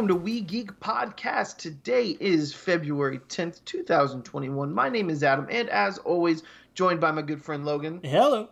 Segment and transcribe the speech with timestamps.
[0.00, 1.58] Welcome to We Geek Podcast.
[1.58, 4.72] Today is February 10th, 2021.
[4.72, 6.42] My name is Adam, and as always,
[6.72, 8.00] joined by my good friend Logan.
[8.02, 8.48] Hello.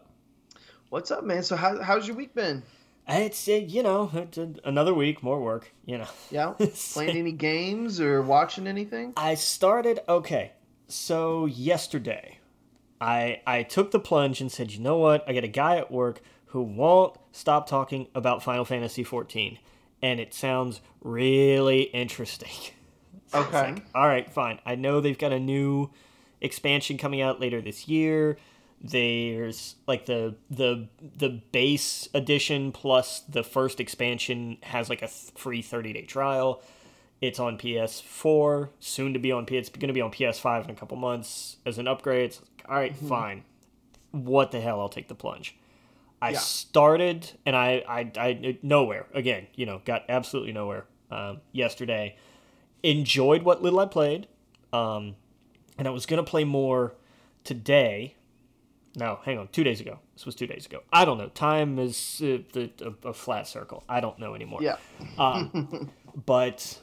[0.91, 1.43] What's up, man?
[1.43, 2.62] So, how, how's your week been?
[3.09, 5.73] It's uh, you know it's another week, more work.
[5.87, 6.09] You know.
[6.30, 6.52] Yeah.
[6.93, 9.15] Playing any games or watching anything?
[9.16, 10.52] I started okay.
[10.87, 12.41] So yesterday,
[13.01, 15.27] I I took the plunge and said, you know what?
[15.27, 19.59] I got a guy at work who won't stop talking about Final Fantasy 14
[20.02, 22.51] and it sounds really interesting.
[23.34, 23.73] Okay.
[23.73, 24.59] Like, all right, fine.
[24.65, 25.91] I know they've got a new
[26.41, 28.38] expansion coming out later this year.
[28.80, 35.60] There's like the the the base edition plus the first expansion has like a free
[35.60, 36.63] 30 day trial.
[37.21, 39.52] It's on PS4, soon to be on PS.
[39.52, 42.32] It's going to be on PS5 in a couple months as an upgrade.
[42.32, 43.09] So, all right, mm-hmm.
[43.09, 43.45] fine.
[44.13, 44.80] What the hell?
[44.80, 45.57] I'll take the plunge.
[46.21, 46.38] I yeah.
[46.38, 52.16] started and I, I, I, nowhere again, you know, got absolutely nowhere um, yesterday.
[52.83, 54.27] Enjoyed what little I played.
[54.73, 55.16] Um,
[55.79, 56.95] and I was going to play more
[57.45, 58.16] today.
[58.97, 60.01] No, hang on, two days ago.
[60.15, 60.83] This was two days ago.
[60.93, 61.29] I don't know.
[61.29, 63.85] Time is uh, the, a, a, flat circle.
[63.88, 64.60] I don't know anymore.
[64.60, 64.77] Yeah.
[65.19, 65.91] um,
[66.27, 66.78] but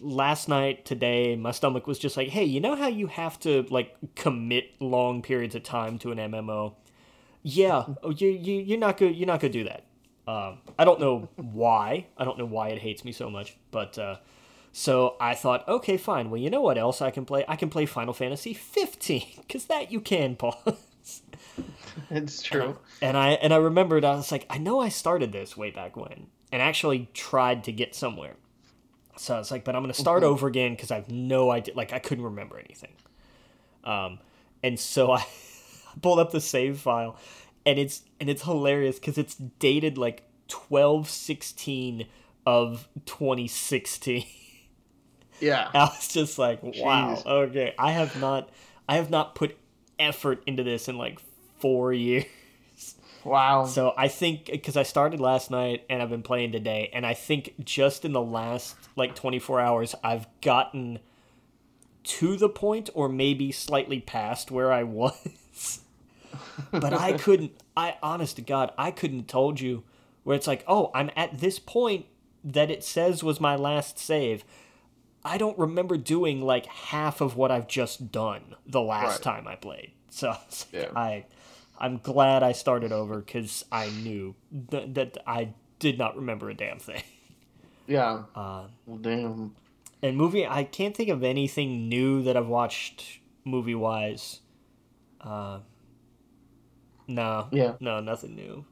[0.00, 3.64] last night today my stomach was just like hey you know how you have to
[3.70, 6.74] like commit long periods of time to an mmo
[7.42, 9.14] yeah, oh, you you you're not good.
[9.14, 9.84] You're not gonna do that.
[10.26, 12.06] Um, I don't know why.
[12.16, 14.16] I don't know why it hates me so much, but uh,
[14.72, 16.30] so I thought, okay, fine.
[16.30, 17.44] Well, you know what else I can play?
[17.48, 21.22] I can play Final Fantasy 15 because that you can pause.
[22.10, 22.78] it's true.
[23.00, 25.56] And I, and I and I remembered I was like, I know I started this
[25.56, 28.36] way back when, and actually tried to get somewhere.
[29.16, 30.32] So I was like, but I'm gonna start mm-hmm.
[30.32, 31.74] over again because I have no idea.
[31.74, 32.92] Like I couldn't remember anything.
[33.84, 34.18] Um,
[34.62, 35.24] and so I
[36.02, 37.16] pulled up the save file,
[37.66, 42.06] and it's and it's hilarious because it's dated like twelve sixteen
[42.46, 44.24] of twenty sixteen.
[45.40, 47.24] Yeah, I was just like, wow, Jeez.
[47.26, 48.50] okay, I have not,
[48.88, 49.56] I have not put
[49.96, 51.20] effort into this in like
[51.60, 52.24] four years.
[53.24, 53.66] Wow.
[53.66, 57.14] So I think because I started last night and I've been playing today, and I
[57.14, 61.00] think just in the last like 24 hours, I've gotten
[62.04, 65.14] to the point or maybe slightly past where I was
[66.70, 67.52] but I couldn't.
[67.76, 69.84] I honest to God, I couldn't have told you
[70.24, 72.06] where it's like, oh, I'm at this point
[72.44, 74.44] that it says was my last save.
[75.24, 79.34] I don't remember doing like half of what I've just done the last right.
[79.34, 79.92] time I played.
[80.10, 80.34] So
[80.72, 80.90] yeah.
[80.94, 81.24] I,
[81.78, 84.34] I'm glad I started over because I knew
[84.70, 87.02] th- that I did not remember a damn thing.
[87.86, 88.24] Yeah.
[88.34, 89.54] Uh, well, damn.
[90.02, 94.40] And movie, I can't think of anything new that I've watched movie wise.
[95.20, 95.60] Uh,
[97.06, 97.48] no.
[97.50, 97.74] Yeah.
[97.80, 98.64] No, nothing new.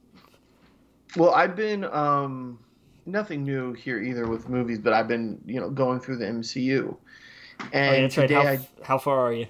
[1.17, 2.59] Well, I've been um
[3.07, 6.97] nothing new here either with movies, but I've been, you know, going through the MCU.
[7.73, 8.31] And oh, yeah, that's right.
[8.31, 9.47] How, I, how far are you?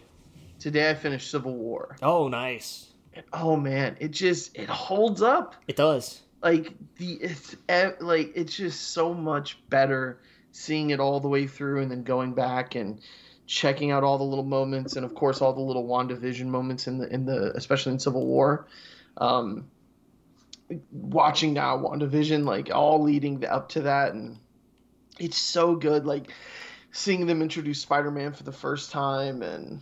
[0.58, 1.96] Today I finished Civil War.
[2.02, 2.92] Oh, nice.
[3.32, 5.54] Oh man, it just it holds up.
[5.68, 6.22] It does.
[6.42, 7.56] Like the it's
[8.00, 10.20] like it's just so much better
[10.52, 13.00] seeing it all the way through and then going back and
[13.46, 16.98] checking out all the little moments and of course all the little WandaVision moments in
[16.98, 18.66] the in the especially in Civil War.
[19.18, 19.70] Um,
[20.90, 24.38] watching now WandaVision like all leading up to that and
[25.18, 26.32] it's so good like
[26.90, 29.80] seeing them introduce Spider-Man for the first time and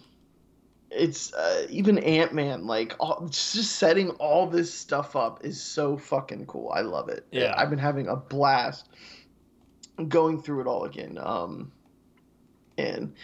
[0.90, 6.46] it's uh, even Ant-Man like all, just setting all this stuff up is so fucking
[6.46, 6.70] cool.
[6.70, 7.26] I love it.
[7.32, 7.54] Yeah.
[7.56, 8.88] I've been having a blast
[10.06, 11.18] going through it all again.
[11.18, 11.72] Um
[12.76, 13.14] and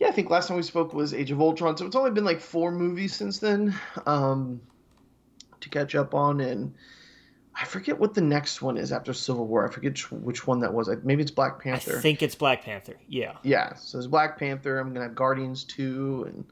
[0.00, 2.24] yeah, I think last time we spoke was Age of Ultron, so it's only been
[2.24, 4.62] like four movies since then um,
[5.60, 6.74] to catch up on, and
[7.54, 9.68] I forget what the next one is after Civil War.
[9.68, 10.88] I forget which one that was.
[11.04, 11.98] Maybe it's Black Panther.
[11.98, 12.96] I think it's Black Panther.
[13.08, 13.36] Yeah.
[13.42, 13.74] Yeah.
[13.74, 14.78] So it's Black Panther.
[14.78, 16.44] I'm gonna have Guardians two and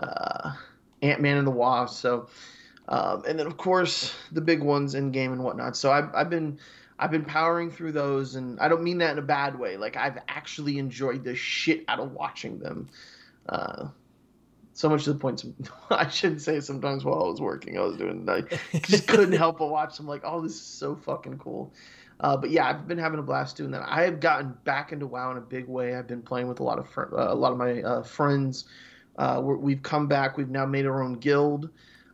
[0.00, 0.52] uh,
[1.00, 2.00] Ant Man and the Wasp.
[2.00, 2.26] So,
[2.88, 5.76] um, and then of course the big ones in game and whatnot.
[5.76, 6.58] So I've I've been
[6.98, 9.76] I've been powering through those, and I don't mean that in a bad way.
[9.76, 12.88] Like I've actually enjoyed the shit out of watching them.
[13.48, 13.88] Uh,
[14.74, 15.44] so much to the point.
[15.90, 18.28] I shouldn't say sometimes while I was working, I was doing.
[18.28, 18.42] I
[18.80, 20.06] just couldn't help but watch them.
[20.06, 21.72] Like, oh, this is so fucking cool.
[22.20, 23.82] Uh, but yeah, I've been having a blast doing that.
[23.86, 25.96] I have gotten back into WoW in a big way.
[25.96, 28.64] I've been playing with a lot of fr- uh, a lot of my uh, friends.
[29.16, 30.36] Uh, we've come back.
[30.36, 31.70] We've now made our own guild,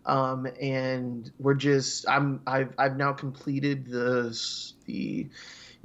[0.07, 2.09] um, and we're just.
[2.09, 2.41] I'm.
[2.47, 2.73] I've.
[2.79, 4.37] I've now completed the
[4.87, 5.29] the.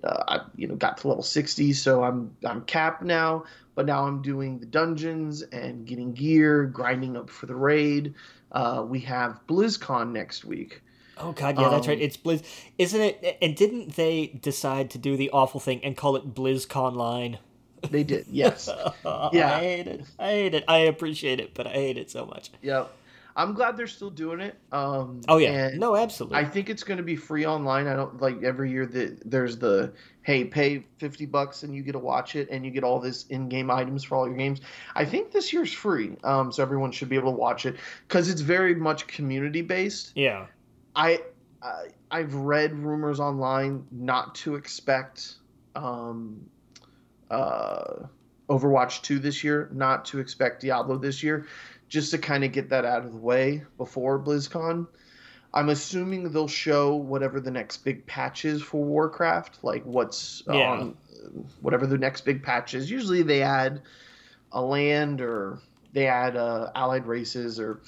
[0.04, 3.46] Uh, I you know got to level 60, so I'm I'm capped now.
[3.76, 8.14] But now I'm doing the dungeons and getting gear, grinding up for the raid.
[8.52, 10.82] Uh, we have BlizzCon next week.
[11.18, 11.98] Oh god, yeah, that's right.
[11.98, 12.44] Um, It's Blizz,
[12.78, 13.38] isn't it?
[13.42, 17.38] And didn't they decide to do the awful thing and call it BlizzConline?
[17.90, 18.70] They did, yes.
[19.06, 20.06] yeah, I hate it.
[20.20, 20.64] I hate it.
[20.68, 22.50] I appreciate it, but I hate it so much.
[22.62, 22.92] Yep.
[23.38, 24.58] I'm glad they're still doing it.
[24.72, 26.38] Um, Oh yeah, no, absolutely.
[26.38, 27.86] I think it's going to be free online.
[27.88, 29.92] I don't like every year that there's the
[30.22, 33.26] hey, pay 50 bucks and you get to watch it and you get all this
[33.28, 34.62] in-game items for all your games.
[34.96, 36.16] I think this year's free.
[36.24, 37.76] Um, so everyone should be able to watch it
[38.08, 40.14] cuz it's very much community based.
[40.16, 40.48] yeah.
[40.96, 41.22] I,
[41.62, 45.36] I I've read rumors online not to expect
[45.76, 46.50] um
[47.30, 48.06] uh
[48.48, 51.48] Overwatch 2 this year, not to expect Diablo this year,
[51.96, 54.86] just to kind of get that out of the way before BlizzCon.
[55.54, 60.72] I'm assuming they'll show whatever the next big patch is for Warcraft, like what's Yeah.
[60.72, 60.98] on
[61.62, 62.92] whatever the next big patch is.
[62.92, 63.82] Usually they add
[64.52, 65.60] a land or
[65.94, 67.80] they add uh, allied races or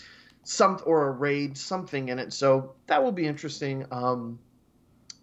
[0.45, 2.31] some or a raid something in it.
[2.31, 3.85] So that will be interesting.
[3.91, 4.39] Um,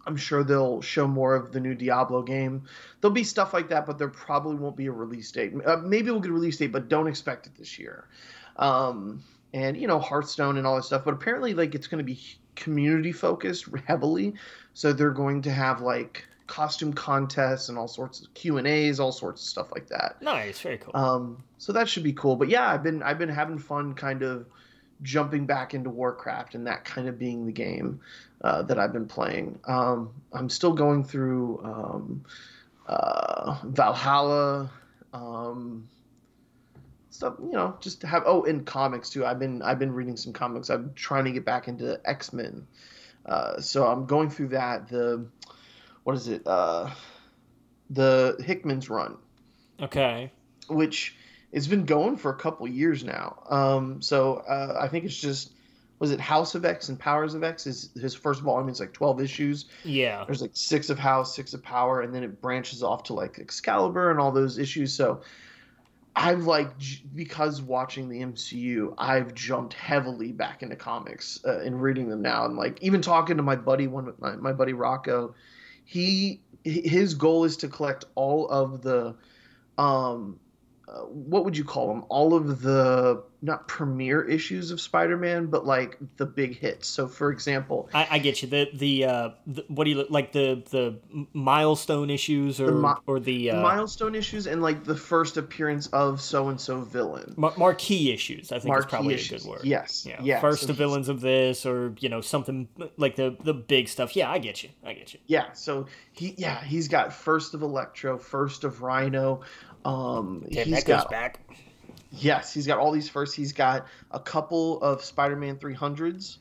[0.05, 2.61] I'm sure they'll show more of the new Diablo game.
[3.01, 5.53] There'll be stuff like that, but there probably won't be a release date.
[5.65, 8.07] Uh, maybe we'll get a release date, but don't expect it this year.
[8.57, 9.23] Um,
[9.53, 12.19] and you know Hearthstone and all that stuff, but apparently like it's going to be
[12.55, 14.33] community focused heavily.
[14.73, 18.99] So they're going to have like costume contests and all sorts of Q and A's,
[18.99, 20.21] all sorts of stuff like that.
[20.21, 20.91] Nice, very cool.
[20.93, 22.35] Um, so that should be cool.
[22.35, 24.45] But yeah, I've been I've been having fun, kind of
[25.01, 27.99] jumping back into Warcraft and that kind of being the game
[28.41, 29.59] uh, that I've been playing.
[29.65, 32.25] Um, I'm still going through um,
[32.87, 34.71] uh, Valhalla.
[35.13, 35.87] Um,
[37.15, 40.15] stuff you know just to have oh in comics too i've been i've been reading
[40.17, 42.65] some comics i'm trying to get back into x-men
[43.25, 45.25] uh, so i'm going through that the
[46.03, 46.89] what is it uh,
[47.89, 49.17] the hickman's run
[49.81, 50.31] okay.
[50.67, 51.15] which
[51.55, 53.41] it's been going for a couple years now.
[53.49, 55.53] Um, so uh, I think it's just
[55.99, 58.67] was it House of X and Powers of X is his first volume.
[58.67, 59.65] It's like twelve issues.
[59.85, 60.25] Yeah.
[60.25, 63.39] There's like six of House, six of Power, and then it branches off to like
[63.39, 64.93] Excalibur and all those issues.
[64.93, 65.21] So
[66.15, 66.69] I've like
[67.13, 72.45] because watching the MCU, I've jumped heavily back into comics uh, and reading them now,
[72.45, 75.35] and like even talking to my buddy, one my, my buddy Rocco,
[75.83, 79.15] he his goal is to collect all of the
[79.77, 80.39] um
[80.87, 85.65] uh, what would you call them all of the not premiere issues of spider-man but
[85.65, 88.47] like the big hits so for example I, I get you.
[88.49, 90.99] The the, uh, the what do you like the the
[91.33, 95.87] milestone issues or The mi- or the, uh, milestone issues and like the first appearance
[95.87, 98.51] of so and so villain mar- marquee issues.
[98.51, 99.43] I think is probably issues.
[99.43, 99.61] a good word.
[99.63, 100.19] yes Yeah.
[100.21, 103.87] yeah First so the villains of this, or you know something like the the big
[103.87, 104.15] stuff.
[104.15, 104.69] Yeah, I get you.
[104.83, 105.19] I get you.
[105.27, 109.41] yeah so he yeah he's got first of electro first of rhino
[109.85, 111.39] um Damn, he's that goes got back.
[112.19, 113.35] Yes, he's got all these firsts.
[113.35, 116.37] He's got a couple of Spider-Man 300s,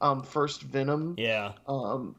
[0.00, 1.52] um, first Venom, Yeah.
[1.66, 2.14] um,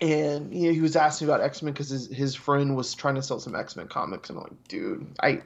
[0.00, 3.22] and you know, he was asking about X-Men because his his friend was trying to
[3.22, 5.42] sell some X-Men comics, and I'm like, dude, I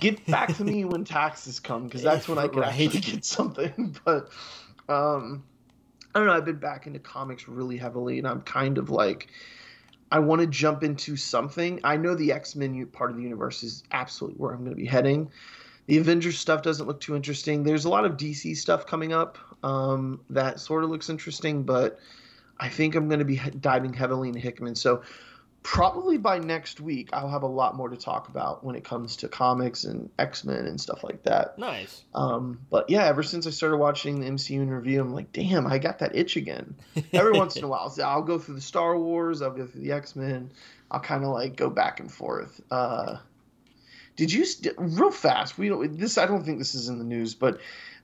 [0.00, 2.68] get back to me when taxes come because that's when I can Right.
[2.68, 3.96] actually get something.
[4.04, 4.28] But
[4.88, 5.44] um,
[6.14, 6.34] I don't know.
[6.34, 9.28] I've been back into comics really heavily, and I'm kind of like.
[10.10, 11.80] I want to jump into something.
[11.82, 14.76] I know the X Men part of the universe is absolutely where I'm going to
[14.76, 15.30] be heading.
[15.86, 17.62] The Avengers stuff doesn't look too interesting.
[17.62, 21.98] There's a lot of DC stuff coming up um, that sort of looks interesting, but
[22.58, 24.74] I think I'm going to be diving heavily into Hickman.
[24.74, 25.02] So
[25.66, 29.16] probably by next week, I'll have a lot more to talk about when it comes
[29.16, 31.58] to comics and X Men and stuff like that.
[31.58, 32.04] Nice.
[32.14, 35.66] Um, but yeah, ever since I started watching the MCU in review, I'm like, damn,
[35.66, 36.76] I got that itch again.
[37.12, 39.80] Every once in a while, so I'll go through the Star Wars, I'll go through
[39.80, 40.52] the X Men,
[40.88, 42.60] I'll kind of like go back and forth.
[42.70, 43.16] Uh,
[44.14, 45.58] did you st- real fast?
[45.58, 46.16] We don't this.
[46.16, 47.58] I don't think this is in the news, but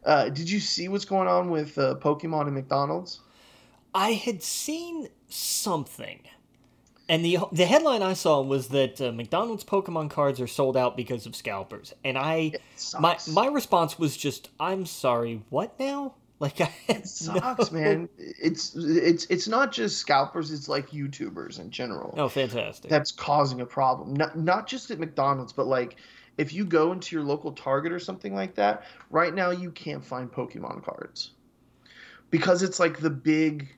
[0.05, 3.21] uh, did you see what's going on with uh, Pokemon and McDonald's?
[3.95, 6.23] I had seen something,
[7.13, 10.97] and the the headline I saw was that uh, McDonald's Pokemon cards are sold out
[10.97, 12.55] because of scalpers, and I
[12.99, 18.09] my my response was just, "I'm sorry, what now?" Like I it sucks, man.
[18.19, 20.51] It's it's it's not just scalpers.
[20.51, 22.15] It's like YouTubers in general.
[22.17, 22.91] Oh, fantastic!
[22.91, 24.15] that's causing a problem.
[24.15, 25.99] Not not just at McDonald's, but like
[26.39, 30.05] if you go into your local Target or something like that, right now you can't
[30.05, 31.31] find Pokemon cards.
[32.31, 33.69] Because it's like the big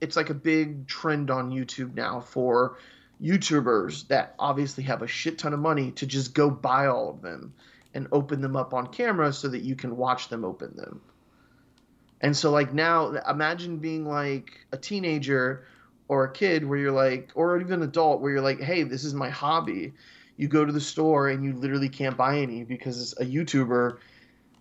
[0.00, 2.78] it's like a big trend on YouTube now for
[3.22, 7.22] YouTubers that obviously have a shit ton of money to just go buy all of
[7.22, 7.52] them
[7.94, 11.00] and open them up on camera so that you can watch them open them.
[12.20, 15.64] And so like now imagine being like a teenager
[16.08, 19.04] or a kid where you're like or even an adult where you're like, "Hey, this
[19.04, 19.92] is my hobby."
[20.36, 23.98] You go to the store and you literally can't buy any because a YouTuber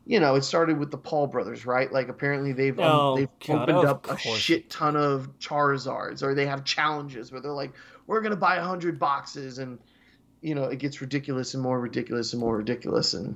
[0.07, 1.91] you know, it started with the Paul brothers, right?
[1.91, 6.23] Like apparently they've um, Oh, they've God, opened of up a shit ton of Charizards,
[6.23, 7.73] or they have challenges where they're like,
[8.07, 9.77] "We're gonna buy a hundred boxes," and
[10.41, 13.13] you know, it gets ridiculous and more ridiculous and more ridiculous.
[13.15, 13.35] And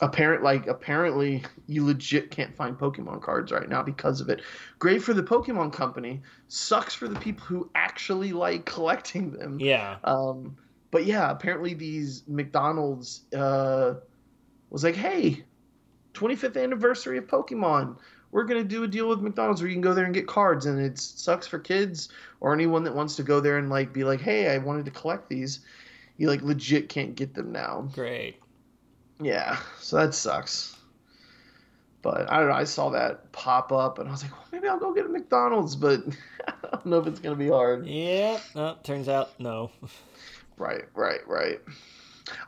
[0.00, 4.40] apparent, like apparently, you legit can't find Pokemon cards right now because of it.
[4.78, 9.60] Great for the Pokemon company, sucks for the people who actually like collecting them.
[9.60, 9.98] Yeah.
[10.04, 10.56] Um,
[10.90, 13.96] but yeah, apparently these McDonald's uh,
[14.70, 15.44] was like, hey,
[16.18, 17.96] 25th anniversary of Pokemon.
[18.30, 20.66] We're gonna do a deal with McDonald's where you can go there and get cards,
[20.66, 22.10] and it sucks for kids
[22.40, 24.90] or anyone that wants to go there and like be like, hey, I wanted to
[24.90, 25.60] collect these.
[26.18, 27.88] You like legit can't get them now.
[27.94, 28.36] Great.
[29.20, 30.76] Yeah, so that sucks.
[32.02, 32.54] But I don't know.
[32.54, 35.08] I saw that pop up, and I was like, well, maybe I'll go get a
[35.08, 36.02] McDonald's, but
[36.48, 37.86] I don't know if it's gonna be hard.
[37.86, 38.38] Yeah.
[38.54, 39.70] No, turns out no.
[40.58, 41.60] Right, right, right.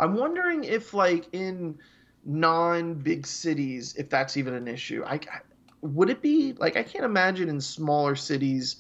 [0.01, 1.79] I'm wondering if, like, in
[2.25, 5.03] non-big cities, if that's even an issue.
[5.07, 5.41] I, I-
[5.83, 8.77] would it be like I can't imagine in smaller cities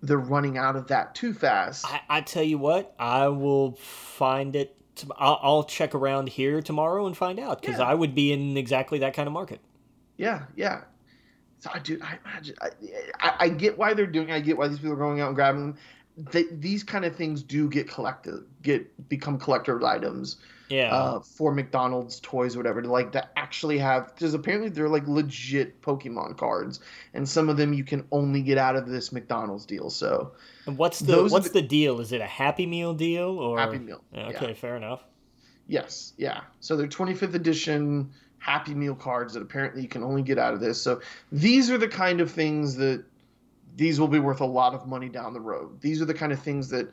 [0.00, 1.84] they're running out of that too fast.
[1.86, 4.76] I, I tell you what, I will find it.
[4.96, 7.84] To, I'll, I'll check around here tomorrow and find out because Yeah.
[7.86, 9.60] I would be in exactly that kind of market.
[10.18, 10.82] Yeah, yeah.
[11.58, 11.98] So I do.
[12.02, 12.54] I imagine.
[12.62, 12.68] I,
[13.20, 14.28] I, I get why they're doing.
[14.28, 14.34] it.
[14.34, 15.76] I get why these people are going out and grabbing them.
[16.16, 20.36] They, these kind of things do get collected, get become collector items
[20.70, 20.94] Yeah.
[20.94, 22.80] uh, for McDonald's toys, or whatever.
[22.80, 26.80] To like to actually have because apparently they're like legit Pokemon cards,
[27.14, 29.90] and some of them you can only get out of this McDonald's deal.
[29.90, 30.32] So
[30.66, 32.00] and what's the what's the- the deal?
[32.00, 34.36] Is it a Happy Meal deal or Happy Meal, Yeah, yeah.
[34.36, 35.02] Okay, fair enough.
[35.66, 36.40] Yes, yeah.
[36.60, 40.60] So they're 25th edition Happy Meal cards that apparently you can only get out of
[40.60, 40.80] this.
[40.80, 41.00] So
[41.30, 43.04] these are the kind of things that
[43.76, 45.80] these will be worth a lot of money down the road.
[45.80, 46.92] These are the kind of things that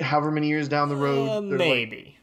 [0.00, 2.16] however many years down the road Uh, they're like, maybe.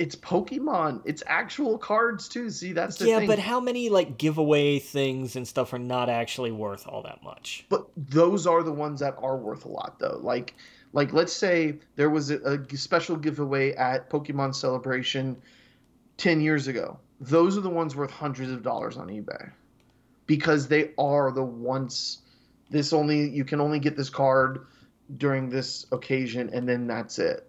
[0.00, 1.02] It's Pokemon.
[1.04, 2.50] It's actual cards too.
[2.50, 3.28] See, that's the yeah, thing.
[3.28, 7.66] but how many like giveaway things and stuff are not actually worth all that much?
[7.68, 10.54] but those are the ones that are worth a lot though like
[10.92, 15.36] like let's say there was a, a special giveaway at pokemon celebration
[16.18, 19.50] 10 years ago those are the ones worth hundreds of dollars on ebay
[20.26, 22.18] because they are the ones
[22.70, 24.66] this only you can only get this card
[25.16, 27.48] during this occasion and then that's it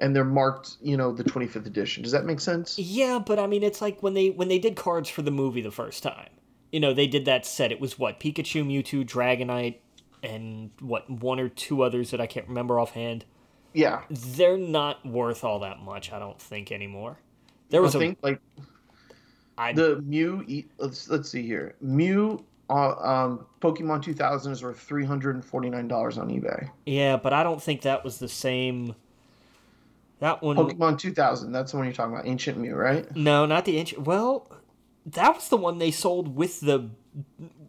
[0.00, 3.46] and they're marked you know the 25th edition does that make sense Yeah, but I
[3.46, 6.30] mean, it's like when they when they did cards for the movie the first time.
[6.72, 7.72] You know, they did that set.
[7.72, 9.76] It was what Pikachu, Mewtwo, Dragonite,
[10.22, 13.24] and what one or two others that I can't remember offhand.
[13.72, 17.18] yeah They're not worth all that much, I don't think anymore.
[17.70, 18.40] There was I a think like
[19.56, 20.44] I the Mew.
[20.78, 21.76] Let's let's see here.
[21.80, 22.44] Mew.
[22.70, 26.68] Uh, um, Pokemon 2000 is worth three hundred and forty nine dollars on eBay.
[26.86, 28.94] yeah, but I don't think that was the same.
[30.20, 31.52] That one, Pokemon 2000.
[31.52, 32.26] That's the one you're talking about.
[32.26, 33.14] Ancient Mew, right?
[33.16, 34.02] no, not the ancient.
[34.02, 34.50] Well,
[35.06, 36.90] that was the one they sold with the.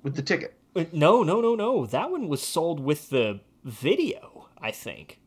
[0.02, 0.56] With the ticket.
[0.76, 1.86] Uh, no, no, no, no.
[1.86, 4.48] That one was sold with the video.
[4.62, 5.20] I think.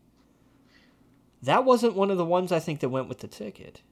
[1.43, 3.83] That wasn't one of the ones I think that went with the ticket.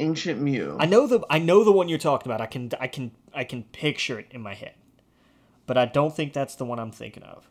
[0.00, 0.76] Ancient Mew.
[0.80, 2.40] I know the I know the one you're talking about.
[2.40, 4.74] I can I can I can picture it in my head.
[5.66, 7.48] But I don't think that's the one I'm thinking of.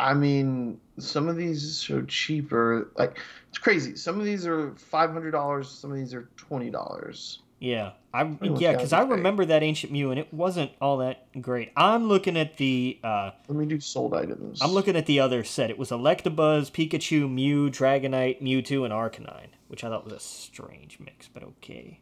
[0.00, 2.90] I mean, some of these are cheaper.
[2.96, 3.96] Like it's crazy.
[3.96, 5.68] Some of these are five hundred dollars.
[5.68, 7.40] Some of these are twenty dollars.
[7.58, 11.72] Yeah, I yeah, because I remember that ancient Mew, and it wasn't all that great.
[11.76, 14.62] I'm looking at the uh, Let me do sold items.
[14.62, 15.68] I'm looking at the other set.
[15.68, 20.98] It was Electabuzz, Pikachu, Mew, Dragonite, Mewtwo, and Arcanine, which I thought was a strange
[21.00, 22.00] mix, but okay.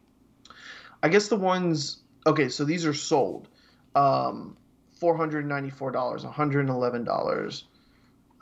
[1.03, 2.03] I guess the ones.
[2.25, 3.49] Okay, so these are sold.
[3.95, 4.55] Um,
[4.97, 7.65] four hundred ninety four dollars, one hundred eleven dollars,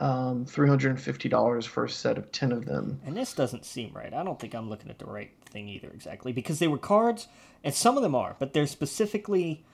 [0.00, 3.00] um, three hundred and fifty dollars for a set of ten of them.
[3.04, 4.12] And this doesn't seem right.
[4.14, 7.28] I don't think I'm looking at the right thing either exactly because they were cards,
[7.64, 9.64] and some of them are, but they're specifically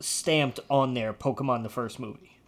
[0.00, 2.38] stamped on their Pokemon the first movie.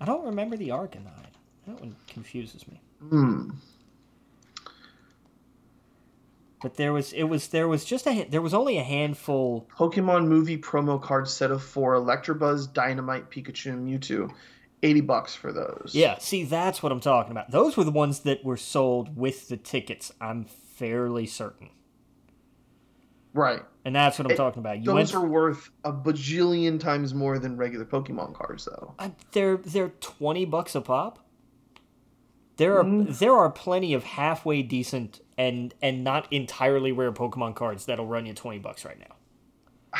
[0.00, 1.26] I don't remember the Arcanine.
[1.66, 2.80] That one confuses me.
[3.00, 3.50] Hmm.
[6.62, 9.66] But there was it was there was just a there was only a handful.
[9.74, 14.30] Pokemon movie promo card set of four Electabuzz, Dragonite, Pikachu, and Mewtwo.
[14.82, 15.90] 80 bucks for those.
[15.94, 17.50] Yeah, see that's what I'm talking about.
[17.50, 20.12] Those were the ones that were sold with the tickets.
[20.20, 21.70] I'm fairly certain.
[23.32, 23.62] Right.
[23.84, 24.78] And that's what I'm It- talking about.
[24.78, 28.94] You Those went are worth a bajillion times more than regular Pokemon cards, though.
[28.98, 31.18] I- they're they're 20 bucks a pop.
[32.56, 33.18] There are Mm.
[33.18, 38.26] there are plenty of halfway decent and and not entirely rare Pokemon cards that'll run
[38.26, 39.14] you 20 bucks right now.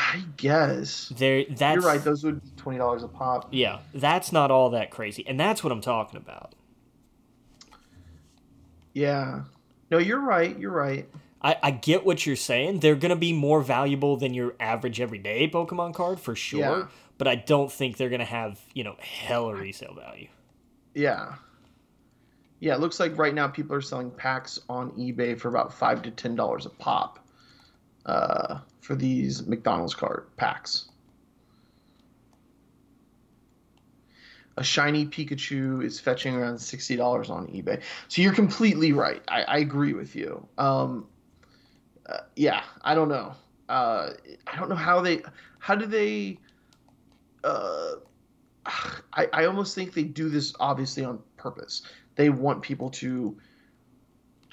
[0.00, 1.12] I guess.
[1.16, 2.02] There that's You're right.
[2.02, 3.48] Those would be twenty dollars a pop.
[3.52, 5.26] Yeah, that's not all that crazy.
[5.26, 6.54] And that's what I'm talking about.
[8.92, 9.42] Yeah.
[9.90, 10.58] No, you're right.
[10.58, 11.08] You're right.
[11.42, 12.80] I, I get what you're saying.
[12.80, 16.60] They're going to be more valuable than your average everyday Pokemon card for sure.
[16.60, 16.86] Yeah.
[17.16, 20.28] But I don't think they're going to have, you know, hella resale value.
[20.94, 21.34] Yeah.
[22.58, 26.02] Yeah, it looks like right now people are selling packs on eBay for about five
[26.02, 27.26] to ten dollars a pop.
[28.04, 28.58] Uh,
[28.90, 30.88] for these McDonald's card packs.
[34.56, 37.82] A shiny Pikachu is fetching around sixty dollars on eBay.
[38.08, 39.22] So you're completely right.
[39.28, 40.44] I, I agree with you.
[40.58, 41.06] Um,
[42.04, 43.36] uh, yeah, I don't know.
[43.68, 44.10] Uh,
[44.48, 45.22] I don't know how they.
[45.60, 46.40] How do they?
[47.44, 47.92] Uh,
[48.66, 51.82] I, I almost think they do this obviously on purpose.
[52.16, 53.38] They want people to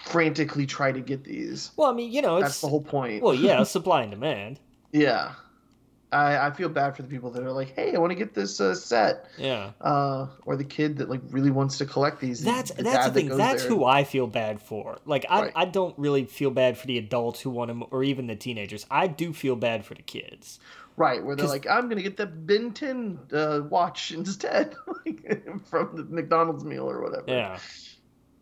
[0.08, 1.72] frantically try to get these.
[1.78, 3.22] Well, I mean, you know, That's it's the whole point.
[3.22, 4.60] well, yeah, supply and demand.
[4.92, 5.34] yeah.
[6.10, 8.34] I, I feel bad for the people that are like, hey, I want to get
[8.34, 9.26] this uh, set.
[9.38, 9.72] Yeah.
[9.82, 12.42] Uh, or the kid that like really wants to collect these.
[12.42, 13.28] That's the that's the thing.
[13.28, 13.72] goes That's there.
[13.74, 15.00] who I feel bad for.
[15.06, 15.52] Like I, Right.
[15.54, 18.86] I don't really feel bad for the adults who want them, or even the teenagers.
[18.90, 20.62] I do feel bad for the kids.
[20.96, 25.94] Right, where they're like, I'm gonna get the Ben 10 uh, watch instead, like, from
[25.98, 27.26] the McDonald's meal or whatever.
[27.28, 27.60] Yeah.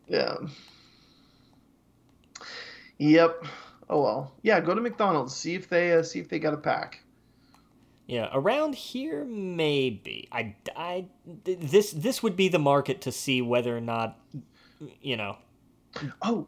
[0.07, 0.35] Yeah.
[2.97, 3.45] Yep.
[3.89, 4.33] Oh well.
[4.41, 4.59] Yeah.
[4.61, 5.35] Go to McDonald's.
[5.35, 7.01] See if they uh, see if they got a pack.
[8.07, 10.27] Yeah, around here maybe.
[10.31, 11.05] I, I
[11.43, 14.19] this this would be the market to see whether or not
[15.01, 15.37] you know,
[16.21, 16.47] Oh.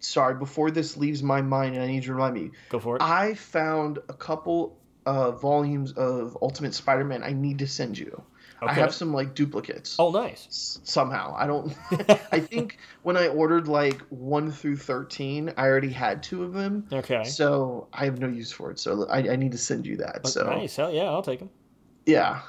[0.00, 0.34] Sorry.
[0.34, 2.50] Before this leaves my mind, and I need you to remind me.
[2.70, 3.02] go for it.
[3.02, 7.22] I found a couple uh, volumes of Ultimate Spider-Man.
[7.22, 8.20] I need to send you.
[8.68, 9.96] I have some like duplicates.
[9.98, 10.78] Oh, nice.
[10.84, 11.34] somehow.
[11.36, 11.74] I don't.
[12.32, 16.86] I think when I ordered like one through thirteen, I already had two of them,
[16.92, 17.24] Okay.
[17.24, 18.78] so I have no use for it.
[18.78, 20.26] So I, I need to send you that.
[20.26, 20.76] So nice.
[20.76, 21.50] Hell yeah, I'll take them.
[22.06, 22.40] yeah.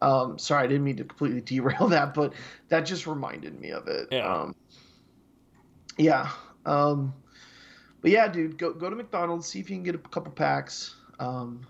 [0.00, 2.32] Um, sorry, I didn't mean to completely derail that, but
[2.68, 4.08] that just reminded me of it.
[4.10, 4.26] Yeah.
[4.34, 4.54] Um,
[5.96, 6.28] yeah.
[6.66, 7.14] Um,
[8.00, 10.96] but yeah, dude, go go to McDonald's, see if you can get a couple packs.
[11.20, 11.66] Um,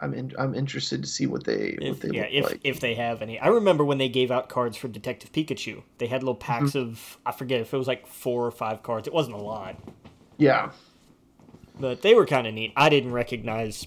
[0.00, 2.60] I'm in, I'm interested to see what they what If, they yeah, look if like.
[2.64, 3.38] if they have any.
[3.38, 5.82] I remember when they gave out cards for Detective Pikachu.
[5.98, 6.78] They had little packs Mm-hmm.
[6.90, 9.06] of I forget if it was like four or five cards.
[9.06, 9.76] It wasn't a lot,
[10.38, 10.70] yeah.
[11.78, 12.72] but they were kind of neat.
[12.76, 13.86] I didn't recognize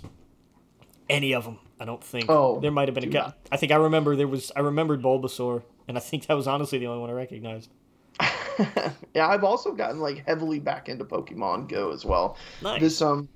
[1.10, 1.60] any of them.
[1.80, 2.26] I don't think.
[2.30, 3.34] Oh, there might have been a guy.
[3.52, 4.52] I think I remember there was.
[4.56, 7.70] I remembered Bulbasaur, and I think that was honestly the only one I recognized.
[9.14, 12.36] yeah, I've also gotten like heavily back into Pokemon Go as well.
[12.62, 12.82] Nice.
[12.82, 13.30] This um,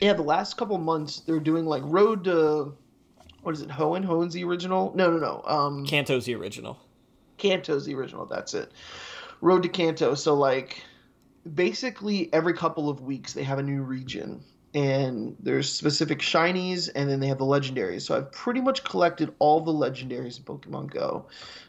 [0.00, 2.74] yeah, the last couple months they're doing like Road to,
[3.42, 3.68] what is it?
[3.68, 4.04] Hoenn?
[4.04, 4.92] Hoenn's the original?
[4.94, 5.42] No, no, no.
[5.44, 6.78] Um, Kanto's the original.
[7.38, 8.26] Kanto's the original.
[8.26, 8.72] That's it.
[9.40, 10.14] Road to Kanto.
[10.14, 10.82] So like,
[11.54, 14.42] basically every couple of weeks they have a new region,
[14.74, 18.02] and there's specific shinies, and then they have the legendaries.
[18.02, 21.26] So I've pretty much collected all the legendaries in Pokemon Go,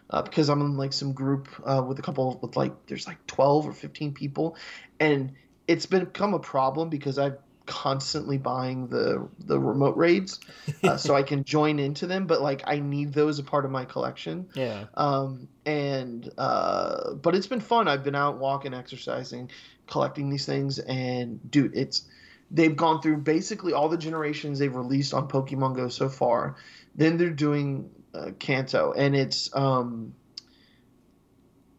[0.09, 3.25] uh, because I'm in like some group uh, with a couple with like there's like
[3.27, 4.57] 12 or 15 people,
[4.99, 5.33] and
[5.67, 7.37] it's become a problem because I've
[7.69, 10.39] constantly buying the the remote raids
[10.83, 13.71] uh, so I can join into them but like I need those a part of
[13.71, 14.85] my collection Yeah.
[14.95, 17.87] um, and uh, but it's been fun.
[17.87, 19.51] I've been out walking, exercising,
[19.85, 22.07] collecting these things, and dude, it's
[22.49, 26.55] they've gone through basically all the generations they've released on Pokemon Go so far.
[26.95, 30.15] Then they're doing uh, Kanto, and it's um,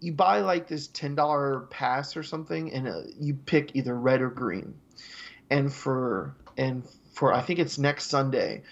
[0.01, 4.23] you buy like this ten dollar pass or something, and uh, you pick either red
[4.23, 4.75] or green,
[5.51, 8.63] and for and for I think it's next Sunday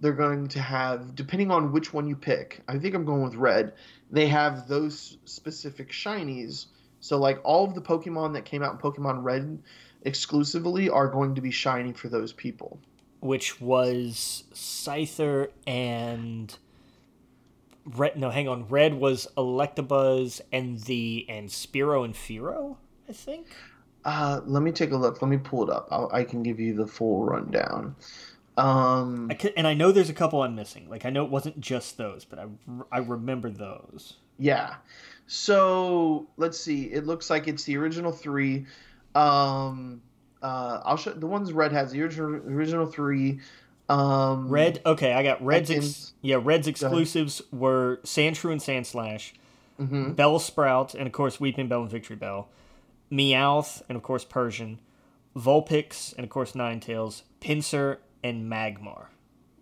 [0.00, 3.34] they're going to have depending on which one you pick i think i'm going with
[3.34, 3.72] red
[4.10, 6.66] they have those specific shinies
[7.00, 9.58] so like all of the pokemon that came out in pokemon red
[10.02, 12.78] exclusively are going to be shiny for those people
[13.20, 16.56] Which was Scyther and
[17.84, 18.16] Red.
[18.16, 18.68] No, hang on.
[18.68, 22.76] Red was Electabuzz and the and Spiro and Firo.
[23.08, 23.48] I think.
[24.08, 26.58] Uh, let me take a look let me pull it up I'll, i can give
[26.58, 27.94] you the full rundown
[28.58, 30.88] um, I can, and I know there's a couple I'm missing.
[30.90, 32.46] Like I know it wasn't just those, but I
[32.90, 34.14] I remember those.
[34.36, 34.74] Yeah.
[35.28, 36.84] So let's see.
[36.86, 38.66] It looks like it's the original three.
[39.14, 40.02] Um,
[40.42, 43.40] uh, I'll show the ones Red has the original original three.
[43.88, 44.80] Um, Red.
[44.84, 45.70] Okay, I got Red's.
[45.70, 49.32] Ex, yeah, Red's exclusives were Sandshrew and Sandslash,
[49.80, 50.16] mhm.
[50.16, 52.46] Bellsprout, and of course Weepinbell and Victreebel,
[53.10, 54.80] Meowth, and of course Persian,
[55.36, 59.06] Vulpix, and of course Ninetales, Pinsir, and Magmar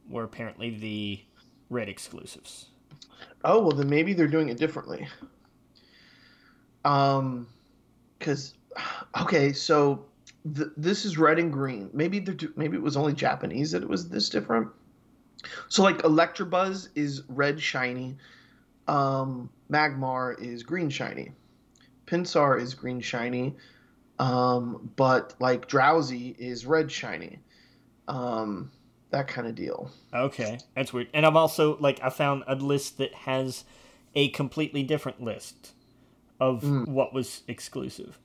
[0.09, 1.21] were apparently the
[1.71, 2.67] red exclusives.
[3.45, 5.07] Oh well, then maybe they're doing it differently.
[6.85, 7.49] Um,
[8.19, 8.55] because
[9.21, 10.07] okay, so
[10.55, 11.91] th- this is red and green.
[11.93, 14.69] Maybe they're do- maybe it was only Japanese that it was this different.
[15.69, 18.17] So like Electabuzz is red shiny,
[18.89, 21.33] um, Magmar is green shiny,
[22.07, 23.57] Pinsir is green shiny,
[24.19, 27.39] um, but like Drowzee is red shiny,
[28.09, 28.71] um,
[29.11, 29.91] that kind of deal.
[30.15, 31.09] Okay, that's weird.
[31.15, 33.65] And I've also like I found a list that has
[34.15, 35.73] a completely different list
[36.41, 36.89] of Mm.
[36.89, 38.19] what was exclusive.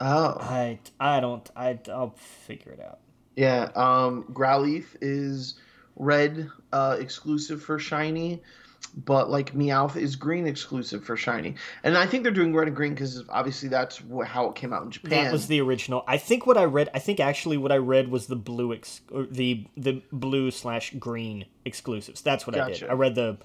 [0.00, 2.98] Oh, I I don't I I'll figure it out.
[3.36, 3.70] yeah.
[3.74, 5.54] Um, Growlithe is
[5.96, 8.42] red uh, exclusive for shiny,
[8.86, 11.54] but like Meowth is green exclusive for shiny.
[11.82, 14.72] And I think they're doing red and green because obviously that's wh- how it came
[14.72, 15.24] out in Japan.
[15.24, 16.04] That was the original.
[16.06, 16.88] I think what I read.
[16.94, 20.92] I think actually what I read was the blue ex, or the the blue slash
[20.98, 22.20] green exclusives.
[22.22, 22.84] That's what I did.
[22.88, 23.38] I read the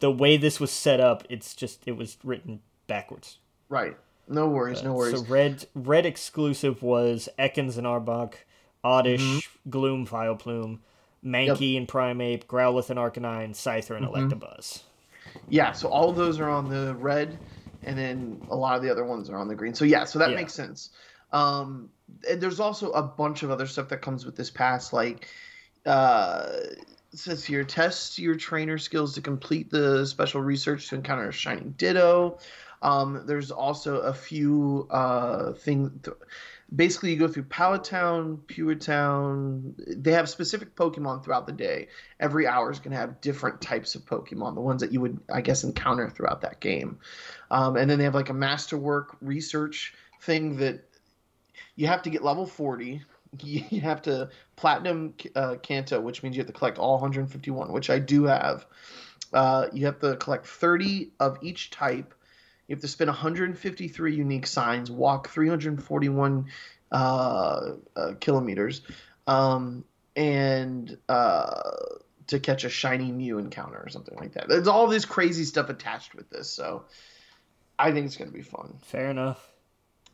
[0.00, 1.24] the way this was set up.
[1.30, 3.38] It's just it was written backwards.
[3.68, 3.96] right.
[4.26, 5.18] No worries, no worries.
[5.18, 8.34] So red red exclusive was Ekans and Arbok,
[8.82, 9.70] Oddish, Mm-hmm.
[9.70, 10.78] Gloom, Vileplume,
[11.24, 14.28] Mankey and Primeape, Growlithe and Arcanine, Scyther and Mm-hmm.
[14.28, 14.82] Electabuzz.
[15.48, 17.38] Yeah, so all of those are on the red,
[17.82, 19.74] and then a lot of the other ones are on the green.
[19.74, 20.36] So yeah, so that Yeah.
[20.36, 20.90] makes sense.
[21.32, 21.90] Um,
[22.28, 25.28] and there's also a bunch of other stuff that comes with this pass, like
[25.86, 26.46] uh,
[27.12, 31.32] it says here, test your trainer skills to complete the special research to encounter a
[31.32, 32.38] shining ditto.
[32.82, 35.90] Um, there's also a few uh, things.
[36.74, 39.74] Basically, you go through Pallet Town, Pure Town.
[39.86, 41.88] They have specific Pokemon throughout the day.
[42.20, 45.20] Every hour is going to have different types of Pokemon, the ones that you would,
[45.32, 46.98] I guess, encounter throughout that game.
[47.50, 50.88] Um, and then they have like a Masterwork research thing that
[51.76, 53.02] you have to get level 40.
[53.36, 57.90] You have to platinum uh, Kanto, which means you have to collect all 151, which
[57.90, 58.64] I do have.
[59.32, 62.13] Uh, you have to collect 30 of each type.
[62.66, 66.46] You have to spend 153 unique signs, walk 341
[66.90, 68.82] uh, uh, kilometers,
[69.26, 69.84] um,
[70.16, 71.60] and uh,
[72.28, 74.48] to catch a shiny Mew encounter or something like that.
[74.48, 76.84] There's all this crazy stuff attached with this, so
[77.78, 78.78] I think it's going to be fun.
[78.82, 79.44] Fair enough.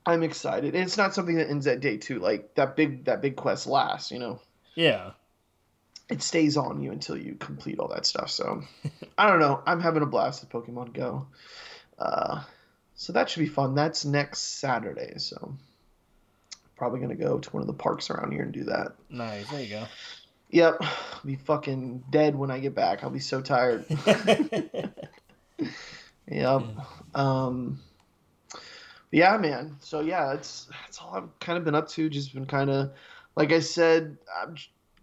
[0.07, 2.19] I'm excited, and it's not something that ends at day two.
[2.19, 4.41] Like that big that big quest lasts, you know.
[4.75, 5.11] Yeah.
[6.09, 8.31] It stays on you until you complete all that stuff.
[8.31, 8.63] So
[9.19, 9.63] I don't know.
[9.67, 11.27] I'm having a blast with Pokemon Go.
[12.01, 12.43] Uh,
[12.95, 13.75] so that should be fun.
[13.75, 15.15] That's next Saturday.
[15.19, 15.55] So
[16.77, 18.95] probably gonna go to one of the parks around here and do that.
[19.09, 19.49] Nice.
[19.51, 19.87] There you go.
[20.53, 23.05] Yep, I'll be fucking dead when I get back.
[23.05, 23.85] I'll be so tired.
[26.31, 26.63] Yep.
[27.15, 27.81] Um,
[29.11, 29.77] yeah, man.
[29.81, 32.09] So yeah, that's that's all I've kind of been up to.
[32.09, 32.93] Just been kind of,
[33.37, 34.57] like I said, I'm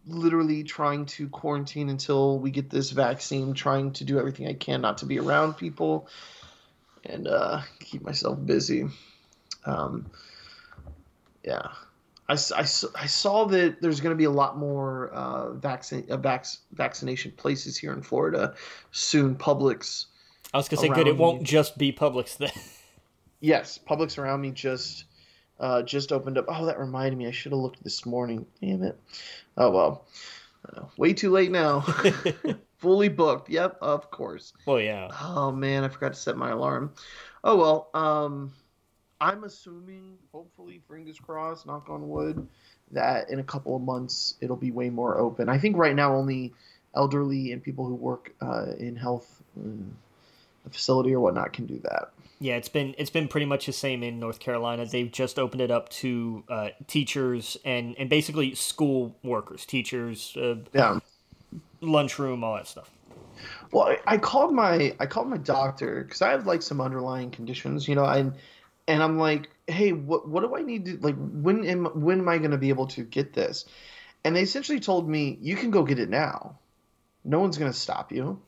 [0.06, 3.54] literally trying to quarantine until we get this vaccine.
[3.54, 6.08] Trying to do everything I can not to be around people,
[7.08, 8.88] and uh, keep myself busy.
[9.66, 10.10] Um,
[11.44, 11.68] yeah.
[12.30, 17.32] I saw that there's going to be a lot more uh, vaccine uh, vac- vaccination
[17.32, 18.54] places here in Florida
[18.92, 19.34] soon.
[19.36, 20.08] Publix,
[20.54, 21.08] I was gonna say, good.
[21.08, 22.52] It won't just be Publix then.
[23.40, 25.06] Yes, Publix around me just
[25.60, 26.46] uh, just opened up.
[26.48, 27.28] Oh, that reminded me.
[27.28, 28.48] I should have looked this morning.
[28.62, 29.00] Damn it.
[29.58, 30.08] Oh well.
[30.68, 31.86] Uh, way too late now.
[32.78, 33.50] Fully booked.
[33.50, 34.54] Yep, of course.
[34.68, 35.10] Oh yeah.
[35.22, 36.94] Oh man, I forgot to set my alarm.
[37.44, 37.90] Oh well.
[37.94, 38.54] Um,
[39.20, 42.48] I'm assuming, hopefully, fingers crossed, knock on wood,
[42.92, 45.50] that in a couple of months it'll be way more open.
[45.50, 46.54] I think right now only
[46.96, 49.42] elderly and people who work uh, in health.
[49.60, 49.90] mm,
[50.68, 52.10] a facility or whatnot can do that.
[52.40, 54.86] Yeah, it's been it's been pretty much the same in North Carolina.
[54.86, 60.58] They've just opened it up to uh, teachers and and basically school workers, teachers, uh,
[60.74, 61.00] Yeah.
[61.82, 62.90] Lunchroom, all that stuff.
[63.72, 67.32] Well, I, I called my I called my doctor because I have like some underlying
[67.32, 68.34] conditions, you know, and
[68.88, 71.16] and I'm like, hey, what what do I need to like?
[71.18, 73.66] When am when am I going to be able to get this?
[74.24, 76.58] And they essentially told me you can go get it now.
[77.24, 78.42] No one's going to stop you.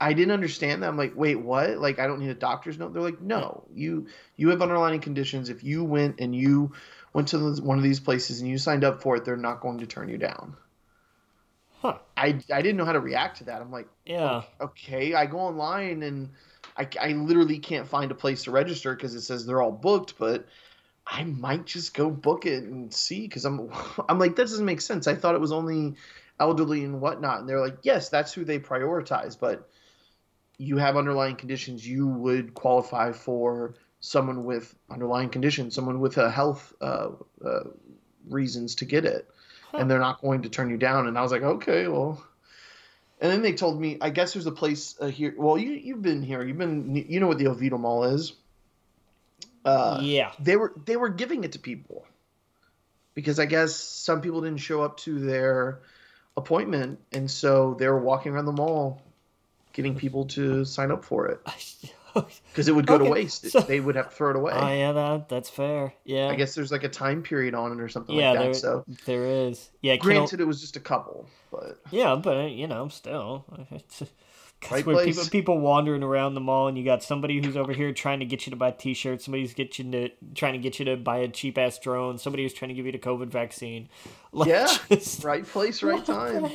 [0.00, 0.88] I didn't understand that.
[0.88, 1.78] I'm like, wait, what?
[1.78, 2.92] Like, I don't need a doctor's note.
[2.92, 5.48] They're like, no, you you have underlying conditions.
[5.48, 6.72] If you went and you
[7.12, 9.78] went to one of these places and you signed up for it, they're not going
[9.78, 10.56] to turn you down.
[11.82, 11.98] Huh.
[12.16, 13.60] I, I didn't know how to react to that.
[13.60, 14.42] I'm like, Yeah.
[14.60, 16.30] okay, I go online and
[16.76, 20.14] I, I literally can't find a place to register because it says they're all booked,
[20.18, 20.46] but
[21.06, 23.68] I might just go book it and see because I'm
[24.08, 25.08] I'm like that doesn't make sense.
[25.08, 25.96] I thought it was only
[26.38, 29.68] elderly and whatnot, and they're like, yes, that's who they prioritize, but
[30.58, 36.30] you have underlying conditions, you would qualify for someone with underlying conditions, someone with a
[36.30, 37.10] health uh,
[37.44, 37.64] uh,
[38.28, 39.28] reasons to get it,
[39.72, 39.78] huh.
[39.78, 41.08] and they're not going to turn you down.
[41.08, 42.24] And I was like, okay, well.
[43.20, 45.34] And then they told me, I guess there's a place uh, here.
[45.36, 46.42] Well, you you've been here.
[46.42, 46.94] You've been.
[47.08, 48.32] You know what the Oviedo Mall is.
[49.64, 50.32] Uh, yeah.
[50.40, 52.04] They were they were giving it to people
[53.14, 55.80] because I guess some people didn't show up to their
[56.36, 59.02] appointment, and so they were walking around the mall,
[59.72, 61.40] getting people to sign up for it.
[62.50, 63.04] because it would go okay.
[63.04, 63.50] to waste.
[63.50, 64.52] So, they would have to throw it away.
[64.54, 65.94] Oh yeah, that, that's fair.
[66.04, 68.44] Yeah, I guess there's like a time period on it or something yeah, like that.
[68.44, 69.70] There, so there is.
[69.80, 73.46] Yeah, granted, it was just a couple, but yeah, but uh, you know, still.
[74.70, 78.20] Right people people wandering around the mall, and you got somebody who's over here trying
[78.20, 79.24] to get you to buy T-shirts.
[79.24, 82.18] Somebody's get you to trying to get you to buy a cheap ass drone.
[82.18, 83.88] Somebody who's trying to give you the COVID vaccine.
[84.34, 86.46] Like, yeah, just, right place, right time.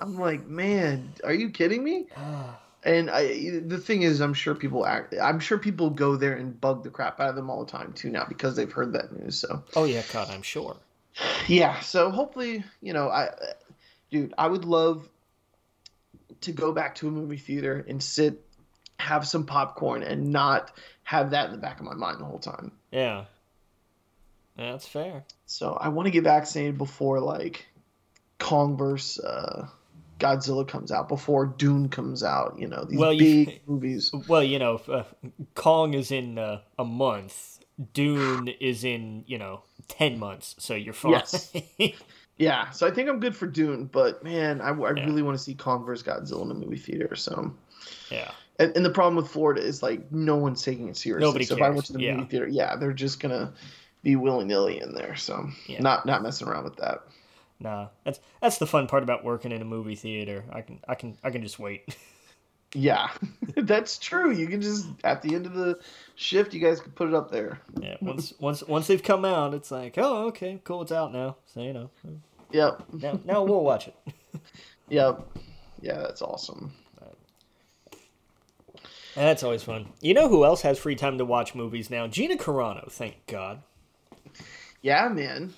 [0.00, 2.06] I'm like, man, are you kidding me?
[2.84, 5.14] and I, the thing is, I'm sure people act.
[5.20, 7.92] I'm sure people go there and bug the crap out of them all the time
[7.92, 9.38] too now because they've heard that news.
[9.38, 9.64] So.
[9.74, 10.76] Oh yeah, God, I'm sure.
[11.46, 11.80] Yeah.
[11.80, 13.30] So hopefully, you know, I,
[14.10, 15.08] dude, I would love
[16.42, 18.44] to go back to a movie theater and sit,
[18.98, 20.70] have some popcorn, and not
[21.02, 22.72] have that in the back of my mind the whole time.
[22.92, 23.24] Yeah.
[24.56, 25.24] That's fair.
[25.46, 27.66] So I want to get vaccinated before like
[28.38, 29.68] Kong versus uh,
[30.18, 32.56] Godzilla comes out, before Dune comes out.
[32.58, 34.12] You know these well, big you, movies.
[34.26, 35.04] Well, you know, uh,
[35.54, 37.60] Kong is in uh, a month.
[37.92, 41.12] Dune is in you know ten months, so you're fine.
[41.12, 41.52] Yes.
[42.38, 45.04] yeah, so I think I'm good for Dune, but man, I, I yeah.
[45.04, 47.14] really want to see Kong vs Godzilla in the movie theater.
[47.14, 47.54] So
[48.10, 48.30] yeah.
[48.60, 51.24] And, and, the problem with Florida is like no one's taking it seriously.
[51.28, 51.66] Nobody so cares.
[51.68, 52.16] if I went to the yeah.
[52.16, 53.52] movie theater, yeah, they're just gonna
[54.02, 55.14] be willy nilly in there.
[55.14, 55.80] So yeah.
[55.80, 57.04] not not messing around with that.
[57.60, 60.44] Nah, that's that's the fun part about working in a movie theater.
[60.52, 61.96] I can I can I can just wait.
[62.74, 63.10] yeah,
[63.56, 64.30] that's true.
[64.30, 65.78] You can just at the end of the
[66.14, 67.60] shift, you guys can put it up there.
[67.80, 71.36] yeah, once once once they've come out, it's like, oh, okay, cool, it's out now.
[71.46, 71.90] So you know.
[72.52, 72.84] Yep.
[72.92, 73.94] Now now we'll watch it.
[74.88, 75.20] yep.
[75.80, 76.72] Yeah, that's awesome.
[79.14, 79.88] That's always fun.
[80.00, 82.06] You know who else has free time to watch movies now?
[82.06, 83.62] Gina Carano, thank God.
[84.80, 85.54] Yeah, man.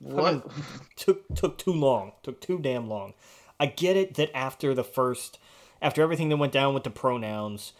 [0.00, 0.46] What
[0.96, 2.12] took took too long.
[2.22, 3.14] Took too damn long.
[3.60, 5.38] I get it that after the first
[5.82, 7.72] after everything that went down with the pronouns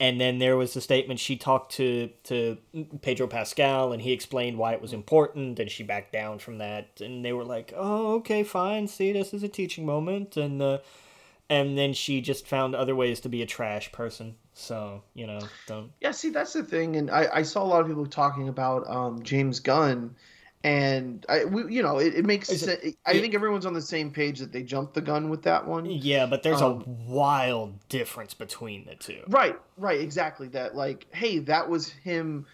[0.00, 2.56] and then there was the statement she talked to to
[3.02, 7.00] Pedro Pascal and he explained why it was important and she backed down from that
[7.00, 8.86] and they were like, "Oh, okay, fine.
[8.86, 10.78] See, this is a teaching moment." And uh,
[11.50, 14.36] and then she just found other ways to be a trash person.
[14.52, 17.80] So, you know, don't Yeah, see, that's the thing and I I saw a lot
[17.80, 20.14] of people talking about um James Gunn
[20.64, 22.64] and I, we, you know, it, it makes sense.
[22.64, 25.42] It, I it, think everyone's on the same page that they jumped the gun with
[25.42, 25.86] that one.
[25.86, 29.22] Yeah, but there's um, a wild difference between the two.
[29.28, 30.48] Right, right, exactly.
[30.48, 32.44] That like, hey, that was him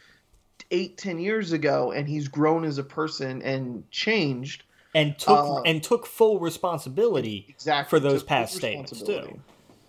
[0.70, 4.64] eight, ten years ago, and he's grown as a person and changed,
[4.94, 9.40] and took uh, and took full responsibility exactly for those past statements too.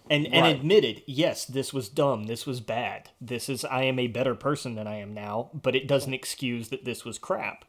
[0.07, 0.55] And, and right.
[0.55, 2.25] admitted, yes, this was dumb.
[2.25, 3.09] This was bad.
[3.19, 6.69] This is I am a better person than I am now, but it doesn't excuse
[6.69, 7.65] that this was crap.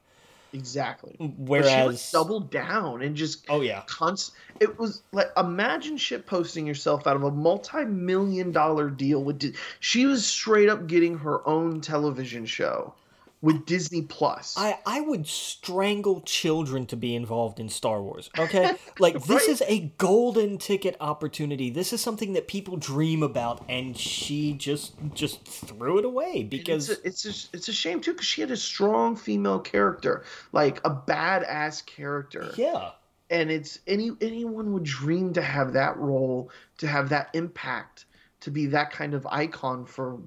[0.53, 1.17] Exactly.
[1.19, 6.67] Whereas she doubled down and just oh yeah, const- it was like imagine shit posting
[6.67, 9.39] yourself out of a multi-million dollar deal with.
[9.39, 12.95] Di- she was straight up getting her own television show
[13.43, 14.55] with Disney Plus.
[14.57, 18.31] I, I would strangle children to be involved in Star Wars.
[18.39, 18.73] Okay?
[18.99, 19.25] Like right?
[19.25, 21.69] this is a golden ticket opportunity.
[21.69, 26.89] This is something that people dream about and she just just threw it away because
[26.89, 30.25] it's a, it's a, it's a shame too cuz she had a strong female character,
[30.53, 32.51] like a badass character.
[32.57, 32.93] Yeah.
[33.29, 38.07] And it's any anyone would dream to have that role, to have that impact,
[38.41, 40.21] to be that kind of icon for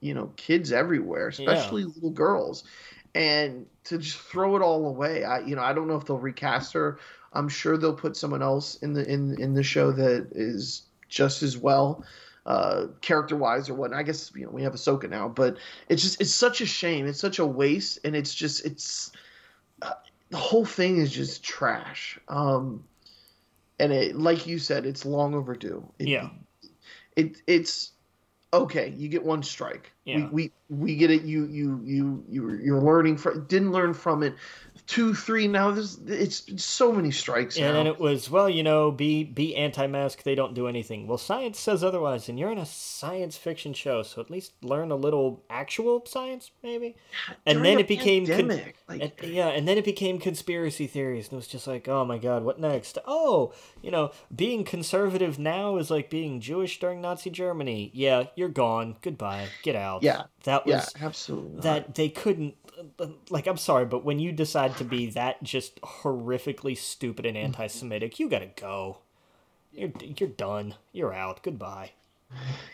[0.00, 1.88] you know kids everywhere, especially yeah.
[1.94, 2.64] little girls,
[3.14, 5.24] and to just throw it all away.
[5.24, 6.98] I you know I don't know if they'll recast her.
[7.32, 11.42] I'm sure they'll put someone else in the in in the show that is just
[11.42, 12.04] as well.
[12.46, 13.92] Uh, character wise or what.
[13.92, 15.58] I guess you know we have Ahsoka now, but
[15.88, 17.06] it's just it's such a shame.
[17.06, 19.12] It's such a waste, and it's just it's
[19.82, 19.92] uh,
[20.30, 22.18] the whole thing is just trash.
[22.28, 22.84] Um,
[23.78, 25.86] and it like you said, it's long overdue.
[25.98, 26.30] It, yeah.
[27.16, 27.92] It it's
[28.52, 29.92] okay, you get one strike.
[30.04, 30.16] Yeah.
[30.16, 31.22] We, we we get it.
[31.22, 34.34] You you you you you're learning from didn't learn from it
[34.88, 35.46] two, three.
[35.46, 37.56] Now there's it's, it's so many strikes.
[37.56, 37.72] And now.
[37.74, 40.24] then it was well, you know, be be anti-mask.
[40.24, 41.06] They don't do anything.
[41.06, 44.90] Well, science says otherwise, and you're in a science fiction show, so at least learn
[44.90, 46.96] a little actual science, maybe.
[47.46, 51.34] And then it became con- like, and, yeah, and then it became conspiracy theories, and
[51.34, 52.98] it was just like, oh my god, what next?
[53.06, 57.90] Oh, you know, being conservative now is like being Jewish during Nazi Germany.
[57.92, 58.96] Yeah, you're gone.
[59.02, 59.48] Goodbye.
[59.62, 60.02] Get out.
[60.02, 60.24] Yeah.
[60.44, 61.62] That was yeah, absolutely not.
[61.62, 62.54] that they couldn't
[63.30, 68.18] like I'm sorry, but when you decide to be that just horrifically stupid and anti-Semitic,
[68.18, 68.98] you gotta go.
[69.72, 70.74] You're you're done.
[70.92, 71.42] You're out.
[71.42, 71.92] Goodbye.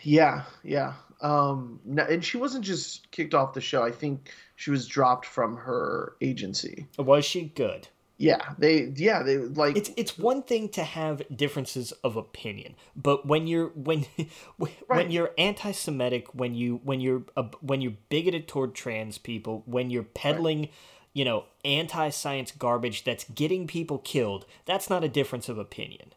[0.01, 0.93] Yeah, yeah.
[1.21, 3.83] Um, and she wasn't just kicked off the show.
[3.83, 6.87] I think she was dropped from her agency.
[6.97, 7.87] Was she good?
[8.17, 13.25] Yeah, they yeah they like It's it's one thing to have differences of opinion, but
[13.25, 14.05] when you're when
[14.57, 15.11] when Right.
[15.11, 20.03] you're anti-Semitic, when you when you're uh, when you're bigoted toward trans people, when you're
[20.03, 20.69] peddling,
[21.13, 26.13] you know, anti-science garbage that's getting people killed, that's not a difference of opinion.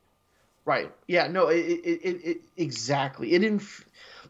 [0.64, 0.92] Right.
[1.06, 1.28] Yeah.
[1.28, 1.48] No.
[1.48, 1.56] It.
[1.58, 2.00] It.
[2.04, 2.20] It.
[2.24, 3.32] it exactly.
[3.32, 3.62] It didn't.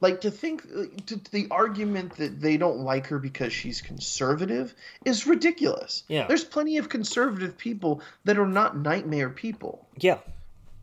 [0.01, 4.75] Like to think like, to, the argument that they don't like her because she's conservative
[5.05, 6.05] is ridiculous.
[6.09, 6.27] Yeah.
[6.27, 9.89] There's plenty of conservative people that are not nightmare people.
[9.97, 10.19] Yeah.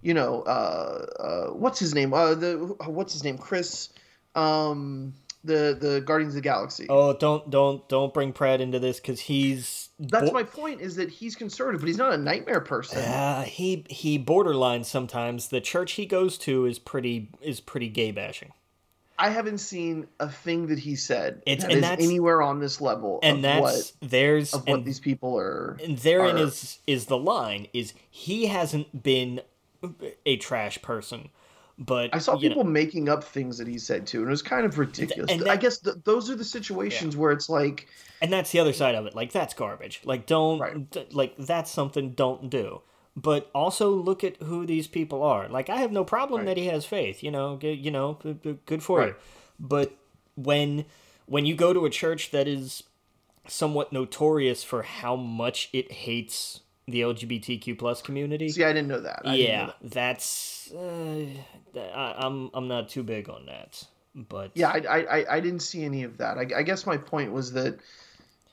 [0.02, 0.42] You know.
[0.44, 1.06] Uh.
[1.20, 2.14] uh what's his name?
[2.14, 2.36] Uh.
[2.36, 2.58] The.
[2.86, 3.38] What's his name?
[3.38, 3.90] Chris.
[4.36, 5.14] Um.
[5.44, 5.78] The.
[5.80, 6.88] The Guardians of the Galaxy.
[6.90, 10.82] Oh, don't don't don't bring Pratt into this because he's That's bo- my point.
[10.82, 13.00] Is that he's conservative, but he's not a nightmare person.
[13.00, 15.48] Uh, he he borderline sometimes.
[15.48, 18.52] The church he goes to is pretty is pretty gay bashing,
[19.18, 23.20] I haven't seen a thing that he said It's- that is anywhere on this level
[23.24, 25.78] and of that's what there's of what and, these people are.
[25.84, 29.42] and therein are- is is the line is he hasn't been
[30.26, 31.30] a trash person,
[31.78, 34.32] but I saw you know, people making up things that he said too, and it
[34.32, 35.32] was kind of ridiculous.
[35.32, 37.88] and I guess th- those are the situations where it's like,
[38.22, 39.16] and that's the other side of it.
[39.16, 40.02] Like that's garbage.
[40.04, 40.90] Like don't Right.
[40.92, 42.82] d- like that's something don't do.
[43.18, 45.48] But also look at who these people are.
[45.48, 46.48] Like I have no problem Right.
[46.48, 47.24] that he has faith.
[47.24, 48.20] You know, you know,
[48.66, 49.06] good for you.
[49.08, 49.16] Right.
[49.60, 49.96] But
[50.36, 50.86] when
[51.26, 52.84] when you go to a church that is
[53.48, 59.00] somewhat notorious for how much it hates the LGBTQ plus community, see, I didn't know
[59.00, 59.22] that.
[59.26, 59.92] I didn't know yeah, that.
[59.92, 61.26] that's uh,
[61.76, 63.82] I, I'm I'm not too big on that.
[64.14, 66.38] But yeah, I, I, I- I didn't see any of that.
[66.38, 67.80] I, I guess my point was that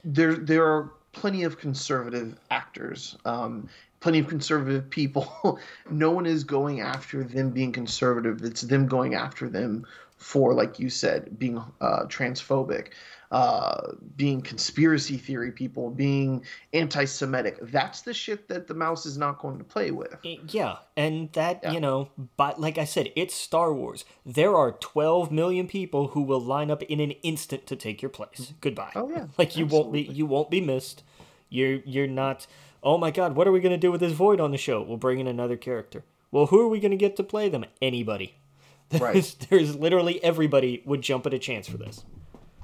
[0.04, 3.68] there there are plenty of conservative actors, um,
[4.02, 5.58] plenty of conservative people.
[5.90, 8.42] no one is going after them being conservative.
[8.42, 9.86] It's them going after them
[10.18, 12.88] for, like you said, being uh, transphobic,
[13.30, 17.58] uh, being conspiracy theory people, being anti-Semitic.
[17.62, 20.14] That's the shit that the mouse is not going to play with.
[20.22, 21.72] Yeah, and that Yeah.
[21.72, 24.04] you know, but like I said, it's Star Wars.
[24.26, 28.10] There are twelve million people who will line up in an instant to take your
[28.10, 28.52] place.
[28.60, 28.92] Goodbye.
[28.96, 31.02] Oh, yeah, like you won't be you won't be missed.
[31.48, 32.46] You're you're not.
[32.82, 34.82] Oh my God, what are we gonna do with this void on the show?
[34.82, 36.04] We'll bring in another character.
[36.30, 37.64] Well, who are we gonna get to play them?
[37.80, 38.34] Anybody.
[38.90, 39.36] There's, Right.
[39.48, 42.04] there's literally everybody would jump at a chance for this.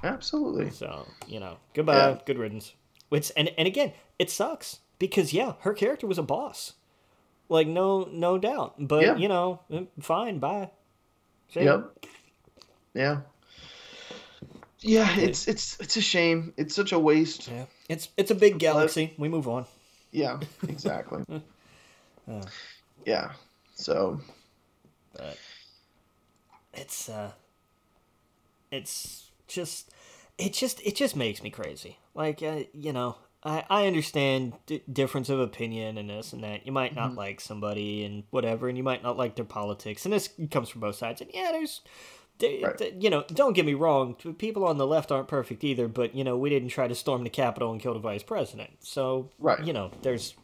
[0.03, 0.69] Absolutely.
[0.69, 2.17] So you know, goodbye, Yeah.
[2.25, 2.73] good riddance.
[3.11, 6.73] It's and and again, it sucks because yeah, her character was a boss,
[7.49, 8.75] like no no doubt.
[8.77, 9.15] But Yeah.
[9.15, 10.69] you know, eh, fine, bye.
[11.51, 11.63] See.
[11.63, 12.05] Yep.
[12.93, 13.21] Yeah.
[14.81, 16.53] Yeah, it's it's it's a shame.
[16.57, 17.47] It's such a waste.
[17.49, 19.13] Yeah, it's it's a big galaxy.
[19.17, 19.65] We move on.
[20.11, 21.23] Yeah, exactly.
[22.27, 22.41] Oh.
[23.05, 23.31] Yeah.
[23.75, 24.19] So
[25.15, 25.37] But
[26.73, 27.31] it's uh,
[28.71, 29.89] it's just
[30.37, 31.97] it just it just makes me crazy.
[32.13, 33.17] Like uh, you know.
[33.41, 36.65] I, I understand d- difference of opinion and this and that.
[36.65, 40.11] You might not like somebody and whatever, and you might not like their politics, and
[40.13, 41.21] this comes from both sides.
[41.21, 41.79] And yeah, there's,
[42.39, 42.77] there- Right.
[42.77, 44.15] th- you know, don't get me wrong.
[44.37, 47.23] People on the left aren't perfect either, but you know, we didn't try to storm
[47.23, 48.71] the Capitol and kill the vice president.
[48.79, 49.63] So, Right.
[49.63, 50.35] you know, there's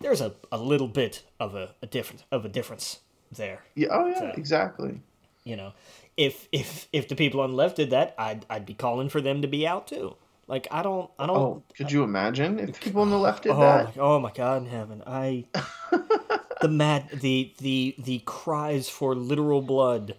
[0.00, 3.00] there's a, a little bit of a, a difference of a difference
[3.32, 5.00] there yeah, oh yeah, So- exactly.
[5.44, 5.72] you know
[6.16, 9.20] if if if the people on the left did that i'd i'd be calling for
[9.20, 10.14] them to be out too
[10.46, 13.50] like i don't i don't Oh, could you imagine if people on the left did
[13.52, 13.96] oh, that?
[13.96, 15.46] my, oh my god in heaven i
[16.60, 20.14] the mad the the the cries for literal blood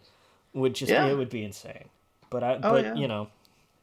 [0.56, 1.06] would just Yeah.
[1.08, 1.86] it would be insane
[2.30, 2.96] but i Oh, but yeah.
[2.96, 3.28] you know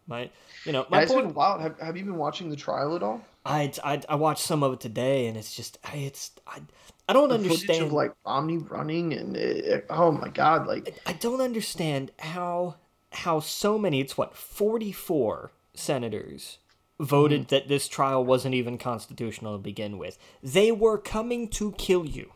[0.07, 0.31] my
[0.65, 1.61] you know Yeah, my been point wild.
[1.61, 3.21] Have, have you been watching the trial at all?
[3.47, 6.61] I, I i watched some of it today and it's just I, it's i
[7.09, 10.99] i don't The understand of like Romney running and it, it- oh my god, like
[11.07, 12.77] I don't understand how
[13.13, 16.59] how so many it's what 44 senators
[17.01, 17.49] voted mm-hmm.
[17.55, 20.19] that this trial wasn't even constitutional to begin with.
[20.43, 22.33] They were coming to kill you.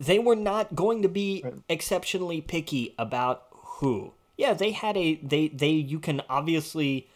[0.00, 1.54] They were not going to be Right.
[1.68, 4.14] exceptionally picky about who.
[4.36, 7.08] Yeah, they had a they they you can obviously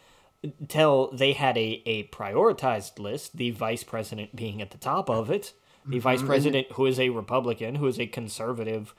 [0.67, 5.31] tell they had a, a prioritized list, the vice president being at the top of
[5.31, 5.53] it.
[5.87, 6.27] The vice mm-hmm.
[6.27, 8.93] president who is a Republican, who is a conservative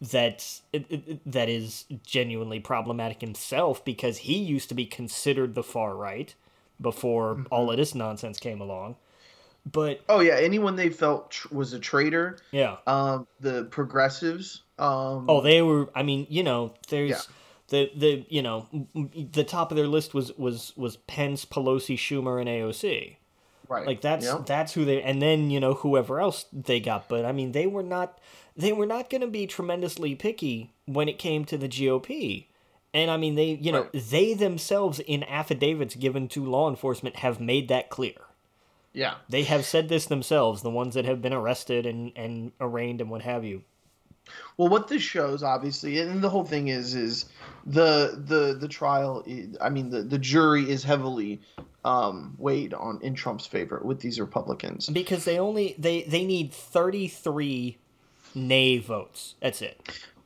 [0.00, 0.60] that
[1.26, 6.34] that is genuinely problematic himself because he used to be considered the far right
[6.80, 7.46] before mm-hmm.
[7.50, 8.96] all of this nonsense came along.
[9.72, 12.38] But oh yeah, anyone they felt tr- was a traitor.
[12.52, 12.76] yeah.
[12.86, 14.62] Um, the progressives.
[14.78, 15.88] Um, Oh, they were.
[15.94, 17.20] I mean, you know, there's Yeah.
[17.68, 18.66] the the you know
[19.32, 23.16] the top of their list was was was Pence, Pelosi, Schumer, and AOC.
[23.68, 23.86] Right.
[23.86, 27.08] Like that's that's who they and then you know whoever else they got.
[27.08, 28.18] But I mean they were not
[28.56, 32.46] they were not going to be tremendously picky when it came to the GOP.
[32.94, 33.90] And I mean they you know Right.
[34.10, 38.14] they themselves in affidavits given to law enforcement have made that clear.
[38.92, 39.14] Yeah.
[39.28, 43.10] They have said this themselves, the ones that have been arrested and, and arraigned and
[43.10, 43.62] what have you.
[44.58, 47.26] Well, what this shows, obviously, and the whole thing is, is
[47.64, 49.24] the the the trial.
[49.26, 51.40] i- I mean, the the jury is heavily
[51.84, 54.88] um, weighed on in Trump's favor with these Republicans.
[54.90, 57.78] Because they only they they need 33
[58.34, 59.34] nay votes.
[59.40, 59.80] That's it.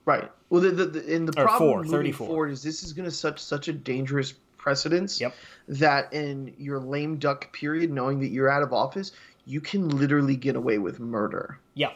[0.05, 0.29] Right.
[0.51, 2.27] Well, the, the, the and the Or problem four, moving 34.
[2.27, 5.21] forward is this is going to such such a dangerous precedence.
[5.21, 5.35] Yep.
[5.69, 9.13] That in your lame duck period, knowing that you're out of office,
[9.45, 11.59] you can literally get away with murder.
[11.75, 11.93] Yeah.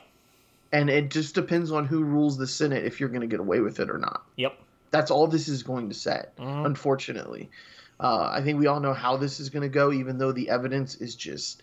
[0.73, 3.61] And it just depends on who rules the Senate if you're going to get away
[3.61, 4.23] with it or not.
[4.37, 4.59] Yep.
[4.91, 6.67] That's all this is going to set, Mhm.
[6.67, 7.51] unfortunately.
[7.99, 10.51] Uh, I think we all know how this is going to go, even though the
[10.51, 11.63] evidence is just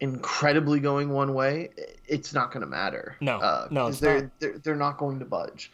[0.00, 1.70] incredibly going one way.
[2.06, 3.16] It's not going to matter.
[3.20, 3.38] No.
[3.38, 4.30] uh, No, they're, not.
[4.40, 5.70] they're they're not going to budge.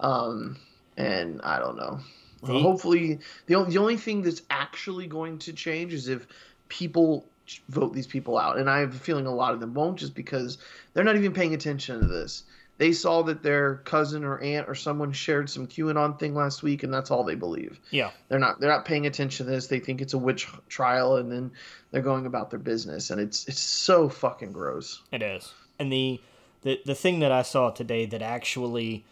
[0.00, 0.56] Um,
[0.96, 2.00] and I don't know.
[2.46, 6.26] Hopefully, the only, the only thing that's actually going to change is if
[6.68, 7.26] people
[7.68, 8.58] vote these people out.
[8.58, 10.58] And I have a feeling a lot of them won't, just because
[10.92, 12.44] they're not even paying attention to this.
[12.78, 16.82] They saw that their cousin or aunt or someone shared some QAnon thing last week,
[16.82, 17.80] and that's all they believe.
[17.90, 18.10] Yeah.
[18.28, 19.68] They're not they're not paying attention to this.
[19.68, 21.52] They think it's a witch trial, and then
[21.90, 25.00] they're going about their business, and it's it's so fucking gross.
[25.10, 25.54] It is.
[25.78, 26.20] And the
[26.62, 29.06] the the thing that I saw today that actually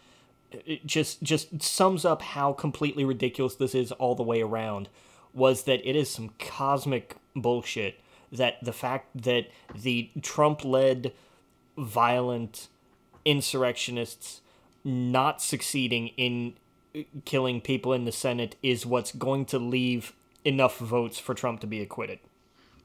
[0.65, 4.89] it just just sums up how completely ridiculous this is all the way around
[5.33, 7.99] was that it is some cosmic bullshit
[8.31, 11.11] that the fact that the Trump-led
[11.77, 12.67] violent
[13.23, 14.41] insurrectionists
[14.83, 16.53] not succeeding in
[17.25, 20.13] killing people in the Senate is what's going to leave
[20.45, 22.19] enough votes for Trump to be acquitted.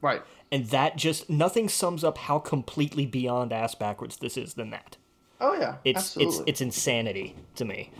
[0.00, 0.22] Right.
[0.50, 4.96] And that just nothing sums up how completely beyond ass backwards this is than that.
[5.40, 5.76] Oh yeah.
[5.84, 6.38] It's absolutely.
[6.40, 7.90] it's it's insanity to me.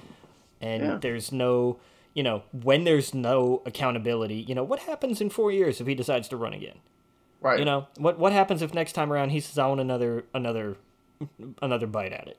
[0.60, 0.98] And Yeah.
[1.00, 1.78] there's no
[2.12, 5.94] you know, when there's no accountability, you know, what happens in four years if he
[5.94, 6.78] decides to run again?
[7.40, 7.58] right.
[7.58, 10.76] You know, what what happens if next time around he says I want another another
[11.62, 12.36] another bite at it?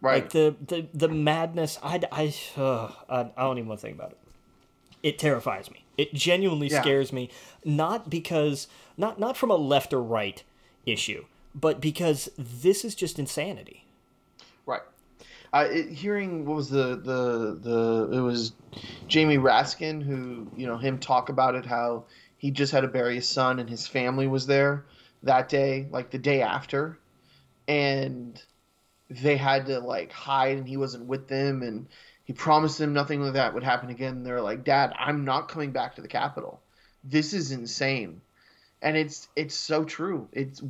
[0.00, 0.22] right.
[0.24, 1.78] Like the the the madness.
[1.82, 4.18] I I uh, I, I don't even want to think about it.
[5.02, 5.84] It terrifies me.
[5.96, 6.82] It genuinely Yeah.
[6.82, 7.30] scares me.
[7.64, 8.66] Not because
[8.96, 10.42] not not from a left or right
[10.84, 11.24] issue,
[11.54, 13.85] but because this is just insanity.
[15.52, 18.52] Uh, it, hearing what was the the the it was
[19.08, 22.04] Jamie Raskin who you know him talk about it how
[22.36, 24.86] he just had to bury his son and his family was there
[25.22, 26.98] that day like the day after.
[27.68, 28.40] And
[29.10, 31.88] they had to like hide and he wasn't with them and
[32.24, 34.22] he promised them nothing like that would happen again.
[34.22, 36.60] They're like dad i'm not coming back to the capitol.
[37.04, 38.20] This is insane.
[38.82, 40.28] And it's it's so true.
[40.32, 40.60] It's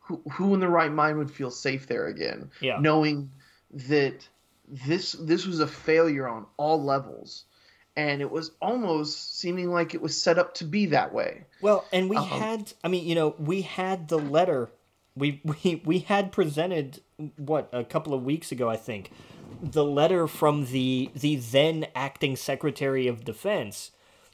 [0.00, 2.50] who, who in the right mind would feel safe there again?
[2.60, 2.78] Yeah.
[2.80, 3.30] knowing
[3.72, 4.26] that
[4.68, 7.44] this this was a failure on all levels.
[7.98, 11.46] And it was almost seeming like it was set up to be that way.
[11.62, 14.70] Well, and we Um, had I mean, you know, we had the letter.
[15.16, 17.00] We we we had presented
[17.36, 19.10] what a couple of weeks ago, I think,
[19.62, 23.92] the letter from the the then acting Secretary of Defense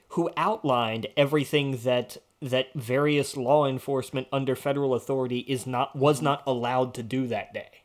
[0.09, 6.43] who outlined everything that that various law enforcement under federal authority is not was not
[6.47, 7.82] allowed to do that day.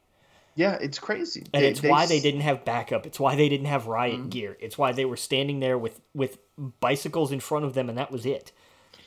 [0.57, 3.05] Yeah it's crazy And They- it's why they didn't have backup.
[3.05, 4.29] It's why they didn't have riot Mm-hmm.
[4.29, 4.57] gear.
[4.59, 6.39] It's why they were standing there with with
[6.81, 8.51] bicycles in front of them, and that was it.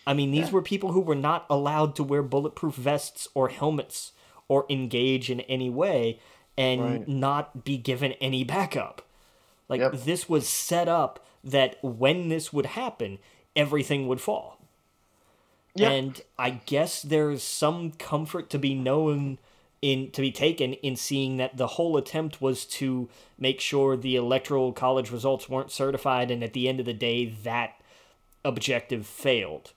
[0.07, 4.13] I mean, these were people who were not allowed to wear bulletproof vests or helmets
[4.49, 6.19] or engage in any way
[6.57, 7.09] and Right.
[7.09, 9.03] not be given any backup.
[9.69, 9.93] Like Yep.
[10.05, 13.19] this was set up that when this would happen,
[13.55, 14.59] everything would fall.
[15.75, 15.91] Yeah.
[15.91, 19.39] And I guess there's some comfort to be known
[19.83, 23.09] in to be taken in seeing that the whole attempt was to
[23.39, 27.27] make sure the electoral college results weren't certified and at the end of the day
[27.27, 27.81] that
[28.45, 29.73] objective failed.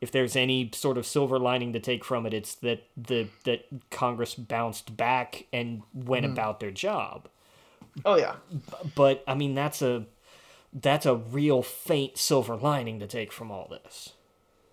[0.00, 3.66] If there's any sort of silver lining to take from it, it's that the that
[3.90, 6.32] Congress bounced back and went hmm.
[6.32, 7.28] about their job.
[8.04, 8.36] oh yeah
[8.94, 10.04] But I mean that's a
[10.72, 14.12] that's a real faint silver lining to take from all this.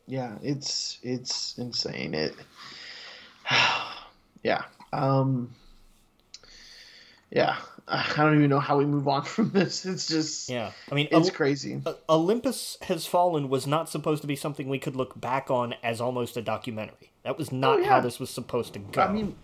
[0.07, 2.35] yeah it's it's insane it
[4.43, 4.63] yeah
[4.93, 5.49] um
[7.31, 10.71] yeah i don't even know how we move on from this it's just Yeah.
[10.91, 14.79] I mean it's Ol- crazy Olympus Has Fallen was not supposed to be something we
[14.79, 17.11] could look back on as almost a documentary.
[17.23, 17.89] That was not Oh, yeah.
[17.89, 19.01] how this was supposed to go.
[19.01, 19.35] i mean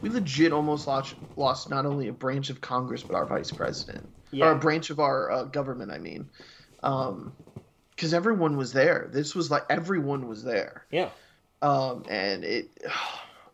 [0.00, 4.06] we legit almost lost lost not only a branch of congress but our vice president
[4.40, 5.92] or a branch of our uh, government.
[5.92, 6.28] I mean,
[6.82, 9.08] because everyone was there.
[9.12, 11.10] This was like everyone was there, Yeah.
[11.62, 12.68] um, and it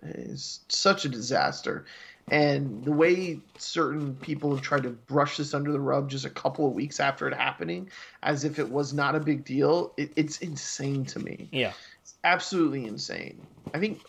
[0.02, 1.84] is such a disaster.
[2.30, 6.30] And the way certain people have tried to brush this under the rug just a
[6.30, 7.90] couple of weeks after it happening,
[8.22, 11.48] as if it was not a big deal, it, it's insane to me.
[11.50, 11.72] Yeah.
[12.02, 13.44] It's absolutely insane.
[13.74, 14.00] I think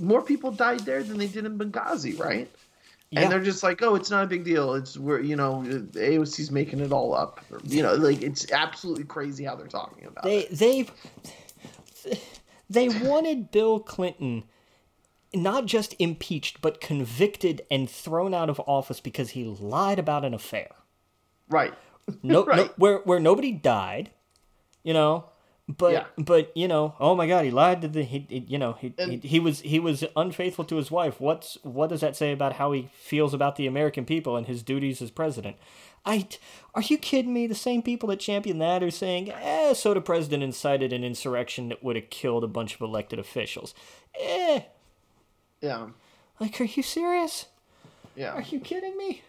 [0.00, 2.50] more people died there than they did in Benghazi, right?
[3.10, 3.20] Yeah.
[3.20, 4.74] And they're just like, oh, it's not a big deal.
[4.74, 7.40] It's where you know the AOC's making it all up.
[7.62, 10.58] You know, like it's absolutely crazy how they're talking about They it.
[10.58, 10.86] they
[12.68, 14.42] they wanted Bill Clinton
[15.36, 20.34] not just impeached but convicted and thrown out of office because he lied about an
[20.34, 20.70] affair.
[21.48, 21.74] Right.
[22.22, 22.78] No, no Right.
[22.78, 24.10] where where nobody died,
[24.82, 25.26] you know.
[25.68, 26.04] But Yeah.
[26.16, 28.94] but you know, oh my God, he lied to the he, he- you know he,
[28.96, 31.20] he he was he was unfaithful to his wife.
[31.20, 34.62] What's what does that say about how he feels about the American people and his
[34.62, 35.56] duties as president?
[36.04, 36.28] I
[36.74, 37.48] are you kidding me?
[37.48, 41.68] The same people that champion that are saying, eh, so the president incited an insurrection
[41.70, 43.74] that would have killed a bunch of elected officials.
[44.20, 44.60] Eh,
[45.66, 45.88] Yeah.
[46.40, 47.46] like are you serious?
[48.14, 48.32] Yeah.
[48.32, 49.22] Are you kidding me?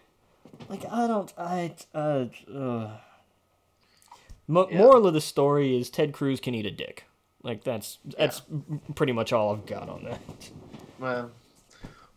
[0.68, 2.90] Like I don't I uh, uh.
[4.46, 4.78] Mo- Yeah.
[4.78, 7.04] Moral of the story is Ted Cruz can eat a dick.
[7.42, 8.42] Like that's that's
[8.94, 10.20] pretty much all I've got on that.
[10.98, 11.30] Well,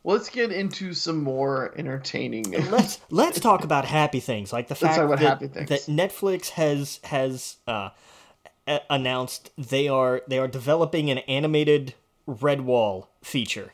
[0.03, 2.51] let's get into some more entertaining.
[2.71, 5.69] Let's let's talk about happy things like the fact talk about that, happy things.
[5.69, 7.89] that Netflix has has uh,
[8.67, 11.93] a- announced they are they are developing an animated
[12.27, 13.73] Redwall feature,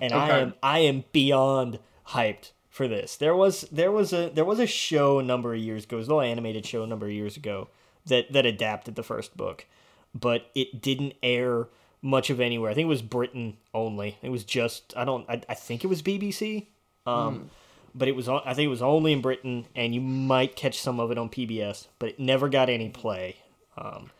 [0.00, 1.78] and I am I am beyond
[2.08, 3.16] hyped for this.
[3.16, 5.98] There was there was a there was a show a number of years ago, it
[5.98, 7.68] was a little animated show a number of years ago
[8.06, 9.66] that that adapted the first book,
[10.14, 11.68] but it didn't air
[12.02, 12.70] much of anywhere.
[12.70, 14.18] I think it was Britain only.
[14.22, 16.66] It was just I don't I, I think it was BBC.
[17.06, 17.50] Um,
[17.94, 21.00] but it was I think it was only in Britain, and you might catch some
[21.00, 23.36] of it on PBS, but it never got any play.
[23.78, 24.10] Um,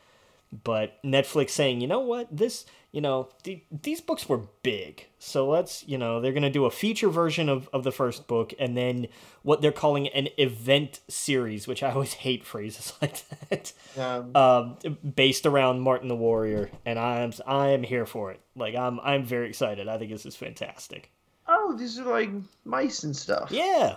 [0.64, 2.64] but Netflix saying, you know what, this,
[2.97, 6.70] you know, th- these books were big, so let's, you know, they're gonna do a
[6.70, 9.07] feature version of of the first book, and then
[9.42, 13.72] what they're calling an event series, which I always hate phrases like that.
[13.99, 18.40] Um, Um, based around Martin the Warrior, and I'm I am here for it.
[18.57, 19.88] Like I'm I'm very excited.
[19.88, 21.11] I think this is fantastic.
[21.49, 22.30] oh, these are like
[22.64, 23.51] mice and stuff.
[23.53, 23.97] Yeah.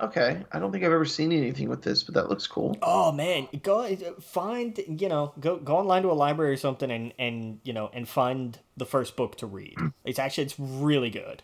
[0.00, 0.44] Okay.
[0.52, 2.76] I don't think I've ever seen anything with this, but that looks cool.
[2.82, 7.14] Oh man, go find you know go go online to a library or something and
[7.18, 9.76] and you know and find the first book to read.
[10.04, 11.42] It's actually it's really good,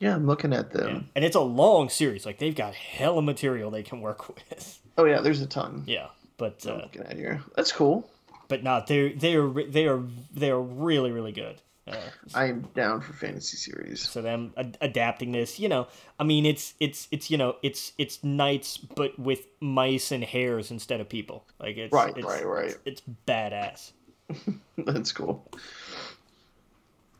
[0.00, 1.10] Yeah, I'm looking at them.
[1.14, 2.26] and it's a long series.
[2.26, 4.80] Like they've got hella material they can work with.
[4.98, 5.84] Oh yeah, there's a ton.
[5.86, 6.08] Yeah,
[6.38, 7.42] but uh, looking at here.
[7.54, 8.10] That's cool.
[8.48, 10.02] but not they're they're they are
[10.34, 11.62] they are really really good.
[11.86, 11.96] Uh,
[12.34, 14.08] I'm down for fantasy series.
[14.08, 17.92] so them ad- adapting this, you know, I mean it's it's it's you know it's
[17.98, 21.44] it's knights but with mice and hares instead of people.
[21.58, 22.76] Like it's Right, it's, right, right.
[22.84, 23.92] It's badass.
[24.78, 25.44] That's cool.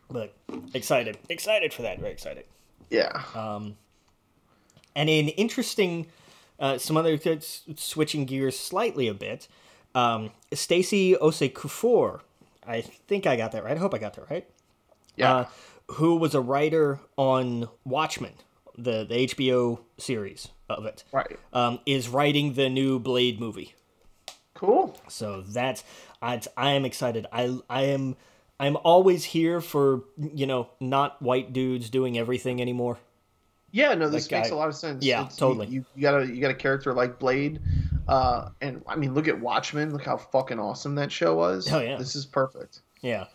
[0.08, 0.34] But
[0.74, 1.98] excited, excited for that.
[1.98, 2.44] Very excited.
[2.90, 3.22] Yeah.
[3.34, 3.76] Um,
[4.94, 6.06] and in interesting,
[6.60, 7.18] uh, some other
[7.76, 9.48] switching gears slightly a bit.
[9.94, 12.20] Um, Stacy Osei-Kuffour,
[12.66, 13.76] I think I got that right.
[13.76, 14.48] I hope I got that right.
[15.16, 15.34] yeah.
[15.36, 15.44] Uh,
[15.92, 18.32] who was a writer on Watchmen,
[18.78, 21.38] the the HBO series of it, right.
[21.52, 23.74] um, is writing the new Blade movie.
[24.54, 24.96] Cool.
[25.08, 25.82] So that's
[26.22, 27.26] I, I am excited.
[27.32, 28.16] I I am
[28.60, 32.98] I'm always here for you know not white dudes doing everything anymore.
[33.74, 35.02] Yeah, no, this Like, makes I- a lot of sense.
[35.04, 35.66] yeah, It's- totally.
[35.66, 37.60] You, you got a you got a character like Blade,
[38.08, 39.92] uh, and I mean, look at Watchmen.
[39.92, 41.70] Look how fucking awesome that show was.
[41.72, 41.96] Oh, yeah.
[41.96, 42.80] this is perfect.
[43.00, 43.26] Yeah.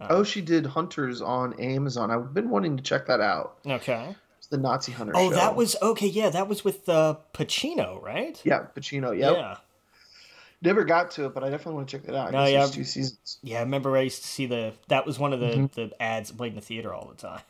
[0.00, 2.10] oh, she did Hunters on Amazon.
[2.10, 3.58] I've been wanting to check that out.
[3.66, 4.16] Okay.
[4.38, 5.12] It's the Nazi Hunter.
[5.14, 5.36] Oh, show.
[5.36, 6.08] that was okay.
[6.08, 8.40] Yeah, that was with uh, Pacino, right?
[8.44, 9.16] yeah, Pacino.
[9.16, 9.36] Yep.
[9.36, 9.56] Yeah.
[10.64, 12.32] Never got to it, but I definitely want to check that out.
[12.32, 12.66] No, yeah.
[12.66, 13.38] two seasons.
[13.42, 15.66] Yeah, I remember I used to see the that was one of the Mm-hmm.
[15.74, 17.40] the ads played in the theater all the time.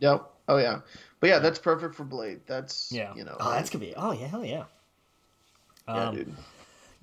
[0.00, 0.24] Yep.
[0.48, 0.80] Oh yeah.
[1.20, 2.40] But yeah, that's perfect for Blade.
[2.46, 3.14] That's Yeah.
[3.14, 3.36] You know.
[3.38, 3.94] oh, that's gonna be.
[3.96, 4.64] Oh yeah, hell yeah.
[5.88, 6.34] Yeah, Um, dude.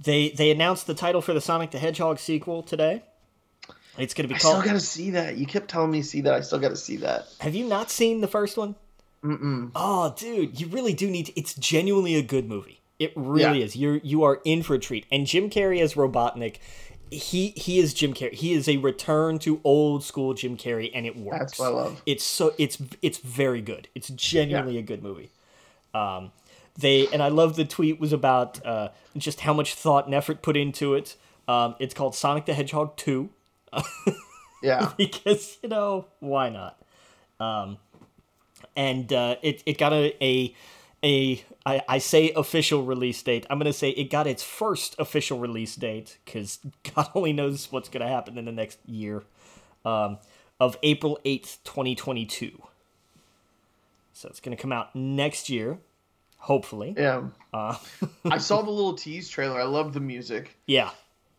[0.01, 3.01] They they announced the title for the Sonic the Hedgehog sequel today.
[3.97, 4.65] It's gonna be I still called.
[4.65, 5.37] got to see that.
[5.37, 6.33] You kept telling me to see that.
[6.33, 7.27] I still got to see that.
[7.39, 8.75] Have you not seen the first one?
[9.23, 9.71] Mm-mm.
[9.73, 11.27] Oh, dude, you really do need.
[11.27, 12.81] To, it's genuinely a good movie.
[12.99, 13.65] It really Yeah.
[13.65, 13.75] is.
[13.77, 15.05] You're you are in for a treat.
[15.11, 16.57] And Jim Carrey as Robotnik,
[17.09, 18.33] he he is Jim Carrey.
[18.33, 21.39] He is a return to old school Jim Carrey, and it works.
[21.39, 22.01] That's what I love.
[22.05, 23.87] It's so it's it's very good.
[23.95, 25.29] It's genuinely a good movie.
[25.93, 26.31] Um,
[26.77, 30.41] they and I love the tweet was about uh, just how much thought and effort
[30.41, 31.15] put into it.
[31.47, 33.29] Um, it's called Sonic the Hedgehog Two
[34.63, 34.91] Yeah.
[34.97, 36.81] because you know why not
[37.39, 37.77] um
[38.75, 40.55] and uh it, it got a, a
[41.03, 43.45] a I, I say official release date.
[43.49, 46.59] I'm gonna say it got its first official release date because
[46.95, 49.23] God only knows what's gonna happen in the next year.
[49.83, 50.17] Um,
[50.59, 52.63] of April eighth, twenty twenty two.
[54.13, 55.77] So it's gonna come out next year,
[56.45, 56.93] hopefully.
[56.95, 57.23] Yeah.
[57.51, 57.75] Uh,
[58.25, 59.59] I saw the little tease trailer.
[59.59, 60.55] I love the music.
[60.67, 60.91] yeah.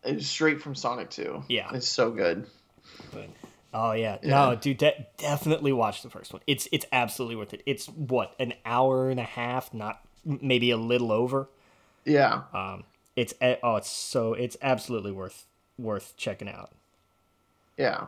[0.03, 1.43] It's straight from Sonic 2.
[1.49, 1.69] Yeah.
[1.73, 2.45] It's so good.
[3.13, 3.29] But
[3.73, 4.29] oh yeah, Yeah.
[4.29, 6.41] no, dude, de- definitely watch the first one.
[6.47, 7.61] It's it's absolutely worth it.
[7.65, 11.49] It's what an hour and a half, not maybe a little over.
[12.05, 12.43] Yeah.
[12.53, 12.83] Um,
[13.17, 15.45] it's oh, it's so it's absolutely worth
[15.77, 16.71] worth checking out.
[17.77, 18.05] Yeah.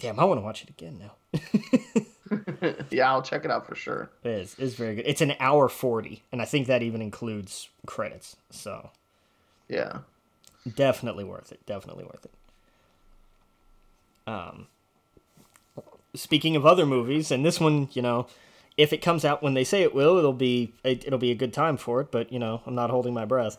[0.00, 1.40] Damn, I want to watch it again now.
[2.90, 4.10] yeah, I'll check it out for sure.
[4.24, 5.06] It is it's very good.
[5.06, 8.36] It's an hour forty, and I think that even includes credits.
[8.50, 8.90] So
[9.68, 9.98] Yeah.
[10.74, 11.64] definitely worth it.
[11.66, 12.32] Definitely worth it.
[14.26, 14.66] Um,
[16.14, 18.26] speaking of other movies, and this one, you know,
[18.76, 21.34] if it comes out when they say it will, it'll be it, it'll be a
[21.36, 22.10] good time for it.
[22.10, 23.56] But you know, I'm not holding my breath.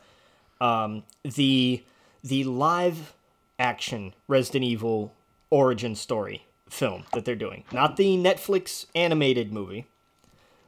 [0.62, 1.84] Um, the
[2.24, 3.14] the live
[3.58, 5.14] action Resident Evil
[5.50, 9.86] origin story film that they're doing, not the Netflix animated movie,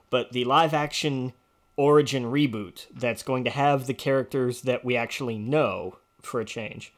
[0.09, 1.33] but the live action
[1.77, 6.93] origin reboot that's going to have the characters that we actually know for a change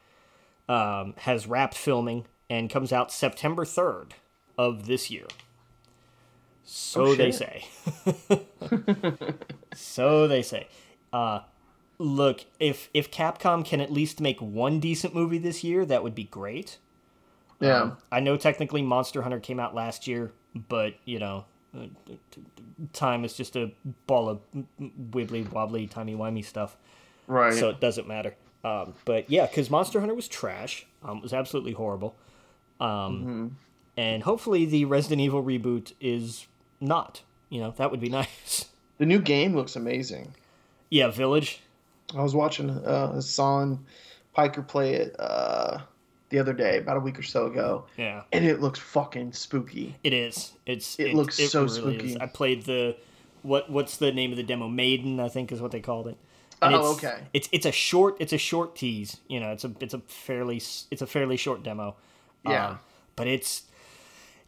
[0.68, 4.10] um, has wrapped filming and comes out September 3rd
[4.58, 5.26] of this year.
[6.64, 7.66] So Oh, they say.
[9.74, 10.66] so they say.
[11.12, 11.40] Uh,
[11.98, 16.14] look, if if Capcom can at least make one decent movie this year, that would
[16.14, 16.78] be great.
[17.60, 17.80] Yeah.
[17.82, 20.32] Um, I know technically Monster Hunter came out last year,
[20.68, 21.44] but you know,
[21.76, 21.86] uh,
[22.92, 23.70] time is just a
[24.06, 24.40] ball of
[24.80, 26.76] wibbly wobbly timey wimey stuff,
[27.26, 27.52] right.
[27.54, 28.34] so it doesn't matter.
[28.64, 32.14] Um, but yeah, because Monster Hunter was trash, um, it was absolutely horrible,
[32.80, 33.46] um, Mm-hmm.
[33.96, 36.46] and hopefully the Resident Evil reboot is
[36.80, 37.22] not.
[37.50, 38.66] You know, that would be nice.
[38.98, 40.34] the new game looks amazing.
[40.90, 41.60] yeah, Village.
[42.16, 43.84] I was watching uh Hasan
[44.34, 45.78] Piker play it uh
[46.34, 49.94] the other day, about a week or so ago, Yeah, and it looks fucking spooky.
[50.02, 50.52] it is.
[50.66, 52.20] It's It looks so spooky.
[52.20, 52.96] I played the
[53.42, 54.68] what what's the name of the demo?
[54.68, 56.16] Maiden, I think is what they called it.
[56.60, 57.18] Oh, it's, okay.
[57.32, 59.18] It's it's a short it's a short tease.
[59.28, 61.94] You know, it's a it's a fairly s- it's a fairly short demo.
[62.44, 62.68] Yeah.
[62.70, 62.78] Um,
[63.16, 63.62] but it's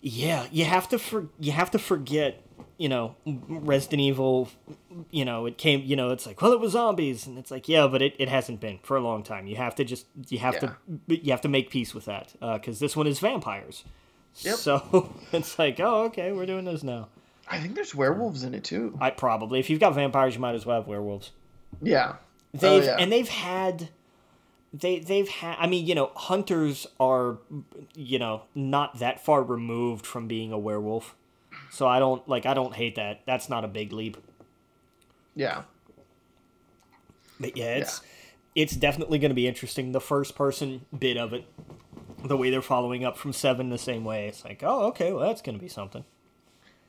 [0.01, 2.43] yeah, you have to for you have to forget.
[2.79, 4.49] You know, Resident Evil.
[5.11, 5.83] You know, it came.
[5.85, 8.29] You know, it's like well, it was zombies, and it's like yeah, but it, it
[8.29, 9.47] hasn't been for a long time.
[9.47, 12.59] You have to just you have to you have to make peace with that uh,
[12.59, 13.85] because this one is vampires.
[14.41, 14.57] Yep.
[14.57, 17.09] So it's like oh okay, we're doing this now.
[17.49, 18.97] I think there's werewolves in it too.
[19.01, 21.33] I probably if you've got vampires, you might as well have werewolves.
[21.81, 22.17] Yeah.
[22.17, 22.97] Oh, they've oh, yeah.
[22.99, 23.91] and they've had
[24.73, 27.39] they they've had I mean, you know, hunters are
[27.95, 31.15] you know, not that far removed from being a werewolf.
[31.71, 33.23] So I don't like I don't hate that.
[33.27, 34.17] That's not a big leap.
[35.35, 35.63] yeah.
[37.39, 38.01] But yeah, it's
[38.55, 41.45] it's definitely going to be interesting the first person bit of it.
[42.25, 44.27] The way they're following up from 7 the same way.
[44.27, 46.05] It's like, "Oh, okay, well that's going to be something."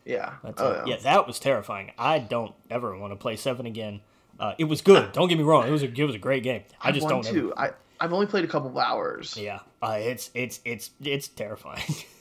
[0.06, 0.36] Yeah.
[0.42, 0.96] That's oh, yeah.
[0.96, 1.92] yeah, that was terrifying.
[1.98, 4.00] I don't ever want to play 7 again.
[4.40, 5.12] Uh, it was good.
[5.12, 5.68] Don't get me wrong.
[5.68, 6.64] It was a it was a great game.
[6.80, 7.60] I just don't ever.
[7.60, 9.36] I I've only played a couple of hours.
[9.36, 11.84] Yeah, uh, it's it's it's it's terrifying.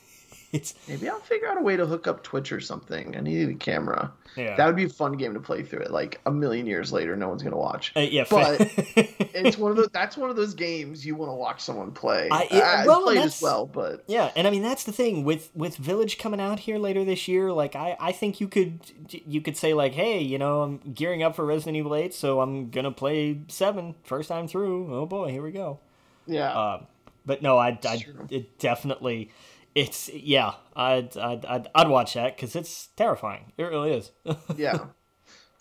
[0.51, 3.15] it's Maybe I'll figure out a way to hook up Twitch or something.
[3.17, 4.13] I need a camera.
[4.37, 5.91] yeah, That would be a fun game to play through it.
[5.91, 7.91] Like a million years later, no one's gonna watch.
[7.95, 8.23] Uh, yeah.
[8.29, 8.55] but
[8.87, 9.89] it's one of those.
[9.91, 12.29] That's one of those games you want to watch someone play.
[12.31, 14.91] I- I, it- I well, played as well, but yeah, and I mean that's the
[14.93, 17.51] thing with with Village coming out here later this year.
[17.51, 18.79] Like I I think you could
[19.09, 22.39] you could say like, hey, you know, I'm gearing up for Resident Evil Eight, so
[22.41, 24.93] I'm gonna play seven first time through.
[24.95, 25.79] Oh boy, here we go.
[26.25, 26.87] yeah, Um,
[27.25, 29.29] but no, I I it definitely.
[29.77, 33.51] It's yeah, I'd I'd I'd, I'd watch that because it's terrifying.
[33.57, 34.11] It really is.
[34.57, 34.85] yeah.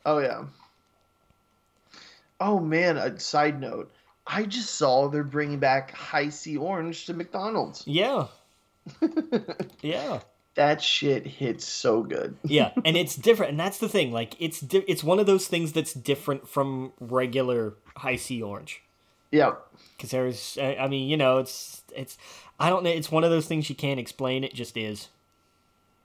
[0.06, 0.44] Oh yeah.
[2.40, 2.96] Oh man.
[2.96, 3.92] A side note.
[4.26, 7.84] I just saw they're bringing back Hi-C Orange to McDonald's.
[7.86, 8.28] yeah,
[9.82, 10.20] yeah.
[10.54, 12.38] That shit hits so good.
[12.44, 15.46] yeah and it's different and that's the thing like it's di- it's one of those
[15.48, 18.82] things that's different from regular Hi-C orange
[19.30, 19.52] Yeah.
[19.96, 22.16] because there's I I mean you know it's it's
[22.60, 25.08] i don't know it's one of those things you can't explain it just is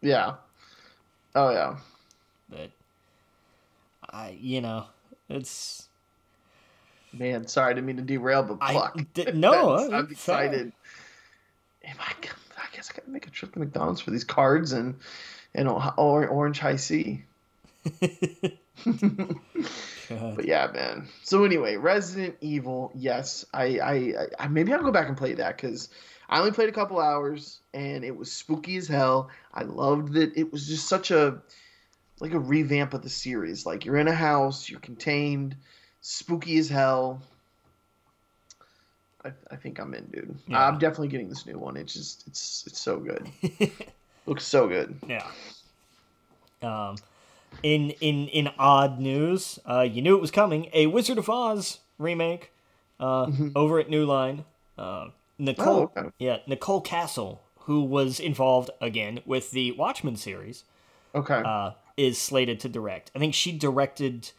[0.02, 0.36] Yeah.
[1.36, 1.78] Oh yeah.
[2.50, 2.72] but
[4.10, 4.86] i you know
[5.30, 5.88] it's
[7.14, 8.98] Man, sorry, I didn't mean to derail, but I- fuck.
[9.14, 10.72] d- no, I'm excited.
[11.84, 12.14] Am I,
[12.58, 14.96] I guess I gotta make a trip to McDonald's for these cards and
[15.54, 17.22] and orange Hi-C.
[20.16, 20.36] God.
[20.36, 21.08] But yeah, man.
[21.24, 22.92] So anyway, Resident Evil.
[22.96, 25.90] Yes, I I, I maybe I'll go back and play that because
[26.30, 29.30] I only played a couple hours and it was spooky as hell.
[29.54, 31.42] I loved that it was just such a
[32.20, 33.66] like a revamp of the series.
[33.66, 35.56] Like you're in a house, you're contained,
[36.02, 37.22] spooky as hell.
[39.26, 40.38] I, I think I'm in, dude.
[40.48, 40.68] Yeah.
[40.68, 41.78] I'm definitely getting this new one.
[41.78, 43.30] It's just it's it's so good.
[44.26, 44.96] Looks so good.
[45.08, 45.28] Yeah.
[46.62, 46.96] Um,
[47.64, 50.70] in in in odd news, uh, you knew it was coming.
[50.74, 52.52] A Wizard of Oz remake,
[53.00, 54.46] uh, over at New Line.
[54.78, 56.00] Uh, Nicole, Mm-hmm.
[56.00, 56.10] Oh, okay.
[56.20, 60.64] yeah, Nicole Kassell, who was involved again with the Watchmen series,
[61.16, 61.42] Okay.
[61.44, 63.12] uh, is slated to direct.
[63.16, 64.32] I think she directed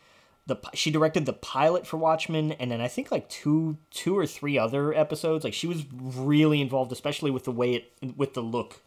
[0.47, 4.27] the she directed the pilot for Watchmen, and then I think like two two or
[4.27, 5.45] three other episodes.
[5.45, 8.81] Like she was really involved, especially with the way it with the look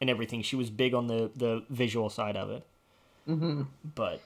[0.00, 0.42] and everything.
[0.42, 2.64] She was big on the the visual side of it.
[3.28, 3.62] Mm-hmm.
[3.94, 4.22] But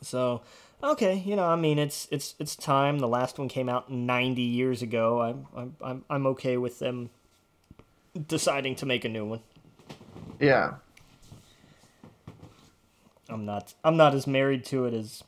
[0.00, 0.42] so
[0.82, 2.98] okay, you know, I mean, it's it's it's time.
[2.98, 5.20] The last one came out ninety years ago.
[5.22, 7.10] I'm I'm I'm I'm okay with them
[8.28, 9.40] deciding to make a new one.
[10.40, 10.74] yeah.
[13.28, 15.22] I'm not I'm not as married to it as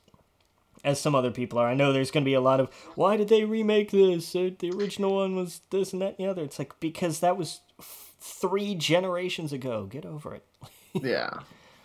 [0.85, 1.67] as some other people are.
[1.69, 4.37] I know there's going to be a lot of why did they remake this?
[4.37, 6.43] Uh, the original one was this and that and the other.
[6.43, 9.87] It's like because that was f- three generations ago.
[9.87, 10.45] Get over it.
[11.03, 11.31] Yeah.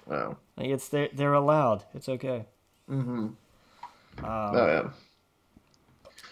[0.05, 0.39] Well.
[0.57, 1.85] Like it's they're they're allowed.
[1.93, 2.45] It's okay.
[4.23, 4.89] oh yeah.